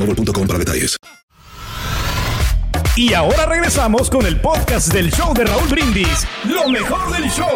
boostmobile.com 0.05 0.47
para 0.47 0.59
detalles. 0.59 0.97
Y 2.95 3.13
ahora 3.13 3.45
regresamos 3.45 4.09
con 4.09 4.25
el 4.25 4.39
podcast 4.41 4.91
del 4.93 5.11
show 5.11 5.33
de 5.33 5.45
Raúl 5.45 5.67
Brindis. 5.69 6.27
Lo 6.43 6.67
mejor 6.69 7.11
del 7.13 7.29
show. 7.31 7.55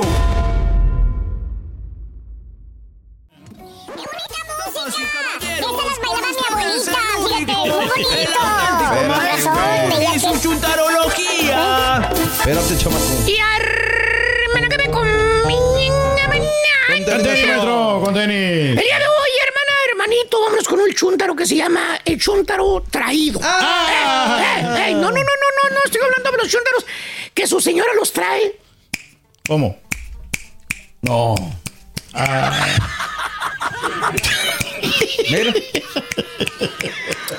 Es 10.15 10.21
su 10.21 10.39
chuntarología. 10.39 12.09
Espérate, 12.39 12.77
chamaco. 12.77 13.03
Y 13.27 13.35
hermana 13.35 14.69
que 14.69 14.77
me 14.77 14.89
con 14.89 15.07
Con 16.95 17.23
tenis, 17.23 17.47
maestro, 17.47 18.01
con 18.03 18.13
tenis. 18.13 18.37
El 18.37 18.77
día 18.77 18.99
de 18.99 19.05
hoy, 19.05 19.24
hermanito, 20.15 20.41
vámonos 20.41 20.67
con 20.67 20.79
un 20.79 20.93
chuntaro 20.93 21.35
que 21.35 21.45
se 21.45 21.55
llama 21.55 21.99
el 22.05 22.19
chuntaro 22.19 22.83
traído. 22.89 23.39
Ah. 23.43 23.87
Eh, 23.89 24.61
eh, 24.61 24.89
eh, 24.89 24.93
no, 24.93 25.01
no, 25.01 25.09
no, 25.09 25.13
no, 25.13 25.19
no, 25.21 25.69
no, 25.71 25.77
estoy 25.85 26.01
hablando 26.01 26.31
de 26.31 26.37
los 26.37 26.49
chuntaros 26.49 26.85
que 27.33 27.47
su 27.47 27.59
señora 27.59 27.93
los 27.95 28.11
trae. 28.11 28.59
¿Cómo? 29.47 29.77
No. 31.01 31.35
Ah. 32.13 32.67
Mira. 35.29 35.53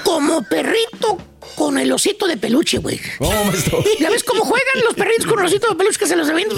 Como 0.04 0.42
perrito 0.42 1.18
con 1.56 1.78
el 1.78 1.90
osito 1.90 2.26
de 2.26 2.36
peluche, 2.36 2.78
güey. 2.78 3.00
¿Cómo? 3.18 3.52
¿Ya 3.98 4.10
ves 4.10 4.22
cómo 4.22 4.44
juegan 4.44 4.84
los 4.84 4.94
perritos 4.94 5.26
con 5.26 5.38
el 5.40 5.46
osito 5.46 5.68
de 5.68 5.74
peluche 5.74 5.98
que 5.98 6.06
se 6.06 6.16
los 6.16 6.28
ven? 6.32 6.48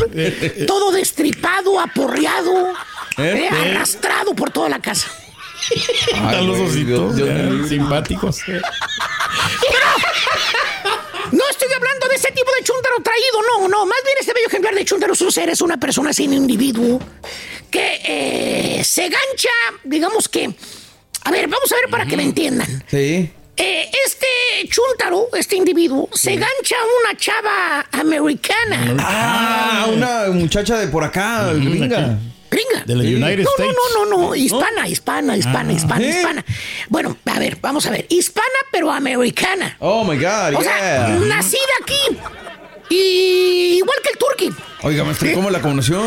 Todo 0.67 0.91
destripado, 0.91 1.79
aporreado, 1.81 2.75
Eh, 3.17 3.49
eh, 3.49 3.49
arrastrado 3.49 4.35
por 4.35 4.51
toda 4.51 4.69
la 4.69 4.81
casa. 4.81 5.09
Están 5.71 6.47
los 6.47 6.59
ositos. 6.61 7.15
Dios- 7.15 7.17
Dios 7.17 7.29
eh, 7.29 7.43
mío. 7.51 7.69
simpáticos. 7.69 8.39
No 11.31 11.45
estoy 11.51 11.69
hablando 11.77 12.09
de 12.09 12.15
ese 12.15 12.31
tipo 12.33 12.51
de 12.57 12.65
chúntaro 12.65 12.97
traído, 13.03 13.43
no, 13.43 13.69
no. 13.69 13.85
Más 13.85 13.99
bien 14.05 14.17
este 14.19 14.33
bello 14.33 14.47
ejemplar 14.47 14.75
de 14.75 14.85
chúntaro 14.85 15.13
es 15.13 15.21
un 15.21 15.31
ser, 15.31 15.51
es 15.51 15.61
una 15.61 15.77
persona 15.77 16.13
sin 16.15 16.33
individuo 16.33 16.99
que 17.71 18.01
eh, 18.03 18.83
se 18.85 19.03
gancha, 19.03 19.51
digamos 19.85 20.27
que. 20.29 20.51
A 21.25 21.31
ver, 21.31 21.47
vamos 21.49 21.71
a 21.71 21.75
ver 21.77 21.91
para 21.91 22.07
que 22.07 22.17
me 22.17 22.23
entiendan. 22.23 22.83
Sí. 22.89 23.31
Eh, 23.59 23.91
este 24.07 24.27
chúntaro, 24.71 25.29
este 25.35 25.57
individuo, 25.57 26.09
se 26.15 26.37
gancha 26.37 26.77
a 26.77 27.11
una 27.11 27.19
chava 27.19 27.87
americana. 27.93 28.97
Ah, 29.01 29.87
una 29.93 30.29
muchacha 30.33 30.79
de 30.79 30.89
por 30.89 31.05
acá, 31.05 31.53
gringa. 31.53 32.19
Gringa. 32.51 32.85
De 32.87 32.95
la 32.95 33.03
United 33.03 33.45
no, 33.45 33.51
States. 33.51 33.75
No, 33.95 34.05
no, 34.05 34.11
no, 34.17 34.29
no, 34.29 34.35
hispana, 34.35 34.89
hispana, 34.89 35.37
hispana, 35.37 35.71
Ah. 35.71 35.73
hispana, 35.73 36.05
¿Eh? 36.05 36.09
hispana. 36.11 36.45
Bueno, 36.89 37.17
a 37.27 37.39
ver, 37.39 37.59
vamos 37.61 37.87
a 37.87 37.91
ver. 37.91 38.07
Hispana, 38.09 38.47
pero 38.73 38.91
americana. 38.91 39.77
Oh 39.81 40.05
my 40.05 40.17
God, 40.17 40.55
O 40.57 40.63
sea, 40.63 41.09
yeah. 41.09 41.19
nacida 41.27 41.61
aquí. 41.83 42.19
Y 42.91 43.77
igual 43.77 43.99
que 44.03 44.09
el 44.13 44.19
turqui. 44.19 44.63
Oiga, 44.83 45.05
maestro, 45.05 45.29
¿cómo 45.35 45.51
la 45.51 45.61
conoció? 45.61 46.01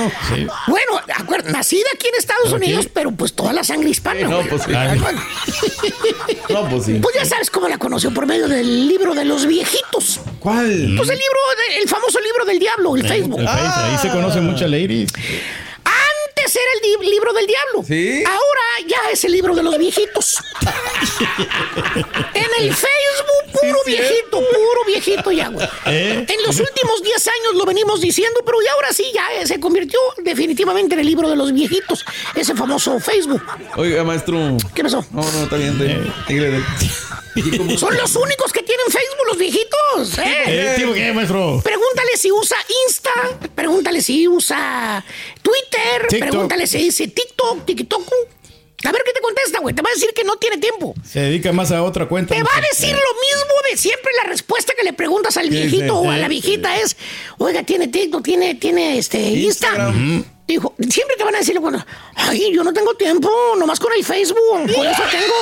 Bueno, 0.67 0.91
acuer- 1.15 1.43
nacida 1.45 1.85
aquí 1.93 2.07
en 2.07 2.15
Estados 2.15 2.51
Unidos, 2.51 2.87
pero 2.91 3.11
pues 3.11 3.33
toda 3.33 3.53
la 3.53 3.63
sangre 3.63 3.89
hispana. 3.91 4.21
No, 4.27 4.41
pues 4.41 4.63
sí. 4.63 4.71
No, 6.49 6.69
pues 6.69 6.85
sí. 6.85 6.99
Pues 7.01 7.15
ya 7.15 7.25
sabes 7.25 7.51
cómo 7.51 7.67
la 7.67 7.77
conoció 7.77 8.11
por 8.13 8.25
medio 8.25 8.47
del 8.47 8.87
libro 8.87 9.13
de 9.13 9.25
los 9.25 9.45
viejitos. 9.45 10.21
¿Cuál? 10.39 10.93
Pues 10.97 11.09
el 11.09 11.17
libro, 11.19 11.39
de- 11.69 11.77
el 11.83 11.87
famoso 11.87 12.19
libro 12.19 12.45
del 12.45 12.57
diablo, 12.59 12.95
el 12.95 13.07
Facebook. 13.07 13.39
El 13.41 13.47
Face, 13.47 13.79
Ahí 13.79 13.97
se 14.01 14.09
conocen 14.09 14.45
muchas 14.45 14.69
ladies. 14.69 15.11
Antes 16.41 16.55
era 16.55 16.99
el 16.99 17.09
libro 17.09 17.33
del 17.33 17.45
diablo. 17.47 17.83
¿Sí? 17.87 18.23
Ahora 18.25 18.87
ya 18.87 19.11
es 19.11 19.23
el 19.23 19.31
libro 19.31 19.55
de 19.55 19.63
los 19.63 19.77
viejitos. 19.77 20.37
en 22.33 22.45
el 22.59 22.73
Facebook, 22.73 23.59
puro 23.59 23.79
viejito, 23.85 24.39
puro 24.39 24.85
viejito 24.87 25.31
ya, 25.31 25.49
güey. 25.49 25.67
¿Eh? 25.85 26.25
En 26.27 26.43
los 26.45 26.59
últimos 26.59 27.03
10 27.03 27.27
años 27.27 27.55
lo 27.55 27.65
venimos 27.65 28.01
diciendo, 28.01 28.41
pero 28.45 28.57
ya 28.65 28.71
ahora 28.73 28.93
sí, 28.93 29.05
ya 29.13 29.33
eh, 29.33 29.47
se 29.47 29.59
convirtió 29.59 29.99
definitivamente 30.23 30.95
en 30.95 31.01
el 31.01 31.05
libro 31.05 31.29
de 31.29 31.35
los 31.35 31.53
viejitos. 31.53 32.05
Ese 32.35 32.55
famoso 32.55 32.99
Facebook. 32.99 33.43
Oiga, 33.75 34.03
maestro. 34.03 34.57
¿Qué 34.73 34.83
pasó? 34.83 35.05
No, 35.11 35.21
no, 35.21 35.43
está 35.43 35.57
bien. 35.57 35.73
está 35.73 36.33
bien. 36.33 36.63
Dígale. 37.35 37.55
¿Y 37.55 37.57
cómo- 37.57 37.77
Son 37.77 37.95
los 37.97 38.15
únicos 38.15 38.51
que 38.53 38.63
tienen 38.63 38.85
Facebook, 38.87 39.27
los 39.27 39.37
viejitos. 39.37 40.17
¿eh? 40.19 40.43
¿Eh, 40.47 40.73
tipo 40.77 40.93
qué, 40.93 41.11
maestro? 41.13 41.61
Pregúntale 41.63 42.17
si 42.17 42.31
usa 42.31 42.57
Insta, 42.87 43.11
pregúntale 43.55 44.01
si 44.01 44.27
usa 44.27 45.03
Twitter, 45.41 46.07
TikTok. 46.09 46.29
pregúntale 46.29 46.67
si 46.67 46.77
dice 46.79 47.07
TikTok, 47.07 47.65
TikTok. 47.65 48.07
A 48.83 48.91
ver 48.91 49.03
qué 49.05 49.11
te 49.13 49.21
contesta, 49.21 49.59
güey. 49.59 49.75
Te 49.75 49.83
va 49.83 49.91
a 49.91 49.93
decir 49.93 50.09
que 50.15 50.23
no 50.23 50.37
tiene 50.37 50.57
tiempo. 50.57 50.95
Se 51.07 51.19
dedica 51.19 51.51
más 51.51 51.71
a 51.71 51.83
otra 51.83 52.07
cuenta. 52.07 52.33
Te 52.33 52.41
va 52.41 52.49
a 52.55 52.61
decir 52.61 52.89
lo 52.91 52.95
mismo 52.97 53.53
de 53.69 53.77
siempre. 53.77 54.11
La 54.23 54.27
respuesta 54.27 54.73
que 54.75 54.81
le 54.83 54.93
preguntas 54.93 55.37
al 55.37 55.49
viejito 55.51 55.99
o 55.99 56.09
a 56.09 56.17
la 56.17 56.27
viejita 56.27 56.75
es: 56.79 56.97
Oiga, 57.37 57.61
tiene 57.63 57.89
TikTok, 57.89 58.23
tiene, 58.23 58.55
tiene 58.55 58.97
este 58.97 59.19
Instagram. 59.19 60.25
Dijo, 60.47 60.75
siempre 60.89 61.15
te 61.17 61.23
van 61.23 61.35
a 61.35 61.37
decir, 61.39 61.57
bueno, 61.59 61.83
ay, 62.15 62.53
yo 62.53 62.63
no 62.63 62.73
tengo 62.73 62.93
tiempo, 62.95 63.29
nomás 63.57 63.79
con 63.79 63.93
el 63.93 64.03
Facebook, 64.03 64.71
por 64.75 64.85
eso 64.85 65.03
tengo. 65.09 65.33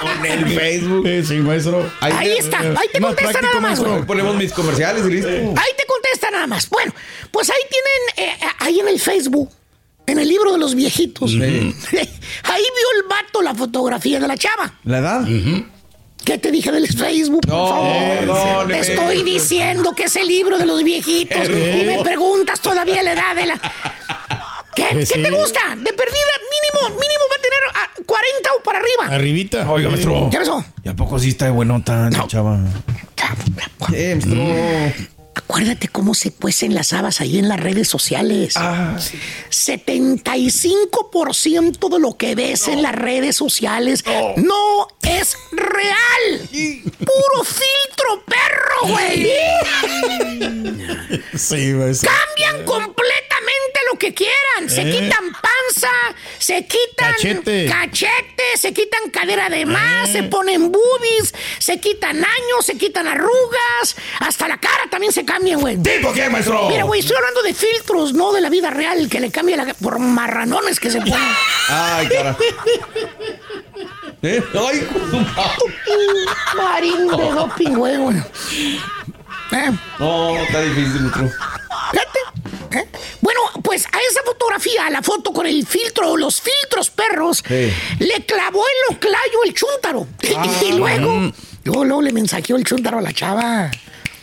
Con 0.00 0.24
el 0.24 0.46
Facebook. 0.48 1.06
Sí, 1.26 1.34
maestro. 1.34 1.90
Ahí, 2.00 2.38
está, 2.38 2.58
ahí 2.60 2.88
te 2.90 3.00
contesta 3.00 3.40
nada 3.42 3.60
más. 3.60 3.78
Güey. 3.78 4.02
Ponemos 4.06 4.34
mis 4.34 4.50
comerciales 4.52 5.04
y 5.04 5.10
listo. 5.10 5.28
Ahí 5.28 5.72
te 5.76 5.84
contesta 5.86 6.30
nada 6.30 6.46
más. 6.46 6.70
Bueno, 6.70 6.94
pues 7.30 7.50
ahí 7.50 7.60
tienen, 7.68 8.30
eh, 8.30 8.46
ahí 8.60 8.80
en 8.80 8.88
el 8.88 8.98
Facebook, 8.98 9.50
en 10.06 10.18
el 10.18 10.28
libro 10.28 10.52
de 10.52 10.58
los 10.58 10.74
viejitos, 10.74 11.32
ahí 11.32 11.36
vio 11.36 13.02
el 13.02 13.08
vato 13.08 13.42
la 13.42 13.54
fotografía 13.54 14.18
de 14.18 14.26
la 14.26 14.36
chava. 14.38 14.72
¿La 14.84 14.98
edad? 14.98 15.26
¿Qué 16.24 16.38
te 16.38 16.50
dije 16.50 16.70
del 16.70 16.86
Facebook? 16.86 17.40
Por 17.42 17.50
No, 17.50 17.68
favor? 17.68 18.26
no, 18.26 18.66
te 18.66 18.72
no, 18.72 18.74
estoy 18.80 19.18
no. 19.18 19.24
diciendo 19.24 19.92
que 19.94 20.04
es 20.04 20.16
el 20.16 20.26
libro 20.28 20.58
de 20.58 20.66
los 20.66 20.82
viejitos 20.84 21.48
y 21.48 21.84
me 21.86 21.98
preguntas 22.04 22.60
todavía 22.60 23.02
la 23.02 23.12
edad 23.12 23.34
de 23.34 23.46
la. 23.46 23.60
¿Qué, 24.74 24.84
Pues 24.92 25.08
¿Qué 25.12 25.14
sí. 25.16 25.22
te 25.22 25.30
gusta? 25.30 25.60
De 25.76 25.92
perdida, 25.92 26.32
mínimo, 26.50 27.00
mínimo 27.00 27.24
va 27.30 27.36
a 27.36 27.42
tener 27.42 27.60
ah, 27.74 27.90
40 28.06 28.50
o 28.58 28.62
para 28.62 28.78
arriba. 28.78 29.14
Arribita. 29.16 29.70
Oiga, 29.70 29.88
maestro. 29.88 30.28
¿Qué 30.30 30.38
pasó? 30.38 30.64
¿Y 30.84 30.88
a 30.88 30.94
poco 30.94 31.18
sí 31.18 31.30
está 31.30 31.46
de 31.46 31.50
buenota 31.50 32.08
la 32.10 32.26
chava? 32.28 32.58
Eh, 33.92 34.14
maestro. 34.14 35.16
Acuérdate 35.50 35.88
cómo 35.88 36.14
se 36.14 36.30
cuecen 36.30 36.76
las 36.76 36.92
habas 36.92 37.20
ahí 37.20 37.36
en 37.36 37.48
las 37.48 37.58
redes 37.58 37.88
sociales. 37.88 38.54
Ah, 38.56 38.96
75% 39.50 41.88
de 41.88 41.98
lo 41.98 42.16
que 42.16 42.36
ves 42.36 42.68
en 42.68 42.82
las 42.82 42.94
redes 42.94 43.34
sociales 43.34 44.04
no 44.36 44.86
es 45.02 45.36
real. 45.50 46.48
Puro 46.98 47.42
filtro, 47.42 48.24
perro, 48.26 48.92
güey. 48.92 49.28
Sí. 51.36 51.72
Cambian 51.72 52.64
completamente 52.64 53.29
lo 53.92 53.98
que 53.98 54.12
quieran. 54.14 54.68
Se 54.68 54.82
Eh. 54.82 54.90
quitan 54.92 55.24
panza, 55.32 55.90
se 56.38 56.64
quitan 56.66 57.12
Cachete. 57.12 57.66
cachete, 57.66 58.42
se 58.56 58.72
quitan 58.72 59.10
cadera 59.10 59.48
de 59.48 59.66
más, 59.66 60.10
se 60.10 60.22
ponen 60.24 60.70
boobies, 60.72 61.34
se 61.58 61.78
quitan 61.80 62.16
años, 62.18 62.64
se 62.64 62.76
quitan 62.76 63.06
arrugas, 63.08 63.96
hasta 64.20 64.48
la 64.48 64.58
cara 64.58 64.84
también 64.90 65.12
se 65.12 65.24
cambia, 65.24 65.56
güey. 65.56 65.76
¿Tipo 65.82 66.12
qué, 66.12 66.28
maestro? 66.28 66.68
Mira, 66.68 66.84
güey, 66.84 67.00
estoy 67.00 67.16
hablando 67.16 67.42
de 67.42 67.54
filtros, 67.54 68.12
no 68.14 68.32
de 68.32 68.40
la 68.40 68.48
vida 68.50 68.70
real, 68.70 69.08
que 69.08 69.20
le 69.20 69.30
cambia 69.30 69.56
la 69.56 69.74
por 69.74 69.98
marranones 69.98 70.78
que 70.80 70.90
se 70.90 71.00
ponen. 71.00 71.18
Ay, 71.68 72.08
cara. 72.08 72.36
¿Eh? 74.22 74.42
Ay, 74.54 74.88
Marín 76.56 77.08
de 77.08 77.30
doping, 77.32 77.74
güey. 77.74 77.96
güey. 77.96 78.16
Eh, 79.52 79.72
No, 79.98 80.36
está 80.36 80.60
difícil, 80.60 81.00
maestro. 81.02 81.30
A 84.78 84.90
la 84.90 85.02
foto 85.02 85.32
con 85.32 85.46
el 85.46 85.66
filtro, 85.66 86.16
los 86.16 86.40
filtros 86.40 86.90
perros, 86.90 87.42
Sí. 87.46 87.72
le 87.98 88.24
clavó 88.26 88.62
el 88.64 88.96
oclayo 88.96 89.44
el 89.44 89.54
chúntaro. 89.54 90.06
y 90.22 90.72
luego, 90.72 91.32
luego, 91.64 91.84
luego 91.84 92.02
le 92.02 92.12
mensajeó 92.12 92.56
el 92.56 92.64
chúntaro 92.64 92.98
a 92.98 93.02
la 93.02 93.12
chava. 93.12 93.70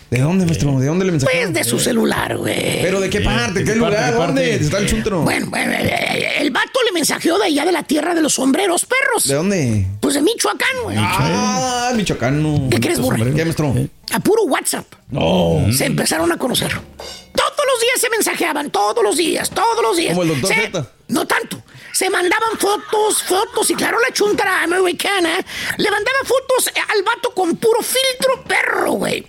¿De 0.10 0.20
dónde, 0.22 0.46
maestro? 0.46 0.80
¿De 0.80 0.86
dónde 0.88 1.04
le 1.06 1.12
mensaje? 1.12 1.34
Pues 1.38 1.54
de 1.54 1.64
su 1.66 1.80
celular, 1.80 2.38
güey. 2.38 2.82
¿Pero 2.82 3.02
de 3.02 3.10
qué 3.10 3.20
parte? 3.22 3.60
¿De 3.60 3.66
¿Qué 3.66 3.74
qué 3.74 3.80
parte, 3.80 3.96
lugar? 3.98 4.12
qué 4.14 4.18
parte? 4.18 4.42
¿Dónde 4.42 4.56
está 4.56 4.78
el 4.78 4.88
chuntro? 4.88 5.22
Bueno, 5.24 5.48
bueno, 5.50 5.72
eh, 5.74 6.36
el 6.40 6.52
vato 6.52 6.80
le 6.86 6.94
mensajeó 6.94 7.38
de 7.38 7.46
allá 7.46 7.66
de 7.66 7.72
la 7.74 7.84
tierra 7.84 8.16
de 8.16 8.22
los 8.22 8.34
sombreros 8.36 8.86
perros. 8.86 9.28
¿De 9.28 9.36
dónde? 9.36 9.86
Pues 10.00 10.14
de 10.16 10.22
Michoacán, 10.22 10.70
güey. 10.84 10.96
Ah, 10.98 11.92
Michoacano. 11.96 12.70
¿Qué 12.72 12.80
crees, 12.80 13.00
Borre? 13.02 13.34
¿Qué, 13.34 13.44
maestro? 13.44 13.76
A 14.14 14.20
puro 14.22 14.44
WhatsApp. 14.44 14.86
No. 15.10 15.66
Se 15.74 15.86
empezaron 15.86 16.32
a 16.32 16.38
conocer. 16.38 16.70
Todos 16.72 17.66
los 17.74 17.82
días 17.82 18.00
se 18.02 18.10
mensajeaban, 18.10 18.72
todos 18.72 19.04
los 19.04 19.18
días, 19.18 19.50
todos 19.50 19.82
los 19.82 19.98
días. 19.98 20.12
Como 20.12 20.24
el 20.24 20.30
doctor 20.30 20.50
Se- 20.56 20.62
Z. 20.68 20.88
No 21.10 21.28
tanto. 21.28 21.62
Se 21.98 22.12
mandaban 22.12 22.60
fotos, 22.60 23.24
fotos, 23.24 23.72
y 23.72 23.74
claro, 23.74 23.98
la 24.00 24.14
chuntara 24.14 24.62
americana 24.62 25.44
le 25.78 25.90
mandaba 25.90 26.20
fotos 26.26 26.70
al 26.94 27.02
vato 27.02 27.32
con 27.34 27.56
puro 27.58 27.82
filtro 27.82 28.44
perro, 28.44 28.92
güey. 28.92 29.26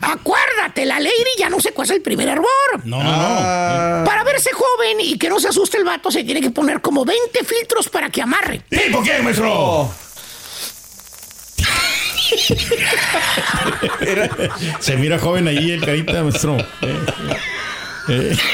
Acuérdate, 0.00 0.86
la 0.86 0.98
lady 0.98 1.12
ya 1.36 1.50
no 1.50 1.60
se 1.60 1.72
cuece 1.72 1.92
el 1.92 2.00
primer 2.00 2.26
hervor. 2.28 2.48
No, 2.84 3.02
no, 3.02 3.10
Ah. 3.12 4.02
Para 4.06 4.24
verse 4.24 4.50
joven 4.50 4.98
y 5.02 5.18
que 5.18 5.28
no 5.28 5.38
se 5.38 5.48
asuste 5.48 5.76
el 5.76 5.84
vato, 5.84 6.10
se 6.10 6.24
tiene 6.24 6.40
que 6.40 6.48
poner 6.48 6.80
como 6.80 7.04
20 7.04 7.44
filtros 7.44 7.90
para 7.90 8.08
que 8.08 8.22
amarre. 8.22 8.62
¿Tipo 8.70 9.02
qué, 9.02 9.18
maestro? 9.18 9.44
no. 9.44 9.94
Se 14.80 14.96
mira 14.96 15.18
joven 15.18 15.48
allí 15.48 15.72
el 15.72 15.84
carita, 15.84 16.22
maestro. 16.22 16.56
Eh. 18.08 18.36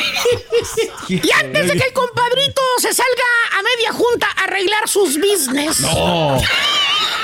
Y 1.08 1.30
antes 1.32 1.68
de 1.68 1.76
que 1.76 1.86
el 1.88 1.92
compadrito 1.92 2.62
se 2.78 2.92
salga 2.94 3.24
a 3.58 3.62
media 3.62 3.92
junta 3.92 4.26
a 4.36 4.44
arreglar 4.44 4.88
sus 4.88 5.16
business. 5.18 5.80
No. 5.80 6.40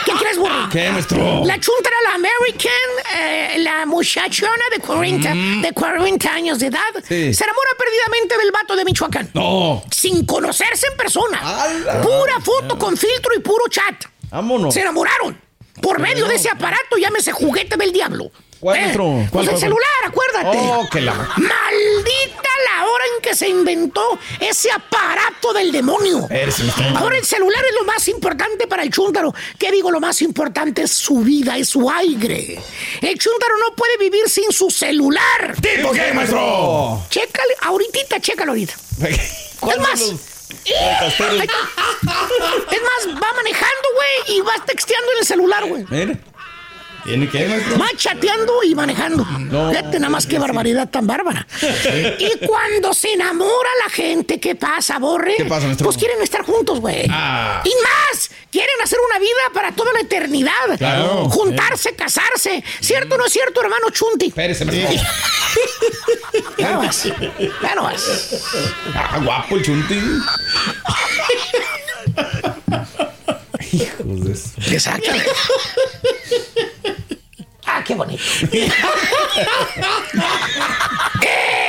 ¿Qué 0.05 0.13
crees, 0.13 0.39
güey? 0.39 0.53
¿Qué, 0.71 0.91
maestro? 0.91 1.43
La 1.45 1.59
chuntra, 1.61 1.93
la 2.05 2.15
American, 2.15 2.73
eh, 3.19 3.57
la 3.59 3.87
muchachona 3.87 4.63
de 4.73 4.81
40, 4.81 5.33
de 5.63 5.73
40 5.73 6.31
años 6.33 6.59
de 6.59 6.67
edad, 6.67 6.81
Sí. 7.07 7.33
se 7.33 7.45
enamora 7.45 7.71
perdidamente 7.79 8.37
del 8.39 8.51
vato 8.51 8.75
de 8.77 8.85
Michoacán. 8.85 9.31
No. 9.35 9.85
Sin 9.91 10.27
conocerse 10.27 10.87
en 10.91 10.97
persona. 10.97 11.41
Pura 12.03 12.41
foto 12.41 12.79
con 12.79 12.97
filtro 12.97 13.35
y 13.37 13.41
puro 13.41 13.69
chat. 13.69 14.05
Vámonos. 14.31 14.75
Se 14.75 14.81
enamoraron. 14.81 15.41
Por 15.81 16.01
medio 16.01 16.27
de 16.27 16.35
ese 16.35 16.51
aparato, 16.51 16.97
llámese 16.97 17.33
juguete 17.33 17.77
del 17.77 17.93
diablo. 17.93 18.31
¿Cuál, 18.61 18.79
Eh? 18.79 18.93
Pues 18.95 19.31
¿Cuál, 19.31 19.45
el 19.45 19.51
cuál, 19.51 19.61
celular, 19.61 19.89
acuérdate. 20.07 20.59
Oh, 20.61 20.89
que 20.91 21.01
la- 21.01 21.15
Maldita 21.15 22.49
la 22.77 22.87
hora 22.87 23.05
en 23.15 23.23
que 23.23 23.35
se 23.37 23.49
inventó 23.49 24.19
ese 24.41 24.71
aparato 24.73 25.53
del 25.53 25.71
demonio. 25.71 26.27
Ahora 26.97 27.17
el 27.19 27.25
celular 27.25 27.65
es 27.65 27.75
lo 27.79 27.85
más 27.85 28.09
importante 28.09 28.67
para 28.67 28.83
el 28.83 28.91
chúntaro. 28.91 29.33
¿Qué 29.59 29.71
digo? 29.71 29.91
Lo 29.91 30.01
más 30.01 30.21
importante 30.23 30.83
es 30.83 30.91
su 30.93 31.21
vida, 31.21 31.57
es 31.57 31.69
su 31.69 31.89
aire. 31.91 32.61
El 33.01 33.19
chúntaro 33.19 33.55
no 33.59 33.75
puede 33.77 33.97
vivir 33.99 34.29
sin 34.29 34.51
su 34.51 34.71
celular. 34.71 35.55
¿Tipo 35.61 35.93
qué, 35.93 36.13
maestro? 36.13 37.03
Chécale, 37.11 37.55
ahorita, 37.63 38.21
chécalo 38.21 38.53
ahorita. 38.53 38.75
¿Cuál 39.61 39.77
es 39.81 39.83
más, 39.83 40.01
es 40.03 40.13
más, 42.83 43.07
va 43.23 43.33
manejando, 43.35 43.89
güey, 43.95 44.37
y 44.37 44.41
va 44.41 44.53
texteando 44.67 45.13
en 45.13 45.19
el 45.19 45.25
celular, 45.25 45.65
güey. 45.67 45.85
Mira. 45.91 46.19
¿Tiene 47.09 47.27
que, 47.27 47.47
maestro? 47.47 47.79
Chateando 47.97 48.63
y 48.63 48.75
manejando. 48.75 49.25
Fíjate 49.25 49.99
nada 49.99 50.11
más 50.11 50.27
qué 50.27 50.39
barbaridad 50.39 50.91
tan 50.91 51.07
bárbara. 51.07 51.47
Y 52.19 52.47
cuando 52.47 52.93
se 52.93 53.15
enamora 53.15 53.71
la 53.83 53.91
gente, 53.91 54.39
¿qué 54.39 54.55
pasa, 54.55 54.99
Borre? 54.99 55.35
¿Qué 55.39 55.47
pasa, 55.47 55.67
maestro? 55.67 55.87
Pues 55.87 55.97
quieren 55.97 56.21
estar 56.21 56.43
juntos, 56.43 56.81
güey. 56.81 57.07
Ah. 57.11 57.63
Y 57.65 57.71
más, 57.83 58.31
quieren 58.53 58.75
hacer 58.83 58.99
una 59.09 59.19
vida 59.19 59.41
para 59.55 59.73
toda 59.73 59.91
la 59.95 60.01
eternidad. 60.01 60.53
Claro. 60.77 61.31
Juntarse, 61.31 61.95
casarse. 61.95 62.63
¿Cierto 62.81 63.15
o 63.15 63.19
no 63.19 63.25
es 63.25 63.33
cierto, 63.33 63.63
hermano 63.63 63.89
Chunti? 63.91 64.27
Espérese, 64.27 64.67
maestro. 64.67 65.01
Ya 66.59 66.73
no 66.73 66.79
vas. 66.81 67.05
Ya 67.05 67.75
no 67.75 67.83
vas. 67.85 68.35
Ah, 68.95 69.19
guapo 69.25 69.57
el 69.57 69.65
chunti. 69.65 69.95
Hijos 73.73 74.25
de 74.25 74.33
eso. 74.33 74.51
Exacto. 74.71 75.11
Ah, 77.71 77.83
qué 77.85 77.95
bonito. 77.95 78.23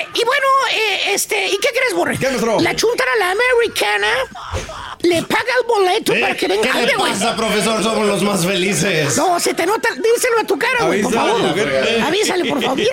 Eh, 0.09 0.19
y 0.21 0.25
bueno, 0.25 0.47
eh, 0.73 1.13
este, 1.13 1.47
¿y 1.47 1.57
qué 1.57 1.69
crees, 1.69 1.93
Borre? 1.93 2.17
¿Qué, 2.17 2.27
maestro? 2.27 2.59
La 2.59 2.75
chuntara, 2.75 3.11
la 3.17 3.31
americana, 3.31 4.07
le 5.01 5.21
paga 5.23 5.53
el 5.61 5.67
boleto 5.67 6.13
para 6.19 6.35
que 6.35 6.47
venga. 6.47 6.71
Ándale, 6.71 6.95
güey. 6.95 7.13
profesor? 7.35 7.83
Somos 7.83 8.07
los 8.07 8.23
más 8.23 8.45
felices. 8.45 9.15
No, 9.17 9.39
se 9.39 9.53
te 9.53 9.65
nota. 9.65 9.89
Díselo 9.95 10.39
a 10.39 10.43
tu 10.43 10.57
cara, 10.57 10.85
güey, 10.85 11.01
por 11.01 11.13
favor. 11.13 11.41
Avísale, 12.05 12.45
por 12.45 12.61
favor. 12.61 12.79
¿Y, 12.79 12.83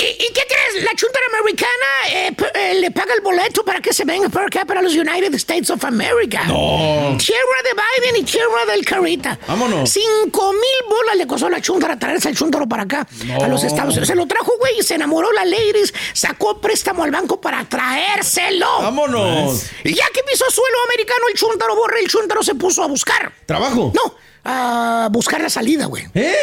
y 0.00 0.28
qué 0.32 0.42
crees? 0.48 0.84
La 0.84 0.94
chuntara 0.94 1.26
americana 1.40 1.70
eh, 2.10 2.36
eh, 2.54 2.74
le 2.80 2.90
paga 2.90 3.14
el 3.14 3.20
boleto 3.20 3.64
para 3.64 3.80
que 3.80 3.92
se 3.92 4.04
venga 4.04 4.28
para 4.28 4.46
acá, 4.46 4.64
para 4.64 4.82
los 4.82 4.94
United 4.94 5.34
States 5.34 5.70
of 5.70 5.84
America. 5.84 6.44
No. 6.44 7.16
Tierra 7.18 7.62
de 7.64 7.72
Biden 7.72 8.22
y 8.22 8.24
tierra 8.24 8.64
del 8.70 8.84
Carita. 8.84 9.38
Vámonos. 9.46 9.90
Cinco 9.90 10.52
mil 10.52 10.88
bolas 10.88 11.16
le 11.16 11.26
costó 11.26 11.48
la 11.48 11.60
chuntara 11.60 11.98
traerse 11.98 12.28
el 12.28 12.36
chuntaro 12.36 12.66
para 12.66 12.82
acá, 12.82 13.06
a 13.42 13.48
los 13.48 13.62
Estados 13.64 13.90
Unidos. 13.94 14.08
Se 14.08 14.14
lo 14.14 14.26
trajo, 14.26 14.52
güey, 14.58 14.78
y 14.80 14.82
se 14.82 14.94
enamoró 14.94 15.32
la 15.36 15.44
ladies, 15.44 15.94
sacó 16.12 16.60
préstamo 16.60 17.04
al 17.04 17.10
banco 17.10 17.40
para 17.40 17.64
traérselo. 17.68 18.66
Vámonos. 18.82 19.66
Y 19.84 19.94
ya 19.94 20.04
que 20.12 20.22
pisó 20.30 20.44
suelo 20.50 20.76
americano, 20.88 21.26
el 21.28 21.38
chuntaro 21.38 21.76
borre, 21.76 22.00
el 22.00 22.08
chuntaro 22.08 22.42
se 22.42 22.54
puso 22.54 22.82
a 22.82 22.86
buscar. 22.86 23.32
¿Trabajo? 23.46 23.92
No, 23.94 24.14
a 24.44 25.08
buscar 25.10 25.40
la 25.40 25.50
salida, 25.50 25.86
güey. 25.86 26.06
¿Eh? 26.14 26.34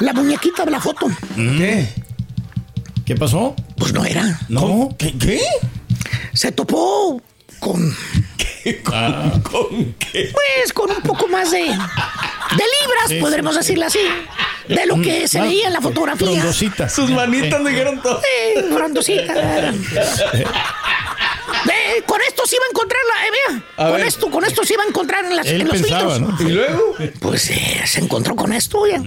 La 0.00 0.12
muñequita 0.12 0.64
de 0.64 0.70
la 0.70 0.80
foto. 0.80 1.06
¿Qué? 1.36 1.88
¿Qué 3.06 3.16
pasó? 3.16 3.54
Pues 3.76 3.92
no 3.92 4.04
era. 4.04 4.40
No. 4.48 4.94
¿Qué? 4.98 5.16
¿Qué? 5.18 5.40
Se 6.34 6.52
topó 6.52 7.20
con 7.60 7.94
¿Con, 9.42 9.94
qué? 9.94 10.30
Pues 10.32 10.72
con 10.72 10.90
un 10.90 11.02
poco 11.02 11.26
más 11.28 11.50
de, 11.50 11.58
de 11.58 11.64
libras, 11.66 13.08
Sí, 13.08 13.18
podremos 13.20 13.54
sí, 13.54 13.58
decirlo 13.58 13.86
así. 13.86 14.00
De 14.68 14.86
lo 14.86 15.00
que 15.00 15.26
se 15.28 15.38
Ah, 15.40 15.42
veía 15.44 15.66
en 15.68 15.72
la 15.72 15.80
fotografía. 15.80 16.26
Frondositas. 16.28 16.92
Sus 16.92 17.10
manitas 17.10 17.64
dijeron 17.64 18.00
todo. 18.02 18.20
Sí, 18.20 18.62
frondosita. 18.74 19.34
Ve, 21.64 22.02
con 22.06 22.20
esto 22.22 22.46
se 22.46 22.56
iba 22.56 22.64
a 22.64 22.68
encontrar 22.70 23.00
la. 23.08 23.26
Eh, 23.26 23.30
vea, 23.30 23.62
A 23.76 23.88
con 23.90 23.96
ver. 23.98 24.06
esto, 24.06 24.30
con 24.30 24.44
esto 24.44 24.64
se 24.64 24.74
iba 24.74 24.82
a 24.82 24.86
encontrar 24.86 25.24
en, 25.26 25.36
las, 25.36 25.46
Él 25.46 25.60
en 25.60 25.68
los 25.68 25.76
pensaba, 25.80 26.14
filtros. 26.16 26.40
¿no? 26.40 26.48
¿Y 26.48 26.52
luego? 26.52 26.96
Pues 27.20 27.50
eh, 27.50 27.82
se 27.86 28.00
encontró 28.00 28.34
con 28.34 28.52
esto, 28.52 28.84
ya. 28.86 29.00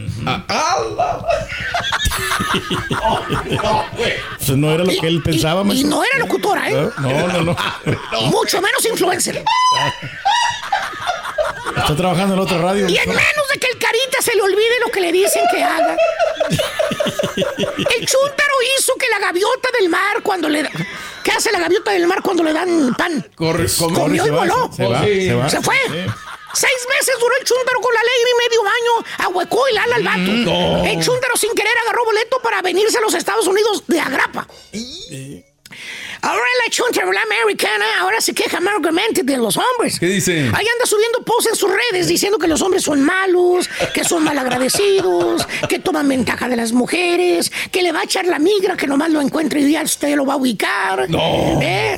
Pues 4.37 4.49
no 4.57 4.71
era 4.71 4.83
lo 4.83 4.89
que 4.99 5.07
él 5.07 5.21
pensaba, 5.23 5.61
Y 5.61 5.65
maestro. 5.65 5.89
no 5.89 6.03
era 6.03 6.17
locutora, 6.19 6.69
¿eh? 6.69 6.89
No, 6.99 7.27
no, 7.27 7.41
no. 7.41 7.55
Mucho 8.31 8.61
menos 8.61 8.85
influencer. 8.85 9.43
Está 11.77 11.95
trabajando 11.95 12.33
en 12.35 12.39
otra 12.39 12.57
radio. 12.59 12.87
Y 12.89 12.97
en 12.97 13.09
menos 13.09 13.47
de 13.53 13.59
que 13.59 13.67
el 13.67 13.77
carita 13.77 14.21
se 14.21 14.35
le 14.35 14.41
olvide 14.41 14.79
lo 14.85 14.91
que 14.91 15.01
le 15.01 15.11
dicen 15.11 15.43
que 15.51 15.63
haga. 15.63 15.95
El 17.35 18.05
chúntaro 18.05 18.53
hizo 18.77 18.93
que 18.95 19.07
la 19.09 19.19
gaviota 19.19 19.69
del 19.79 19.89
mar 19.89 20.21
cuando 20.23 20.49
le 20.49 20.63
da- 20.63 20.71
¿Qué 21.23 21.31
hace 21.31 21.51
la 21.51 21.59
gaviota 21.59 21.91
del 21.91 22.07
mar 22.07 22.21
cuando 22.21 22.43
le 22.43 22.53
dan 22.53 22.93
pan? 22.95 23.27
Corre, 23.35 23.65
come- 23.79 23.97
Comió 23.99 24.23
se 24.23 24.29
y 24.29 24.31
voló. 24.31 24.69
se 24.75 24.85
va, 24.87 25.03
Sí. 25.03 25.25
se 25.27 25.33
va. 25.33 25.49
Se 25.49 25.61
fue. 25.61 25.75
Sí. 25.87 26.05
Seis 26.53 26.87
meses 26.87 27.15
duró 27.19 27.35
el 27.37 27.43
chúntaro 27.45 27.81
con 27.81 27.93
la 27.93 27.99
alegre 27.99 28.29
y 28.31 28.47
medio 28.47 28.61
año. 28.61 29.25
Ahuecó 29.25 29.67
el 29.67 29.77
ala 29.77 29.95
al 29.97 30.03
vato. 30.03 30.85
El 30.85 31.03
chúntaro 31.03 31.35
sin 31.35 31.51
querer 31.53 31.73
agarró 31.83 32.05
boleto 32.05 32.39
para 32.41 32.61
venirse 32.61 32.97
a 32.97 33.01
los 33.01 33.13
Estados 33.13 33.45
Unidos 33.47 33.83
de 33.87 33.99
agrapa. 33.99 34.47
Ahora 36.25 36.43
la 36.65 36.71
chúntaro, 36.71 37.11
la 37.11 37.21
americana, 37.21 37.85
ahora 37.99 38.19
se 38.19 38.33
queja 38.33 38.57
amargamente 38.57 39.21
de 39.21 39.37
los 39.37 39.57
hombres. 39.57 39.99
¿Qué 39.99 40.07
dice? 40.07 40.39
Ahí 40.39 40.65
anda 40.67 40.85
subiendo 40.85 41.19
posts 41.23 41.51
en 41.51 41.55
sus 41.55 41.69
redes 41.71 42.07
diciendo 42.07 42.39
que 42.39 42.47
los 42.47 42.63
hombres 42.63 42.81
son 42.83 43.01
malos, 43.03 43.69
que 43.93 44.03
son 44.03 44.23
malagradecidos, 44.23 45.45
que 45.69 45.77
toman 45.79 46.07
ventaja 46.07 46.47
de 46.49 46.55
las 46.55 46.71
mujeres, 46.71 47.51
que 47.71 47.83
le 47.83 47.91
va 47.91 47.99
a 47.99 48.03
echar 48.05 48.25
la 48.25 48.39
migra, 48.39 48.75
que 48.75 48.87
nomás 48.87 49.11
lo 49.11 49.21
encuentre 49.21 49.61
y 49.61 49.71
ya 49.73 49.83
usted 49.83 50.15
lo 50.15 50.25
va 50.25 50.33
a 50.33 50.37
ubicar. 50.37 51.07
No. 51.09 51.59
Eh, 51.61 51.95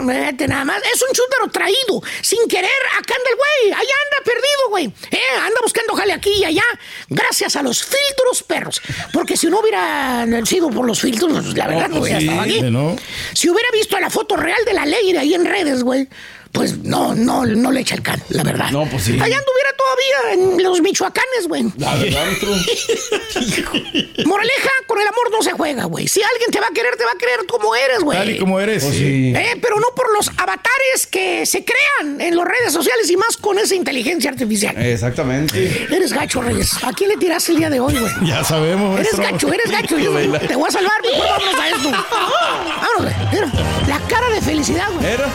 nada 0.48 0.66
más. 0.66 0.82
Es 0.94 1.02
un 1.02 1.14
chúntaro 1.14 1.48
traído, 1.50 2.02
sin 2.22 2.46
querer, 2.50 2.70
acá 3.00 3.14
anda 3.16 3.30
el 3.30 3.36
güey. 3.38 3.72
Allá 3.74 3.94
anda 4.06 4.24
perdido, 4.26 4.70
güey. 4.70 4.86
Eh, 5.12 5.38
anda 5.42 5.60
buscando 5.64 5.94
jale 5.96 6.12
aquí 6.14 6.32
y 6.40 6.44
allá, 6.44 6.64
gracias 7.08 7.56
a 7.56 7.64
los 7.64 7.82
filtros 7.84 8.44
perros. 8.44 8.82
Porque 9.14 9.38
si 9.38 9.48
no 9.48 9.60
hubiera 9.62 10.26
sido 10.46 10.70
por 10.70 10.86
los 10.86 11.00
filtros, 11.00 11.32
pues, 11.32 11.56
la 11.58 11.68
verdad 11.68 11.88
no 11.88 12.02
hubiera 12.02 12.20
Sí, 12.20 12.26
estado 12.26 12.42
aquí. 12.42 12.62
no. 12.64 12.96
Si 13.34 13.50
hubiera 13.50 13.70
visto 13.72 13.98
la 14.00 14.10
foto 14.18 14.36
real 14.36 14.58
de 14.66 14.74
la 14.74 14.84
ley 14.84 15.16
ahí 15.16 15.36
en 15.36 15.46
redes, 15.46 15.84
güey, 15.84 16.08
pues 16.52 16.80
no, 16.80 17.14
no, 17.14 17.46
no 17.46 17.72
le 17.72 17.82
echa 17.82 17.94
el 17.94 18.02
can, 18.02 18.20
la 18.30 18.42
verdad. 18.42 18.72
No, 18.72 18.84
pues 18.90 19.04
sí. 19.04 19.12
Allá 19.12 19.38
anduviera 19.38 19.67
todavía 19.78 20.34
en 20.34 20.64
los 20.64 20.82
michoacanes, 20.82 21.48
güey. 21.48 21.66
La 21.78 21.96
verdad. 21.96 22.26
Moraleja, 24.26 24.70
con 24.86 25.00
el 25.00 25.08
amor 25.08 25.32
no 25.32 25.42
se 25.42 25.52
juega, 25.52 25.86
güey. 25.86 26.08
Si 26.08 26.22
alguien 26.22 26.52
te 26.52 26.60
va 26.60 26.68
a 26.68 26.72
querer, 26.72 26.96
te 26.98 27.06
va 27.06 27.12
a 27.12 27.18
querer 27.18 27.46
como 27.48 27.76
eres, 27.76 28.00
güey. 28.00 28.18
Tal 28.18 28.30
y 28.32 28.38
como 28.38 28.60
eres. 28.60 28.84
Pues 28.84 28.96
sí. 28.96 29.34
Eh, 29.36 29.58
pero 29.62 29.80
no 29.80 29.88
por 29.96 30.12
los 30.14 30.30
avatares 30.38 31.08
que 31.10 31.46
se 31.46 31.64
crean 31.64 32.20
en 32.22 32.36
las 32.36 32.46
redes 32.46 32.74
sociales 32.74 33.10
y 33.10 33.18
más 33.18 33.38
con 33.38 33.58
esa 33.60 33.76
inteligencia 33.76 34.30
artificial. 34.32 34.76
Exactamente. 34.78 35.88
Eres 35.92 36.14
gacho, 36.14 36.42
Reyes. 36.42 36.72
¿A 36.84 36.92
quién 36.94 37.10
le 37.10 37.18
tiraste 37.18 37.52
el 37.52 37.58
día 37.60 37.70
de 37.70 37.80
hoy, 37.80 37.98
güey? 37.98 38.12
Ya 38.28 38.44
sabemos. 38.44 39.00
Eres 39.00 39.18
maestro. 39.18 39.48
gacho, 39.50 39.54
eres 39.54 39.72
gacho. 39.72 39.98
Yo 40.00 40.40
te 40.40 40.56
voy 40.56 40.68
a 40.68 40.72
salvar, 40.72 41.02
mejor 41.02 41.28
vámonos 41.28 41.60
a 41.60 41.70
esto. 41.70 41.92
Vámonos, 41.92 43.02
güey. 43.02 43.14
Mira, 43.32 43.52
la 43.88 44.00
cara 44.08 44.30
de 44.30 44.42
felicidad, 44.42 44.88
güey. 44.94 45.06
Era. 45.06 45.32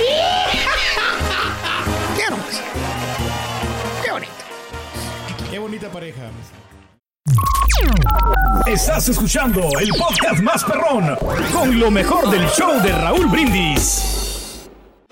Qué 5.53 5.59
bonita 5.59 5.91
pareja. 5.91 6.31
Estás 8.67 9.07
escuchando 9.11 9.69
el 9.79 9.91
podcast 9.91 10.41
más 10.41 10.65
perrón 10.65 11.15
con 11.53 11.79
lo 11.79 11.91
mejor 11.91 12.31
del 12.31 12.49
show 12.49 12.81
de 12.83 12.91
Raúl 12.91 13.27
Brindis. 13.27 14.69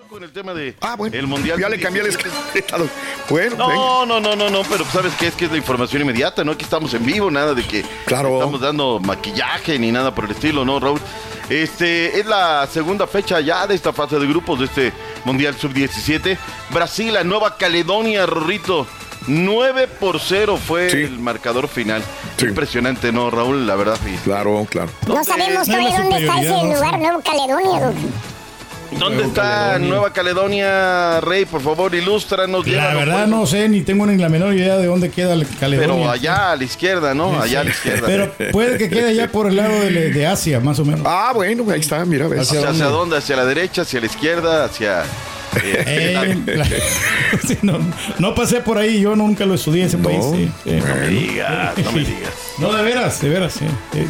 Con 0.08 0.24
el 0.24 0.32
tema 0.32 0.54
de 0.54 0.74
Ah, 0.80 0.96
bueno. 0.96 1.14
el 1.14 1.26
mundial. 1.26 1.60
Ya 1.60 1.68
le 1.68 1.78
cambié 1.78 2.00
el 2.02 2.08
escaleta. 2.08 2.78
Bueno, 3.28 3.50
venga. 3.68 3.74
No, 3.74 4.06
no, 4.06 4.18
no, 4.18 4.34
no, 4.34 4.48
no, 4.48 4.62
pero 4.62 4.86
sabes 4.86 5.12
qué 5.18 5.26
es 5.26 5.34
que 5.34 5.44
es 5.44 5.50
la 5.50 5.58
información 5.58 6.00
inmediata, 6.00 6.42
no 6.42 6.52
aquí 6.52 6.64
estamos 6.64 6.94
en 6.94 7.04
vivo, 7.04 7.30
nada 7.30 7.52
de 7.52 7.62
que 7.62 7.84
Claro. 8.06 8.38
estamos 8.38 8.62
dando 8.62 8.98
maquillaje 8.98 9.78
ni 9.78 9.92
nada 9.92 10.14
por 10.14 10.24
el 10.24 10.30
estilo, 10.30 10.64
¿no, 10.64 10.80
Raúl? 10.80 11.00
Este 11.50 12.18
es 12.18 12.24
la 12.24 12.66
segunda 12.66 13.06
fecha 13.06 13.40
ya 13.40 13.66
de 13.66 13.74
esta 13.74 13.92
fase 13.92 14.18
de 14.18 14.26
grupos 14.26 14.58
de 14.60 14.64
este 14.64 14.92
Mundial 15.26 15.54
Sub-17. 15.54 16.38
Brasil 16.70 17.14
a 17.18 17.24
Nueva 17.24 17.58
Caledonia, 17.58 18.24
Rorrito. 18.24 18.86
9 19.30 19.86
por 20.00 20.18
0 20.20 20.58
fue 20.64 20.90
Sí. 20.90 20.98
el 20.98 21.18
marcador 21.18 21.68
final. 21.68 22.02
Sí. 22.36 22.46
Impresionante, 22.46 23.12
¿no, 23.12 23.30
Raúl? 23.30 23.66
La 23.66 23.76
verdad. 23.76 23.96
sí. 24.04 24.16
Claro, 24.24 24.66
claro. 24.68 24.90
No 25.06 25.22
sabemos 25.24 25.66
todavía 25.66 25.98
dónde 25.98 26.18
está 26.18 26.40
ese 26.40 26.74
lugar, 26.74 26.98
Nuevo 26.98 27.20
Caledonia. 27.22 27.92
¿Dónde 28.98 29.22
está 29.22 29.42
Caledonia. 29.42 29.88
Nueva 29.88 30.12
Caledonia, 30.12 31.20
Rey? 31.20 31.44
Por 31.44 31.60
favor, 31.62 31.94
ilústranos. 31.94 32.66
La 32.66 32.92
verdad 32.94 33.18
pues. 33.18 33.28
no 33.28 33.46
sé, 33.46 33.68
ni 33.68 33.82
tengo 33.82 34.04
ni 34.04 34.16
la 34.20 34.28
menor 34.28 34.52
idea 34.52 34.78
de 34.78 34.86
dónde 34.86 35.10
queda 35.10 35.34
el 35.34 35.46
Caledonia. 35.60 35.94
Pero 35.94 36.10
allá 36.10 36.50
a 36.50 36.56
la 36.56 36.64
izquierda, 36.64 37.14
¿no? 37.14 37.40
Allá 37.40 37.60
a 37.60 37.64
la 37.64 37.70
izquierda. 37.70 38.06
Pero 38.08 38.32
puede 38.50 38.78
que 38.78 38.88
quede 38.90 39.10
allá 39.10 39.30
por 39.30 39.46
el 39.46 39.54
lado 39.54 39.78
de, 39.80 40.10
de 40.10 40.26
Asia, 40.26 40.58
más 40.58 40.80
o 40.80 40.84
menos. 40.84 41.02
Ah, 41.04 41.30
bueno, 41.32 41.64
ahí 41.70 41.78
está, 41.78 42.04
mira, 42.04 42.26
ves. 42.26 42.40
Hacia 42.40 42.58
¿Hacia, 42.58 42.70
hacia 42.70 42.84
dónde? 42.86 42.98
dónde? 42.98 43.16
¿Hacia 43.18 43.36
la 43.36 43.44
derecha? 43.44 43.82
¿Hacia 43.82 44.00
la 44.00 44.06
izquierda? 44.06 44.64
¿Hacia...? 44.64 45.04
Eh, 45.62 45.84
Eh, 45.86 46.56
la- 46.56 46.66
Sí, 47.46 47.58
no, 47.62 47.78
no 48.18 48.34
pasé 48.34 48.60
por 48.60 48.78
ahí, 48.78 49.00
yo 49.00 49.16
nunca 49.16 49.44
lo 49.46 49.54
estudié 49.54 49.84
ese 49.84 49.98
país. 49.98 50.24
sí, 50.32 50.50
sí. 50.64 50.70
no 50.72 50.94
me 50.94 51.08
digas, 51.08 51.78
no 51.78 51.92
me 51.92 52.00
digas. 52.04 52.34
No, 52.58 52.72
de 52.72 52.82
veras, 52.82 53.20
de 53.20 53.28
veras, 53.28 53.52
sí. 53.54 53.64
sí. 53.92 54.06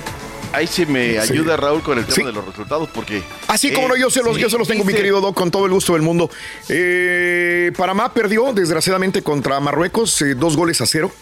Ahí 0.53 0.67
sí 0.67 0.85
me 0.85 1.13
Sí. 1.13 1.33
ayuda 1.33 1.57
Raúl 1.57 1.81
con 1.81 1.97
el 1.99 2.05
tema 2.05 2.15
Sí. 2.17 2.23
de 2.25 2.33
los 2.33 2.45
resultados 2.45 2.89
porque... 2.93 3.23
Así 3.47 3.71
como 3.73 3.87
no, 3.87 3.95
yo 3.97 4.11
se 4.11 4.21
los, 4.21 4.35
sí, 4.35 4.43
yo 4.43 4.51
se 4.51 4.59
los 4.59 4.67
tengo, 4.67 4.85
mi 4.85 4.93
querido 4.93 5.21
Doc, 5.21 5.37
con 5.37 5.51
todo 5.53 5.65
el 5.67 5.71
gusto 5.73 5.93
del 5.93 6.03
mundo. 6.03 6.29
Eh, 6.69 7.71
Panamá 7.77 8.13
perdió, 8.13 8.53
desgraciadamente, 8.53 9.23
contra 9.23 9.61
Marruecos, 9.61 10.21
eh, 10.23 10.35
dos 10.35 10.57
goles 10.57 10.81
a 10.81 10.87
cero. 10.87 11.13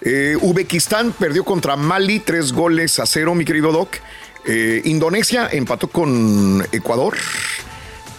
Eh, 0.00 0.36
Uzbekistán 0.40 1.12
perdió 1.12 1.44
contra 1.44 1.76
Mali, 1.76 2.18
tres 2.18 2.52
goles 2.52 2.98
a 2.98 3.06
cero, 3.06 3.36
mi 3.36 3.44
querido 3.44 3.70
Doc. 3.70 3.96
Eh, 4.46 4.82
Indonesia 4.86 5.48
empató 5.52 5.86
con 5.86 6.66
Ecuador. 6.72 7.14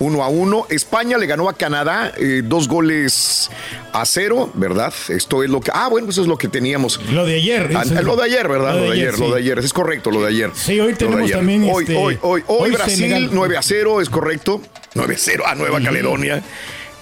Uno 0.03 0.23
a 0.23 0.27
uno. 0.27 0.65
España 0.69 1.17
le 1.17 1.25
ganó 1.25 1.47
a 1.49 1.53
Canadá 1.53 2.11
eh, 2.17 2.41
dos 2.43 2.67
goles 2.67 3.49
a 3.93 4.05
cero, 4.05 4.49
¿verdad? 4.53 4.93
Esto 5.09 5.43
es 5.43 5.49
lo 5.49 5.61
que. 5.61 5.71
Ah, 5.73 5.87
bueno, 5.89 6.09
eso 6.09 6.21
es 6.21 6.27
lo 6.27 6.37
que 6.37 6.47
teníamos. 6.47 6.99
Lo 7.11 7.25
de 7.25 7.35
ayer. 7.35 7.71
Ah, 7.75 7.83
lo 7.85 8.15
de 8.15 8.23
ayer, 8.23 8.47
¿verdad? 8.47 8.75
Lo 8.75 8.83
de 8.83 8.91
ayer, 8.91 9.17
lo 9.17 9.27
de 9.27 9.41
sí. 9.41 9.43
ayer. 9.43 9.59
Es 9.59 9.73
correcto, 9.73 10.11
lo 10.11 10.21
de 10.21 10.27
ayer. 10.29 10.51
Sí, 10.53 10.73
hoy 10.73 10.77
Lo 10.79 10.85
de 10.87 10.93
tenemos 10.95 11.21
ayer. 11.23 11.37
también, 11.37 11.69
Hoy, 11.71 11.83
este, 11.83 11.95
hoy, 11.95 12.17
hoy, 12.21 12.43
hoy, 12.47 12.61
hoy 12.61 12.71
Brasil 12.71 12.95
Senegal. 12.97 13.29
9 13.31 13.57
a 13.57 13.61
0, 13.61 14.01
es 14.01 14.09
correcto. 14.09 14.61
9 14.95 15.15
a 15.15 15.17
0 15.17 15.43
a 15.47 15.55
Nueva 15.55 15.81
Caledonia. 15.81 16.43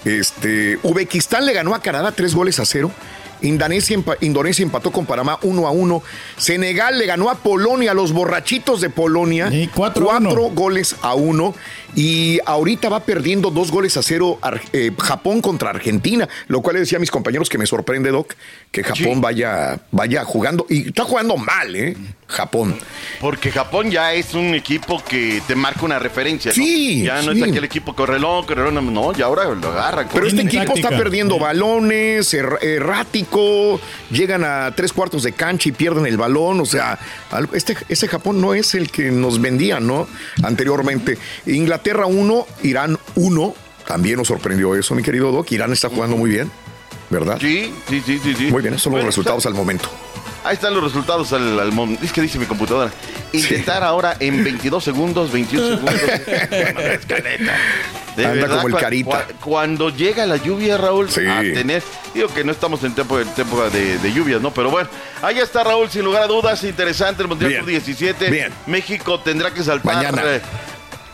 Este, 0.06 0.80
Uzbekistán 0.84 1.46
le 1.46 1.54
ganó 1.54 1.76
a 1.76 1.82
Canadá 1.82 2.12
tres 2.12 2.34
goles 2.34 2.60
a 2.60 2.66
cero. 2.66 2.92
Indonesia, 3.44 3.98
Indonesia 4.22 4.62
empató 4.64 4.92
con 4.92 5.06
Panamá 5.08 5.40
1 5.42 5.68
a 5.68 5.72
1. 5.72 6.04
Senegal 6.38 7.00
le 7.00 7.06
ganó 7.08 7.30
a 7.30 7.36
Polonia, 7.36 7.94
los 7.94 8.12
borrachitos 8.12 8.82
de 8.82 8.90
Polonia. 8.92 9.50
Sí, 9.50 9.70
cuatro 9.74 10.06
cuatro 10.06 10.42
goles 10.54 10.96
a 11.02 11.16
uno. 11.16 11.56
Y 11.96 12.40
ahorita 12.46 12.90
va 12.90 13.02
perdiendo 13.02 13.52
dos 13.52 13.72
goles 13.72 13.98
a 13.98 14.04
cero 14.04 14.40
eh, 14.74 14.92
Japón 15.00 15.42
contra 15.42 15.70
Argentina. 15.72 16.28
Lo 16.48 16.62
cual 16.62 16.76
le 16.76 16.80
decía 16.82 16.98
a 16.98 17.00
mis 17.02 17.12
compañeros 17.12 17.50
que 17.50 17.58
me 17.58 17.66
sorprende, 17.66 18.12
Doc, 18.12 18.34
que 18.72 18.84
Japón 18.84 19.22
vaya, 19.22 19.80
vaya 19.92 20.24
jugando. 20.24 20.66
Y 20.70 20.88
está 20.88 21.04
jugando 21.04 21.38
mal, 21.38 21.76
¿eh? 21.76 21.96
Japón. 22.28 22.78
Porque 23.20 23.52
Japón 23.52 23.92
ya 23.92 24.14
es 24.14 24.34
un 24.34 24.56
equipo 24.56 25.04
que 25.04 25.42
te 25.46 25.54
marca 25.56 25.84
una 25.84 26.00
referencia, 26.00 26.52
¿no? 26.52 26.56
Sí, 26.56 27.04
Ya 27.04 27.22
no 27.22 27.34
sí. 27.34 27.42
es 27.42 27.50
aquel 27.50 27.66
equipo 27.66 27.94
correlón, 27.94 28.46
correlón, 28.46 28.94
no, 28.94 29.12
ya 29.12 29.26
ahora 29.26 29.44
lo 29.54 29.68
agarran. 29.68 30.08
Pero 30.14 30.26
este 30.28 30.44
equipo 30.44 30.74
está 30.76 30.90
perdiendo 30.90 31.38
balones, 31.40 32.34
er- 32.34 32.58
errático, 32.64 33.82
llegan 34.12 34.46
a 34.46 34.72
tres 34.76 34.94
cuartos 34.94 35.24
de 35.24 35.34
cancha 35.34 35.68
y 35.68 35.72
pierden 35.74 36.06
el 36.06 36.16
balón. 36.16 36.62
O 36.62 36.66
sea, 36.66 36.98
este, 37.54 37.76
este 37.90 38.08
Japón 38.08 38.40
no 38.40 38.54
es 38.54 38.76
el 38.76 38.90
que 38.90 39.12
nos 39.12 39.42
vendía, 39.42 39.82
¿no? 39.82 40.08
Anteriormente. 40.42 41.18
Inglaterra 41.46 41.81
1, 41.86 42.48
Irán 42.64 42.98
1. 43.16 43.56
También 43.88 44.18
nos 44.18 44.28
sorprendió 44.28 44.76
eso, 44.76 44.96
mi 44.96 45.04
querido 45.04 45.32
Doc. 45.32 45.52
Irán 45.52 45.74
está 45.74 45.90
jugando 45.90 46.16
muy 46.16 46.30
bien, 46.30 46.50
¿verdad? 47.10 47.38
Sí, 47.42 47.74
sí, 47.90 48.02
sí, 48.06 48.20
sí. 48.24 48.36
sí. 48.36 48.46
Muy 48.52 48.62
bien, 48.62 48.74
esos 48.74 48.84
son 48.84 48.92
los 48.94 49.00
Bueno, 49.00 49.08
resultados 49.08 49.46
al 49.46 49.54
momento. 49.54 49.90
Ahí 50.44 50.56
están 50.56 50.74
los 50.74 50.84
resultados 50.84 51.34
al, 51.34 51.60
al 51.60 51.72
momento. 51.72 52.04
Es 52.04 52.12
que 52.12 52.22
dice 52.22 52.40
mi 52.40 52.46
computadora. 52.46 52.92
Intentar 53.32 53.84
ahora 53.84 54.16
en 54.20 54.44
22 54.44 54.84
segundos, 54.84 55.32
21 55.32 55.68
segundos. 55.76 55.94
De 58.16 58.26
Anda 58.26 58.48
como 58.48 58.68
el 58.68 58.76
carita. 58.76 59.10
cua- 59.28 59.34
cuando 59.40 59.90
llega 59.90 60.26
la 60.26 60.38
lluvia, 60.38 60.78
Raúl, 60.78 61.10
Sí. 61.10 61.22
a 61.26 61.42
tener. 61.42 61.82
Digo 62.14 62.28
que 62.28 62.44
no 62.44 62.52
estamos 62.52 62.84
en 62.84 62.94
tiempo, 62.94 63.18
tiempo 63.36 63.70
de, 63.70 63.98
de 64.00 64.14
lluvias, 64.14 64.42
¿no? 64.42 64.52
Pero 64.54 64.70
bueno, 64.70 64.90
ahí 65.22 65.40
está 65.40 65.64
Raúl, 65.64 65.90
sin 65.90 66.04
lugar 66.04 66.24
a 66.24 66.28
dudas. 66.28 66.62
Interesante 66.64 67.22
el 67.22 67.28
Mundial 67.30 67.64
Bien. 67.64 67.82
Sub-17. 67.82 68.30
Bien. 68.30 68.52
México 68.68 69.20
tendrá 69.20 69.54
que 69.54 69.64
saltar. 69.64 69.96
Mañana. 69.96 70.22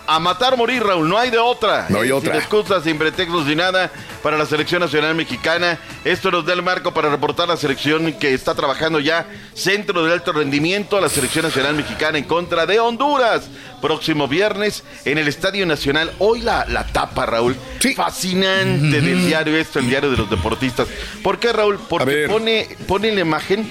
Eh, 0.08 0.14
a 0.14 0.20
matar 0.20 0.58
morir, 0.58 0.84
Raúl, 0.84 1.08
no 1.08 1.18
hay 1.18 1.30
de 1.30 1.38
otra. 1.38 1.88
No 1.90 2.00
hay 2.02 2.12
otra. 2.12 2.32
Sin 2.32 2.40
excusas, 2.42 2.84
sin 2.84 2.98
pretextos, 2.98 3.46
ni 3.46 3.56
nada 3.56 3.92
para 4.24 4.38
la 4.38 4.46
selección 4.46 4.82
nacional 4.82 5.16
mexicana. 5.16 5.80
Esto 6.04 6.32
nos 6.32 6.46
da 6.46 6.54
el 6.54 6.62
marco 6.64 6.94
para 6.94 7.10
reportar 7.10 7.48
la 7.48 7.58
selección 7.58 8.14
que 8.14 8.34
está 8.34 8.56
trabajando 8.56 9.00
ya 9.00 9.26
centro 9.54 10.04
de 10.06 10.14
alto 10.14 10.34
rendimiento, 10.34 11.00
la 11.00 11.10
selección 11.10 11.46
nacional 11.46 11.76
mexicana 11.76 12.18
en 12.18 12.24
contra 12.24 12.66
de 12.66 12.80
Honduras. 12.80 13.48
Próximo 13.82 14.28
viernes 14.28 14.84
en 15.06 15.18
el 15.18 15.28
Estadio 15.28 15.66
Nacional. 15.66 16.12
Hoy 16.20 16.42
la, 16.42 16.66
la 16.66 16.86
tapa, 16.88 17.26
Raúl. 17.26 17.56
Fascinante 17.96 19.02
del 19.02 19.28
diario 19.28 19.56
esto, 19.56 19.80
el 19.80 19.90
diario 19.90 20.10
de 20.10 20.18
los 20.18 20.30
deportistas. 20.30 20.88
¿Por 21.22 21.38
qué, 21.40 21.54
Raúl? 21.54 21.78
Porque 21.88 22.28
pone, 22.28 22.68
pone 22.88 23.12
la 23.12 23.22
imagen 23.22 23.64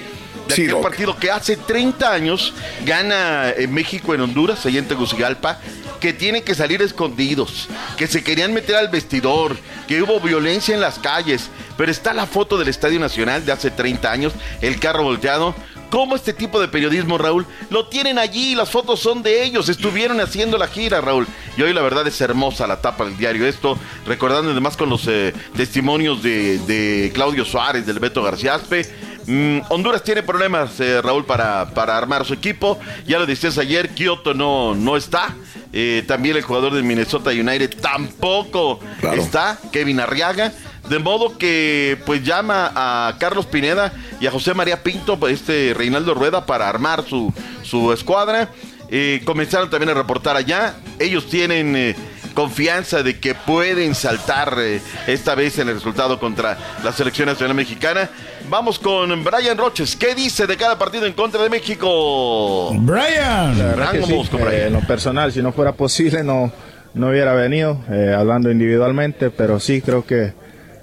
de 0.47 0.55
Sí, 0.55 0.61
aquel 0.61 0.75
Doc. 0.75 0.83
partido 0.83 1.17
que 1.17 1.29
hace 1.29 1.57
30 1.57 2.09
años 2.11 2.53
gana 2.85 3.49
en 3.49 3.73
México 3.73 4.13
en 4.15 4.21
Honduras, 4.21 4.65
allá 4.65 4.79
en 4.79 4.87
Tegucigalpa, 4.87 5.59
que 5.99 6.13
tienen 6.13 6.43
que 6.43 6.55
salir 6.55 6.81
escondidos, 6.81 7.67
que 7.97 8.07
se 8.07 8.23
querían 8.23 8.53
meter 8.53 8.75
al 8.75 8.89
vestidor, 8.89 9.57
que 9.87 10.01
hubo 10.01 10.19
violencia 10.19 10.75
en 10.75 10.81
las 10.81 10.99
calles, 10.99 11.49
pero 11.77 11.91
está 11.91 12.13
la 12.13 12.25
foto 12.25 12.57
del 12.57 12.67
Estadio 12.67 12.99
Nacional 12.99 13.45
de 13.45 13.51
hace 13.51 13.71
30 13.71 14.11
años, 14.11 14.33
el 14.61 14.79
carro 14.79 15.03
volteado. 15.03 15.55
¿Cómo 15.89 16.17
este 16.17 16.33
tipo 16.33 16.59
de 16.59 16.67
periodismo, 16.67 17.17
Raúl? 17.17 17.45
Lo 17.69 17.87
tienen 17.87 18.19
allí, 18.19 18.55
las 18.55 18.69
fotos 18.69 18.99
son 18.99 19.23
de 19.23 19.43
ellos, 19.43 19.69
estuvieron 19.69 20.19
haciendo 20.19 20.57
la 20.57 20.67
gira, 20.67 20.99
Raúl. 20.99 21.25
Y 21.55 21.61
hoy 21.61 21.73
la 21.73 21.81
verdad 21.81 22.05
es 22.05 22.19
hermosa 22.19 22.67
la 22.67 22.81
tapa 22.81 23.05
del 23.05 23.17
diario 23.17 23.47
esto, 23.47 23.77
recordando 24.05 24.51
además 24.51 24.75
con 24.75 24.89
los 24.89 25.07
eh, 25.07 25.33
testimonios 25.55 26.21
de, 26.21 27.09
Claudio 27.13 27.45
Suárez, 27.45 27.85
del 27.85 27.99
Beto 27.99 28.21
García 28.21 28.55
Aspe. 28.55 29.16
Mm, 29.27 29.59
Honduras 29.69 30.03
tiene 30.03 30.23
problemas, 30.23 30.79
eh, 30.79 31.01
Raúl, 31.01 31.25
para, 31.25 31.69
para 31.73 31.97
armar 31.97 32.25
su 32.25 32.33
equipo. 32.33 32.79
Ya 33.05 33.19
lo 33.19 33.25
decías 33.25 33.57
ayer, 33.57 33.89
Kioto 33.89 34.33
no, 34.33 34.73
no 34.73 34.95
está. 34.95 35.35
Eh, 35.73 36.03
también 36.07 36.37
el 36.37 36.43
jugador 36.43 36.73
del 36.73 36.85
Minnesota 36.85 37.31
United 37.31 37.77
tampoco 37.81 38.79
está, 39.13 39.59
Kevin 39.71 39.99
Arriaga. 39.99 40.53
De 40.89 40.99
modo 40.99 41.37
que 41.37 41.97
pues 42.05 42.23
llama 42.23 42.71
a 42.73 43.17
Carlos 43.19 43.45
Pineda 43.45 43.91
y 44.21 44.27
a 44.27 44.31
José 44.31 44.53
María 44.53 44.81
Pinto, 44.83 45.19
este 45.27 45.73
Reinaldo 45.75 46.13
Rueda, 46.13 46.45
para 46.45 46.69
armar 46.69 47.03
su, 47.03 47.33
su 47.63 47.91
escuadra. 47.91 48.49
Eh, 48.89 49.21
comenzaron 49.25 49.69
también 49.69 49.89
a 49.89 49.93
reportar 49.93 50.37
allá. 50.37 50.75
Ellos 50.97 51.27
tienen 51.27 51.93
confianza 52.37 53.01
de 53.01 53.17
que 53.19 53.33
pueden 53.33 53.95
saltar 53.95 54.53
eh, 54.59 54.79
esta 55.07 55.33
vez 55.33 55.57
en 55.57 55.69
el 55.69 55.73
resultado 55.73 56.19
contra 56.19 56.55
la 56.83 56.91
selección 56.91 57.25
nacional 57.25 57.55
mexicana. 57.55 58.11
Vamos 58.47 58.77
con 58.77 59.23
Brian 59.23 59.57
Roches. 59.57 59.95
¿Qué 59.95 60.13
dice 60.13 60.45
de 60.45 60.55
cada 60.55 60.77
partido 60.77 61.07
en 61.07 61.13
contra 61.13 61.41
de 61.41 61.49
México? 61.49 62.75
Brian. 62.75 63.57
La 63.57 63.65
verdad 63.65 63.91
que 63.91 64.03
sí, 64.03 64.11
Vamos 64.11 64.29
con 64.29 64.41
eh, 64.53 64.67
en 64.67 64.73
lo 64.73 64.81
personal, 64.81 65.31
si 65.31 65.41
no 65.41 65.51
fuera 65.51 65.71
posible, 65.71 66.23
no, 66.23 66.51
no 66.93 67.09
hubiera 67.09 67.33
venido, 67.33 67.79
eh, 67.89 68.13
hablando 68.15 68.51
individualmente, 68.51 69.31
pero 69.31 69.59
sí 69.59 69.81
creo 69.81 70.05
que 70.05 70.33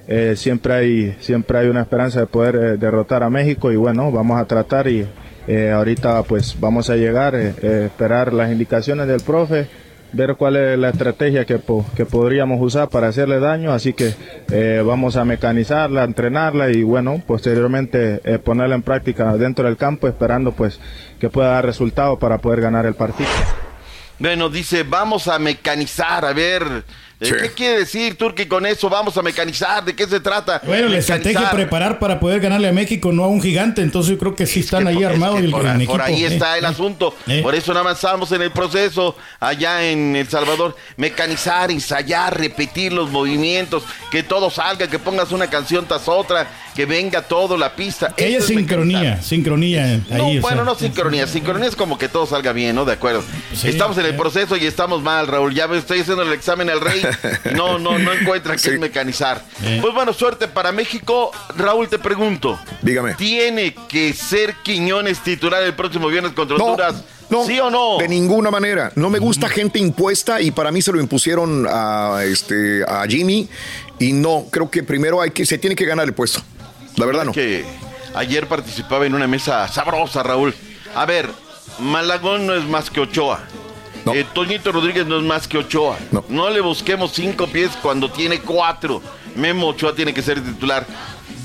eh, 0.09 0.34
siempre, 0.36 0.74
hay, 0.74 1.16
siempre 1.20 1.59
hay 1.59 1.68
una 1.68 1.82
esperanza 1.82 2.18
de 2.18 2.26
poder 2.26 2.57
eh, 2.57 2.76
derrotar 2.78 3.22
a 3.22 3.30
México 3.30 3.70
y 3.70 3.76
bueno, 3.76 4.11
vamos 4.11 4.40
a 4.40 4.44
tratar 4.44 4.88
y 4.88 5.07
eh, 5.46 5.70
ahorita 5.70 6.22
pues 6.22 6.59
vamos 6.59 6.88
a 6.88 6.96
llegar, 6.96 7.34
eh, 7.34 7.55
eh, 7.62 7.82
esperar 7.86 8.32
las 8.32 8.50
indicaciones 8.50 9.07
del 9.07 9.20
profe, 9.20 9.68
ver 10.14 10.36
cuál 10.36 10.56
es 10.56 10.78
la 10.78 10.90
estrategia 10.90 11.44
que, 11.44 11.60
que 11.96 12.06
podríamos 12.06 12.60
usar 12.60 12.88
para 12.88 13.08
hacerle 13.08 13.40
daño, 13.40 13.72
así 13.72 13.92
que 13.92 14.14
eh, 14.50 14.82
vamos 14.84 15.16
a 15.16 15.24
mecanizarla, 15.24 16.04
entrenarla 16.04 16.70
y 16.70 16.82
bueno, 16.82 17.22
posteriormente 17.26 18.20
eh, 18.24 18.38
ponerla 18.38 18.76
en 18.76 18.82
práctica 18.82 19.36
dentro 19.36 19.66
del 19.66 19.76
campo, 19.76 20.08
esperando 20.08 20.52
pues 20.52 20.80
que 21.18 21.28
pueda 21.28 21.50
dar 21.50 21.66
resultado 21.66 22.18
para 22.18 22.38
poder 22.38 22.60
ganar 22.60 22.86
el 22.86 22.94
partido. 22.94 23.28
Bueno, 24.18 24.48
dice, 24.48 24.84
vamos 24.84 25.26
a 25.26 25.38
mecanizar, 25.38 26.24
a 26.24 26.32
ver. 26.32 26.84
Eh, 27.30 27.36
¿Qué 27.42 27.50
quiere 27.52 27.78
decir, 27.80 28.16
Turki, 28.16 28.46
con 28.46 28.66
eso? 28.66 28.88
Vamos 28.88 29.16
a 29.16 29.22
mecanizar, 29.22 29.84
¿de 29.84 29.94
qué 29.94 30.06
se 30.06 30.20
trata? 30.20 30.60
Bueno, 30.64 30.88
la 30.88 30.98
estrategia 30.98 31.50
preparar 31.50 31.98
para 31.98 32.20
poder 32.20 32.40
ganarle 32.40 32.68
a 32.68 32.72
México, 32.72 33.12
no 33.12 33.24
a 33.24 33.28
un 33.28 33.40
gigante. 33.42 33.82
Entonces 33.82 34.12
yo 34.12 34.18
creo 34.18 34.34
que 34.34 34.46
sí 34.46 34.60
están 34.60 34.86
ahí 34.86 35.02
armados 35.04 35.38
el, 35.40 35.50
Por, 35.50 35.66
el 35.66 35.86
por 35.86 36.02
ahí 36.02 36.24
Eh, 36.24 36.28
está 36.28 36.58
el 36.58 36.64
eh. 36.64 36.68
asunto. 36.68 37.14
eh. 37.26 37.40
Por 37.42 37.54
eso 37.54 37.72
no 37.74 37.80
avanzamos 37.80 38.30
en 38.32 38.42
el 38.42 38.50
proceso 38.50 39.16
allá 39.40 39.84
en 39.88 40.16
El 40.16 40.28
Salvador. 40.28 40.76
Mecanizar, 40.96 41.70
ensayar, 41.70 42.38
repetir 42.38 42.92
los 42.92 43.10
movimientos, 43.10 43.84
que 44.10 44.22
todo 44.22 44.50
salga, 44.50 44.88
que 44.88 44.98
pongas 44.98 45.32
una 45.32 45.48
canción 45.48 45.86
tras 45.86 46.08
otra, 46.08 46.46
que 46.74 46.86
venga 46.86 47.22
todo 47.22 47.56
la 47.56 47.74
pista. 47.76 48.12
Que 48.16 48.24
haya 48.26 48.38
es 48.38 48.46
sincronía, 48.46 49.22
sincronía 49.22 49.84
ahí. 49.84 50.02
no, 50.10 50.24
bueno, 50.40 50.48
sea. 50.56 50.64
no 50.64 50.74
sincronía. 50.74 51.26
Sincronía 51.26 51.68
es 51.68 51.76
como 51.76 51.98
que 51.98 52.08
todo 52.08 52.26
salga 52.26 52.52
bien, 52.52 52.74
¿no? 52.76 52.84
De 52.84 52.92
acuerdo. 52.92 53.22
estamos 53.62 53.96
en 53.98 54.06
el 54.06 54.16
proceso 54.16 54.56
y 54.56 54.66
estamos 54.66 55.02
mal, 55.02 55.26
Raúl. 55.26 55.54
Ya 55.54 55.68
me 55.68 55.78
estoy 55.78 56.00
haciendo 56.00 56.22
el 56.22 56.32
examen 56.32 56.70
al 56.70 56.80
rey. 56.80 57.02
No, 57.54 57.78
no, 57.78 57.98
no 57.98 58.12
encuentra 58.12 58.56
qué 58.56 58.74
es 58.74 58.80
mecanizar. 58.80 59.42
Pues 59.80 59.94
bueno, 59.94 60.12
suerte 60.12 60.48
para 60.48 60.72
México. 60.72 61.30
Raúl, 61.56 61.88
te 61.88 61.98
pregunto. 61.98 62.58
Dígame. 62.82 63.14
¿Tiene 63.14 63.74
que 63.88 64.12
ser 64.12 64.54
Quiñones 64.62 65.20
titular 65.20 65.62
el 65.62 65.74
próximo 65.74 66.08
viernes 66.08 66.32
contra 66.32 66.56
Honduras? 66.56 67.04
¿Sí 67.46 67.58
o 67.58 67.70
no? 67.70 67.98
De 67.98 68.08
ninguna 68.08 68.50
manera. 68.50 68.92
No 68.94 69.10
me 69.10 69.18
gusta 69.18 69.48
gente 69.48 69.78
impuesta 69.78 70.40
y 70.40 70.50
para 70.50 70.70
mí 70.70 70.82
se 70.82 70.92
lo 70.92 71.00
impusieron 71.00 71.66
a, 71.68 72.20
este, 72.24 72.84
a 72.86 73.04
Jimmy. 73.06 73.48
Y 73.98 74.12
no, 74.12 74.46
creo 74.50 74.70
que 74.70 74.82
primero 74.82 75.20
hay 75.20 75.30
que, 75.30 75.46
se 75.46 75.58
tiene 75.58 75.76
que 75.76 75.84
ganar 75.84 76.06
el 76.06 76.14
puesto. 76.14 76.40
La 76.96 77.06
verdad 77.06 77.24
no. 77.24 77.32
Que 77.32 77.64
ayer 78.14 78.46
participaba 78.46 79.06
en 79.06 79.14
una 79.14 79.26
mesa 79.26 79.66
sabrosa, 79.68 80.22
Raúl. 80.22 80.54
A 80.94 81.06
ver, 81.06 81.28
Malagón 81.80 82.46
no 82.46 82.54
es 82.54 82.64
más 82.64 82.90
que 82.90 83.00
Ochoa. 83.00 83.40
Eh, 84.12 84.26
Toñito 84.34 84.72
Rodríguez 84.72 85.07
no 85.07 85.18
es 85.18 85.22
más 85.24 85.48
que 85.48 85.59
Ochoa. 85.59 85.98
No. 86.28 86.50
le 86.50 86.61
busquemos 86.61 87.12
cinco 87.12 87.46
pies 87.46 87.70
cuando 87.80 88.11
tiene 88.11 88.40
cuatro. 88.40 89.00
Memo 89.36 89.68
Ochoa 89.68 89.94
tiene 89.94 90.12
que 90.12 90.22
ser 90.22 90.42
titular. 90.42 90.86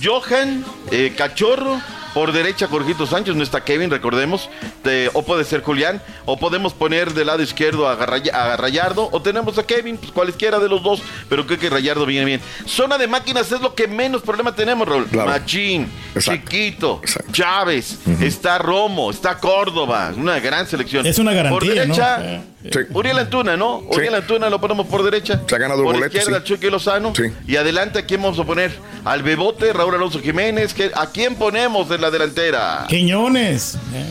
Johan, 0.04 0.64
eh, 0.92 1.14
Cachorro, 1.16 1.80
por 2.20 2.34
derecha 2.34 2.68
Jorgito 2.68 3.08
Sánchez, 3.08 3.34
no 3.34 3.44
está 3.44 3.64
Kevin, 3.64 3.90
recordemos. 3.90 4.50
Eh, 4.84 5.10
o 5.14 5.24
puede 5.24 5.46
ser 5.46 5.62
Julián, 5.62 6.02
o 6.26 6.38
podemos 6.38 6.74
poner 6.74 7.14
del 7.14 7.28
lado 7.28 7.42
izquierdo 7.42 7.88
a, 7.88 7.96
Rayardo, 7.96 9.08
o 9.14 9.22
tenemos 9.22 9.58
a 9.58 9.64
Kevin, 9.64 9.96
pues 9.96 10.12
cualquiera 10.12 10.60
de 10.60 10.68
los 10.68 10.84
dos, 10.84 11.02
pero 11.30 11.48
creo 11.48 11.58
que 11.58 11.70
Rayardo 11.70 12.06
viene 12.06 12.26
bien. 12.26 12.42
Zona 12.66 12.98
de 12.98 13.08
máquinas 13.08 13.50
es 13.54 13.62
lo 13.62 13.74
que 13.74 13.88
menos 13.88 14.22
problema 14.22 14.54
tenemos, 14.54 14.86
Raúl. 14.86 15.08
Machín, 15.14 15.90
Chiquito, 16.20 17.02
Chávez, 17.32 18.00
está 18.20 18.58
Romo, 18.58 19.12
está 19.12 19.38
Córdoba, 19.38 20.12
una 20.14 20.42
gran 20.42 20.68
selección. 20.68 21.06
Es 21.06 21.20
una 21.20 21.32
garantía, 21.32 21.58
Por 21.58 21.74
derecha, 21.74 22.18
¿no? 22.18 22.44
Uriel 22.92 23.18
Antuna, 23.20 23.56
¿no? 23.56 23.78
Uriel 23.80 24.16
Antuna 24.16 24.50
lo 24.50 24.60
ponemos 24.60 24.88
por 24.88 25.04
derecha. 25.04 25.42
Se 25.48 25.56
ha 25.56 25.58
ganado 25.60 25.80
el 25.82 25.86
por 25.86 25.96
boleto, 25.96 26.18
izquierda, 26.18 26.40
sí. 26.40 26.46
Chucky 26.54 26.70
Lozano. 26.70 27.14
Y 27.48 27.56
adelante, 27.56 28.00
¿a 28.00 28.06
quién 28.06 28.22
vamos 28.22 28.38
a 28.40 28.44
poner? 28.44 28.72
Al 29.06 29.24
Bebote, 29.24 29.72
Raúl 29.72 29.96
Alonso 29.96 30.20
Jiménez. 30.20 30.74
¿qué- 30.74 30.92
¿A 30.96 31.10
quién 31.12 31.36
ponemos 31.36 31.90
en 31.92 32.02
la 32.02 32.12
delantera? 32.12 32.86
Quiñones. 32.90 33.76
Eh, 33.94 34.06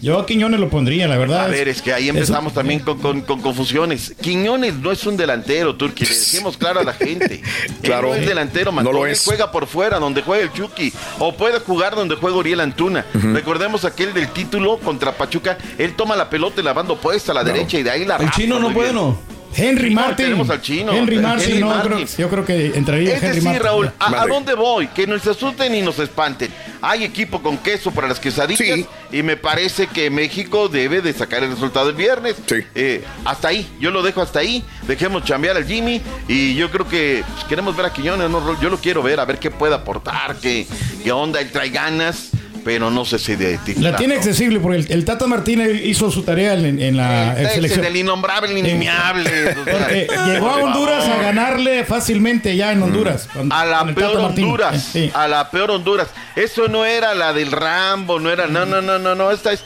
Yo 0.00 0.18
a 0.18 0.26
Quiñones 0.26 0.60
lo 0.60 0.68
pondría, 0.68 1.08
la 1.08 1.16
verdad. 1.18 1.44
A 1.44 1.48
ver, 1.48 1.68
es 1.68 1.82
que 1.82 1.92
ahí 1.92 2.08
empezamos 2.08 2.54
también 2.54 2.80
con, 2.80 2.98
con- 3.00 3.20
con 3.22 3.40
confusiones. 3.40 4.14
Quiñones 4.20 4.74
no 4.74 4.92
es 4.92 5.04
un 5.06 5.16
delantero, 5.16 5.74
Turki. 5.76 6.04
Le 6.04 6.10
decimos 6.10 6.56
claro 6.56 6.80
a 6.80 6.84
la 6.84 6.92
gente. 6.92 7.42
Claro. 7.82 8.08
Él 8.14 8.18
no 8.18 8.22
es 8.22 8.28
delantero, 8.28 8.66
No 8.70 8.76
Matón. 8.76 8.94
lo 8.94 9.06
Él 9.06 9.12
es. 9.12 9.24
juega 9.24 9.50
por 9.50 9.66
fuera, 9.66 9.98
donde 9.98 10.22
juega 10.22 10.44
el 10.44 10.52
Chucky. 10.52 10.92
O 11.18 11.36
puede 11.36 11.58
jugar 11.60 11.94
donde 11.96 12.14
juega 12.16 12.36
Uriel 12.36 12.60
Antuna. 12.60 13.04
Recordemos 13.12 13.84
aquel 13.84 14.14
del 14.14 14.28
título 14.28 14.78
contra 14.78 15.12
Pachuca. 15.12 15.58
Él 15.78 15.94
toma 15.94 16.14
la 16.16 16.30
pelota 16.30 16.60
y 16.60 16.64
la 16.64 16.72
banda 16.72 16.92
opuesta 16.92 17.32
a 17.32 17.34
la 17.34 17.44
derecha 17.44 17.78
y 17.78 17.82
de 17.82 17.90
ahí 17.90 18.04
la 18.04 18.16
El 18.16 18.30
chino 18.30 18.58
no 18.58 18.72
puede, 18.72 18.92
bien. 18.92 19.02
¿no? 19.04 19.37
Henry 19.54 19.88
Sí, 19.88 19.94
no, 19.94 20.00
Martin. 20.02 20.16
tenemos 20.26 20.50
al 20.50 20.60
chino. 20.62 20.92
Henry 20.92 21.18
Martin, 21.18 21.48
Henry 21.48 21.60
no, 21.60 21.66
Martin. 21.68 21.92
creo- 22.06 22.06
yo 22.18 22.28
creo 22.28 22.44
que 22.44 22.66
entraría 22.78 23.16
Es 23.16 23.22
Henry 23.22 23.28
decir, 23.36 23.44
Martin. 23.44 23.62
Raúl, 23.62 23.90
¿a, 23.98 24.26
dónde 24.26 24.54
voy? 24.54 24.86
Que 24.88 25.06
nos 25.06 25.26
asusten 25.26 25.74
y 25.74 25.82
nos 25.82 25.98
espanten. 25.98 26.52
Hay 26.80 27.02
equipo 27.04 27.42
con 27.42 27.58
queso 27.58 27.90
para 27.90 28.06
las 28.08 28.20
quesadillas 28.20 28.80
y 29.10 29.22
me 29.22 29.36
parece 29.36 29.86
que 29.88 30.10
México 30.10 30.68
debe 30.68 31.00
de 31.00 31.12
sacar 31.12 31.42
el 31.42 31.50
resultado 31.50 31.88
el 31.88 31.96
viernes. 31.96 32.36
Eh, 32.74 33.02
hasta 33.24 33.48
ahí, 33.48 33.66
yo 33.80 33.90
lo 33.90 34.02
dejo 34.02 34.20
hasta 34.22 34.38
ahí. 34.40 34.62
Dejemos 34.86 35.24
chambear 35.24 35.56
al 35.56 35.66
Jimmy 35.66 36.00
y 36.28 36.54
yo 36.54 36.70
creo 36.70 36.86
que 36.86 37.24
pues, 37.32 37.44
queremos 37.46 37.76
ver 37.76 37.86
a 37.86 37.92
Quiñones, 37.92 38.30
¿no, 38.30 38.40
Raúl? 38.40 38.58
Yo 38.60 38.68
lo 38.70 38.78
quiero 38.78 39.02
ver, 39.02 39.18
a 39.18 39.24
ver 39.24 39.38
qué 39.38 39.50
puede 39.50 39.74
aportar, 39.74 40.36
qué, 40.36 40.66
qué 41.02 41.10
onda, 41.10 41.40
él 41.40 41.50
trae 41.50 41.70
ganas, 41.70 42.30
pero 42.64 42.90
no 42.90 43.04
sé 43.04 43.18
si 43.18 43.36
de 43.36 43.58
titular. 43.58 43.92
La 43.92 43.98
tiene 43.98 44.14
¿no? 44.14 44.20
accesible 44.20 44.60
porque 44.60 44.78
el, 44.78 44.92
el 44.92 45.04
Tata 45.04 45.26
Martínez 45.26 45.80
hizo 45.84 46.10
su 46.10 46.22
tarea 46.22 46.54
en, 46.54 46.80
en 46.80 46.96
la 46.96 47.32
Ese 47.40 47.54
selección. 47.54 47.82
del 47.82 47.96
innombrable, 47.96 48.50
el 48.52 48.58
inimiable. 48.58 49.30
Porque 49.70 50.08
llegó 50.26 50.48
a 50.50 50.56
Honduras 50.56 51.04
a 51.06 51.16
ganarle 51.22 51.84
fácilmente 51.84 52.56
ya 52.56 52.72
en 52.72 52.82
Honduras. 52.82 53.28
con- 53.32 53.52
A 53.52 53.64
la 53.64 53.82
el 53.88 53.94
peor. 53.94 54.16
Honduras. 54.18 54.74
Eh, 54.94 55.06
sí. 55.06 55.10
A 55.14 55.28
la 55.28 55.50
peor 55.50 55.70
Honduras. 55.70 56.08
Eso 56.36 56.68
no 56.68 56.84
era 56.84 57.14
la 57.14 57.32
del 57.32 57.50
Rambo, 57.52 58.18
no 58.20 58.30
era. 58.30 58.46
No, 58.46 58.66
no, 58.66 58.80
no, 58.82 58.98
no, 58.98 59.14
no. 59.14 59.30
Esta 59.30 59.52
es 59.52 59.62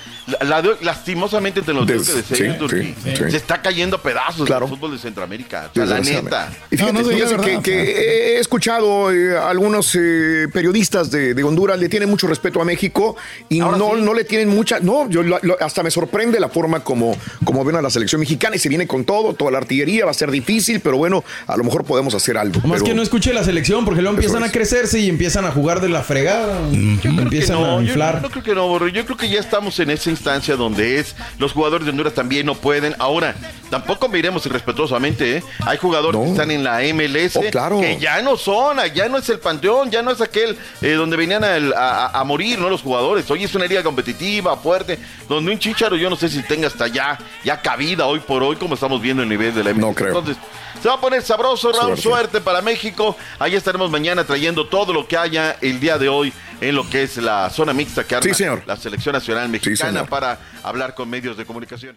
lastimosamente 0.82 1.62
te 1.62 1.72
lo 1.72 1.84
tengo 1.84 2.02
que 2.04 2.12
decir, 2.12 2.94
se 3.30 3.36
está 3.36 3.60
cayendo 3.60 3.96
a 3.96 4.02
pedazos 4.02 4.48
el 4.48 4.68
fútbol 4.68 4.92
de 4.92 4.98
Centroamérica. 4.98 5.70
la 5.74 6.00
neta. 6.00 6.52
Y 6.70 6.76
fíjate, 6.76 7.60
que, 7.62 8.36
he 8.36 8.38
escuchado 8.38 9.12
eh, 9.12 9.36
algunos 9.36 9.94
eh, 9.94 10.48
periodistas 10.52 11.10
de, 11.10 11.42
Honduras 11.42 11.78
le 11.78 11.88
tienen 11.88 12.08
mucho 12.08 12.28
respeto 12.28 12.60
a 12.60 12.64
México 12.64 13.16
y 13.48 13.58
no, 13.58 13.96
no 13.96 14.14
le 14.14 14.24
tienen 14.24 14.48
mucha. 14.48 14.78
No, 14.78 15.08
yo 15.08 15.22
hasta 15.60 15.82
me 15.82 15.90
sorprende 15.90 16.38
la 16.38 16.48
forma 16.48 16.80
como, 16.80 17.16
como 17.44 17.64
ven 17.64 17.76
a 17.76 17.82
la 17.82 17.90
selección 17.90 18.20
mexicana 18.20 18.56
y 18.56 18.58
se 18.58 18.68
viene 18.68 18.86
con 18.86 19.04
todo, 19.04 19.34
toda 19.34 19.50
la 19.50 19.58
artillería, 19.58 20.04
va 20.04 20.12
a 20.12 20.14
ser 20.14 20.30
difícil, 20.30 20.80
pero 20.80 20.96
bueno, 20.96 21.24
a 21.46 21.56
lo 21.56 21.64
mejor 21.64 21.84
podemos 21.84 22.14
hacer 22.14 22.38
algo. 22.38 22.60
Más 22.66 22.82
que 22.82 22.94
no 22.94 23.02
escuche 23.02 23.32
la 23.32 23.42
selección, 23.42 23.84
porque 23.84 24.02
luego 24.02 24.16
empiezan 24.16 24.44
a 24.44 24.52
crecerse 24.52 25.00
y 25.00 25.08
empiezan 25.08 25.44
a 25.44 25.50
jugar 25.50 25.80
de 25.80 25.88
la 25.88 26.02
fregada. 26.02 26.58
empiezan 26.70 27.64
a 27.64 27.82
inflar. 27.82 28.22
Yo, 28.22 28.30
creo 28.30 28.44
que 28.44 28.54
no, 28.54 28.88
Yo 28.88 29.04
creo 29.04 29.16
que 29.16 29.28
ya 29.28 29.40
estamos 29.40 29.78
en 29.80 29.90
esa 29.90 30.10
instancia 30.12 30.56
donde 30.56 30.98
es 30.98 31.14
los 31.38 31.52
jugadores 31.52 31.84
de 31.84 31.90
Honduras 31.90 32.14
también 32.14 32.46
no 32.46 32.54
pueden. 32.54 32.94
Ahora, 32.98 33.34
tampoco 33.70 34.08
miremos 34.08 34.46
irrespetuosamente, 34.46 35.38
¿eh? 35.38 35.42
Hay 35.66 35.78
jugadores 35.78 36.20
que 36.20 36.30
están 36.30 36.50
en 36.50 36.64
la 36.64 36.80
MLS 36.94 37.36
oh, 37.36 37.80
que 37.80 37.98
ya 37.98 38.22
no 38.22 38.36
son, 38.36 38.78
ya 38.94 39.08
no 39.08 39.18
es 39.18 39.28
el 39.28 39.38
panteón, 39.38 39.90
ya 39.90 40.02
no 40.02 40.10
es 40.10 40.20
aquel 40.20 40.56
eh, 40.80 40.92
donde 40.92 41.16
venían 41.16 41.42
a, 41.44 42.22
morir, 42.24 42.58
¿no? 42.58 42.70
Los 42.70 42.82
jugadores. 42.82 43.30
Hoy 43.30 43.44
es 43.44 43.54
una 43.54 43.66
liga 43.66 43.82
competitiva, 43.82 44.56
fuerte, 44.56 44.98
donde 45.28 45.52
un 45.52 45.58
chicharo 45.58 45.96
yo 45.96 46.08
no 46.08 46.16
sé 46.16 46.28
si 46.28 46.42
tenga 46.42 46.68
hasta 46.68 46.86
ya, 46.86 47.18
ya 47.44 47.60
cabida 47.60 48.06
hoy 48.06 48.20
por 48.20 48.42
hoy, 48.42 48.56
como 48.56 48.74
estamos 48.74 49.00
viendo 49.02 49.22
el 49.22 49.28
nivel 49.28 49.54
de 49.54 49.64
la 49.64 49.70
MLS. 49.72 49.80
No 49.80 49.94
creo. 49.94 50.18
Entonces, 50.18 50.36
se 50.82 50.88
va 50.88 50.94
a 50.96 51.00
poner 51.00 51.22
sabroso, 51.22 51.70
Raúl. 51.70 51.96
Suerte. 51.96 52.40
para 52.40 52.60
México. 52.60 53.16
Ahí 53.38 53.54
estaremos 53.54 53.88
mañana 53.88 54.24
trayendo 54.24 54.66
todo 54.66 54.92
lo 54.92 55.06
que 55.06 55.16
haya 55.16 55.56
el 55.60 55.78
día 55.78 55.96
de 55.96 56.08
hoy 56.08 56.32
en 56.60 56.74
lo 56.74 56.88
que 56.90 57.04
es 57.04 57.18
la 57.18 57.50
zona 57.50 57.72
mixta 57.72 58.04
que 58.04 58.16
arma 58.16 58.62
la 58.66 58.76
selección 58.76 59.12
nacional 59.12 59.48
mexicana 59.48 60.04
para 60.04 60.38
hablar 60.64 60.94
con 60.94 61.08
medios 61.08 61.36
de 61.36 61.44
comunicación. 61.44 61.96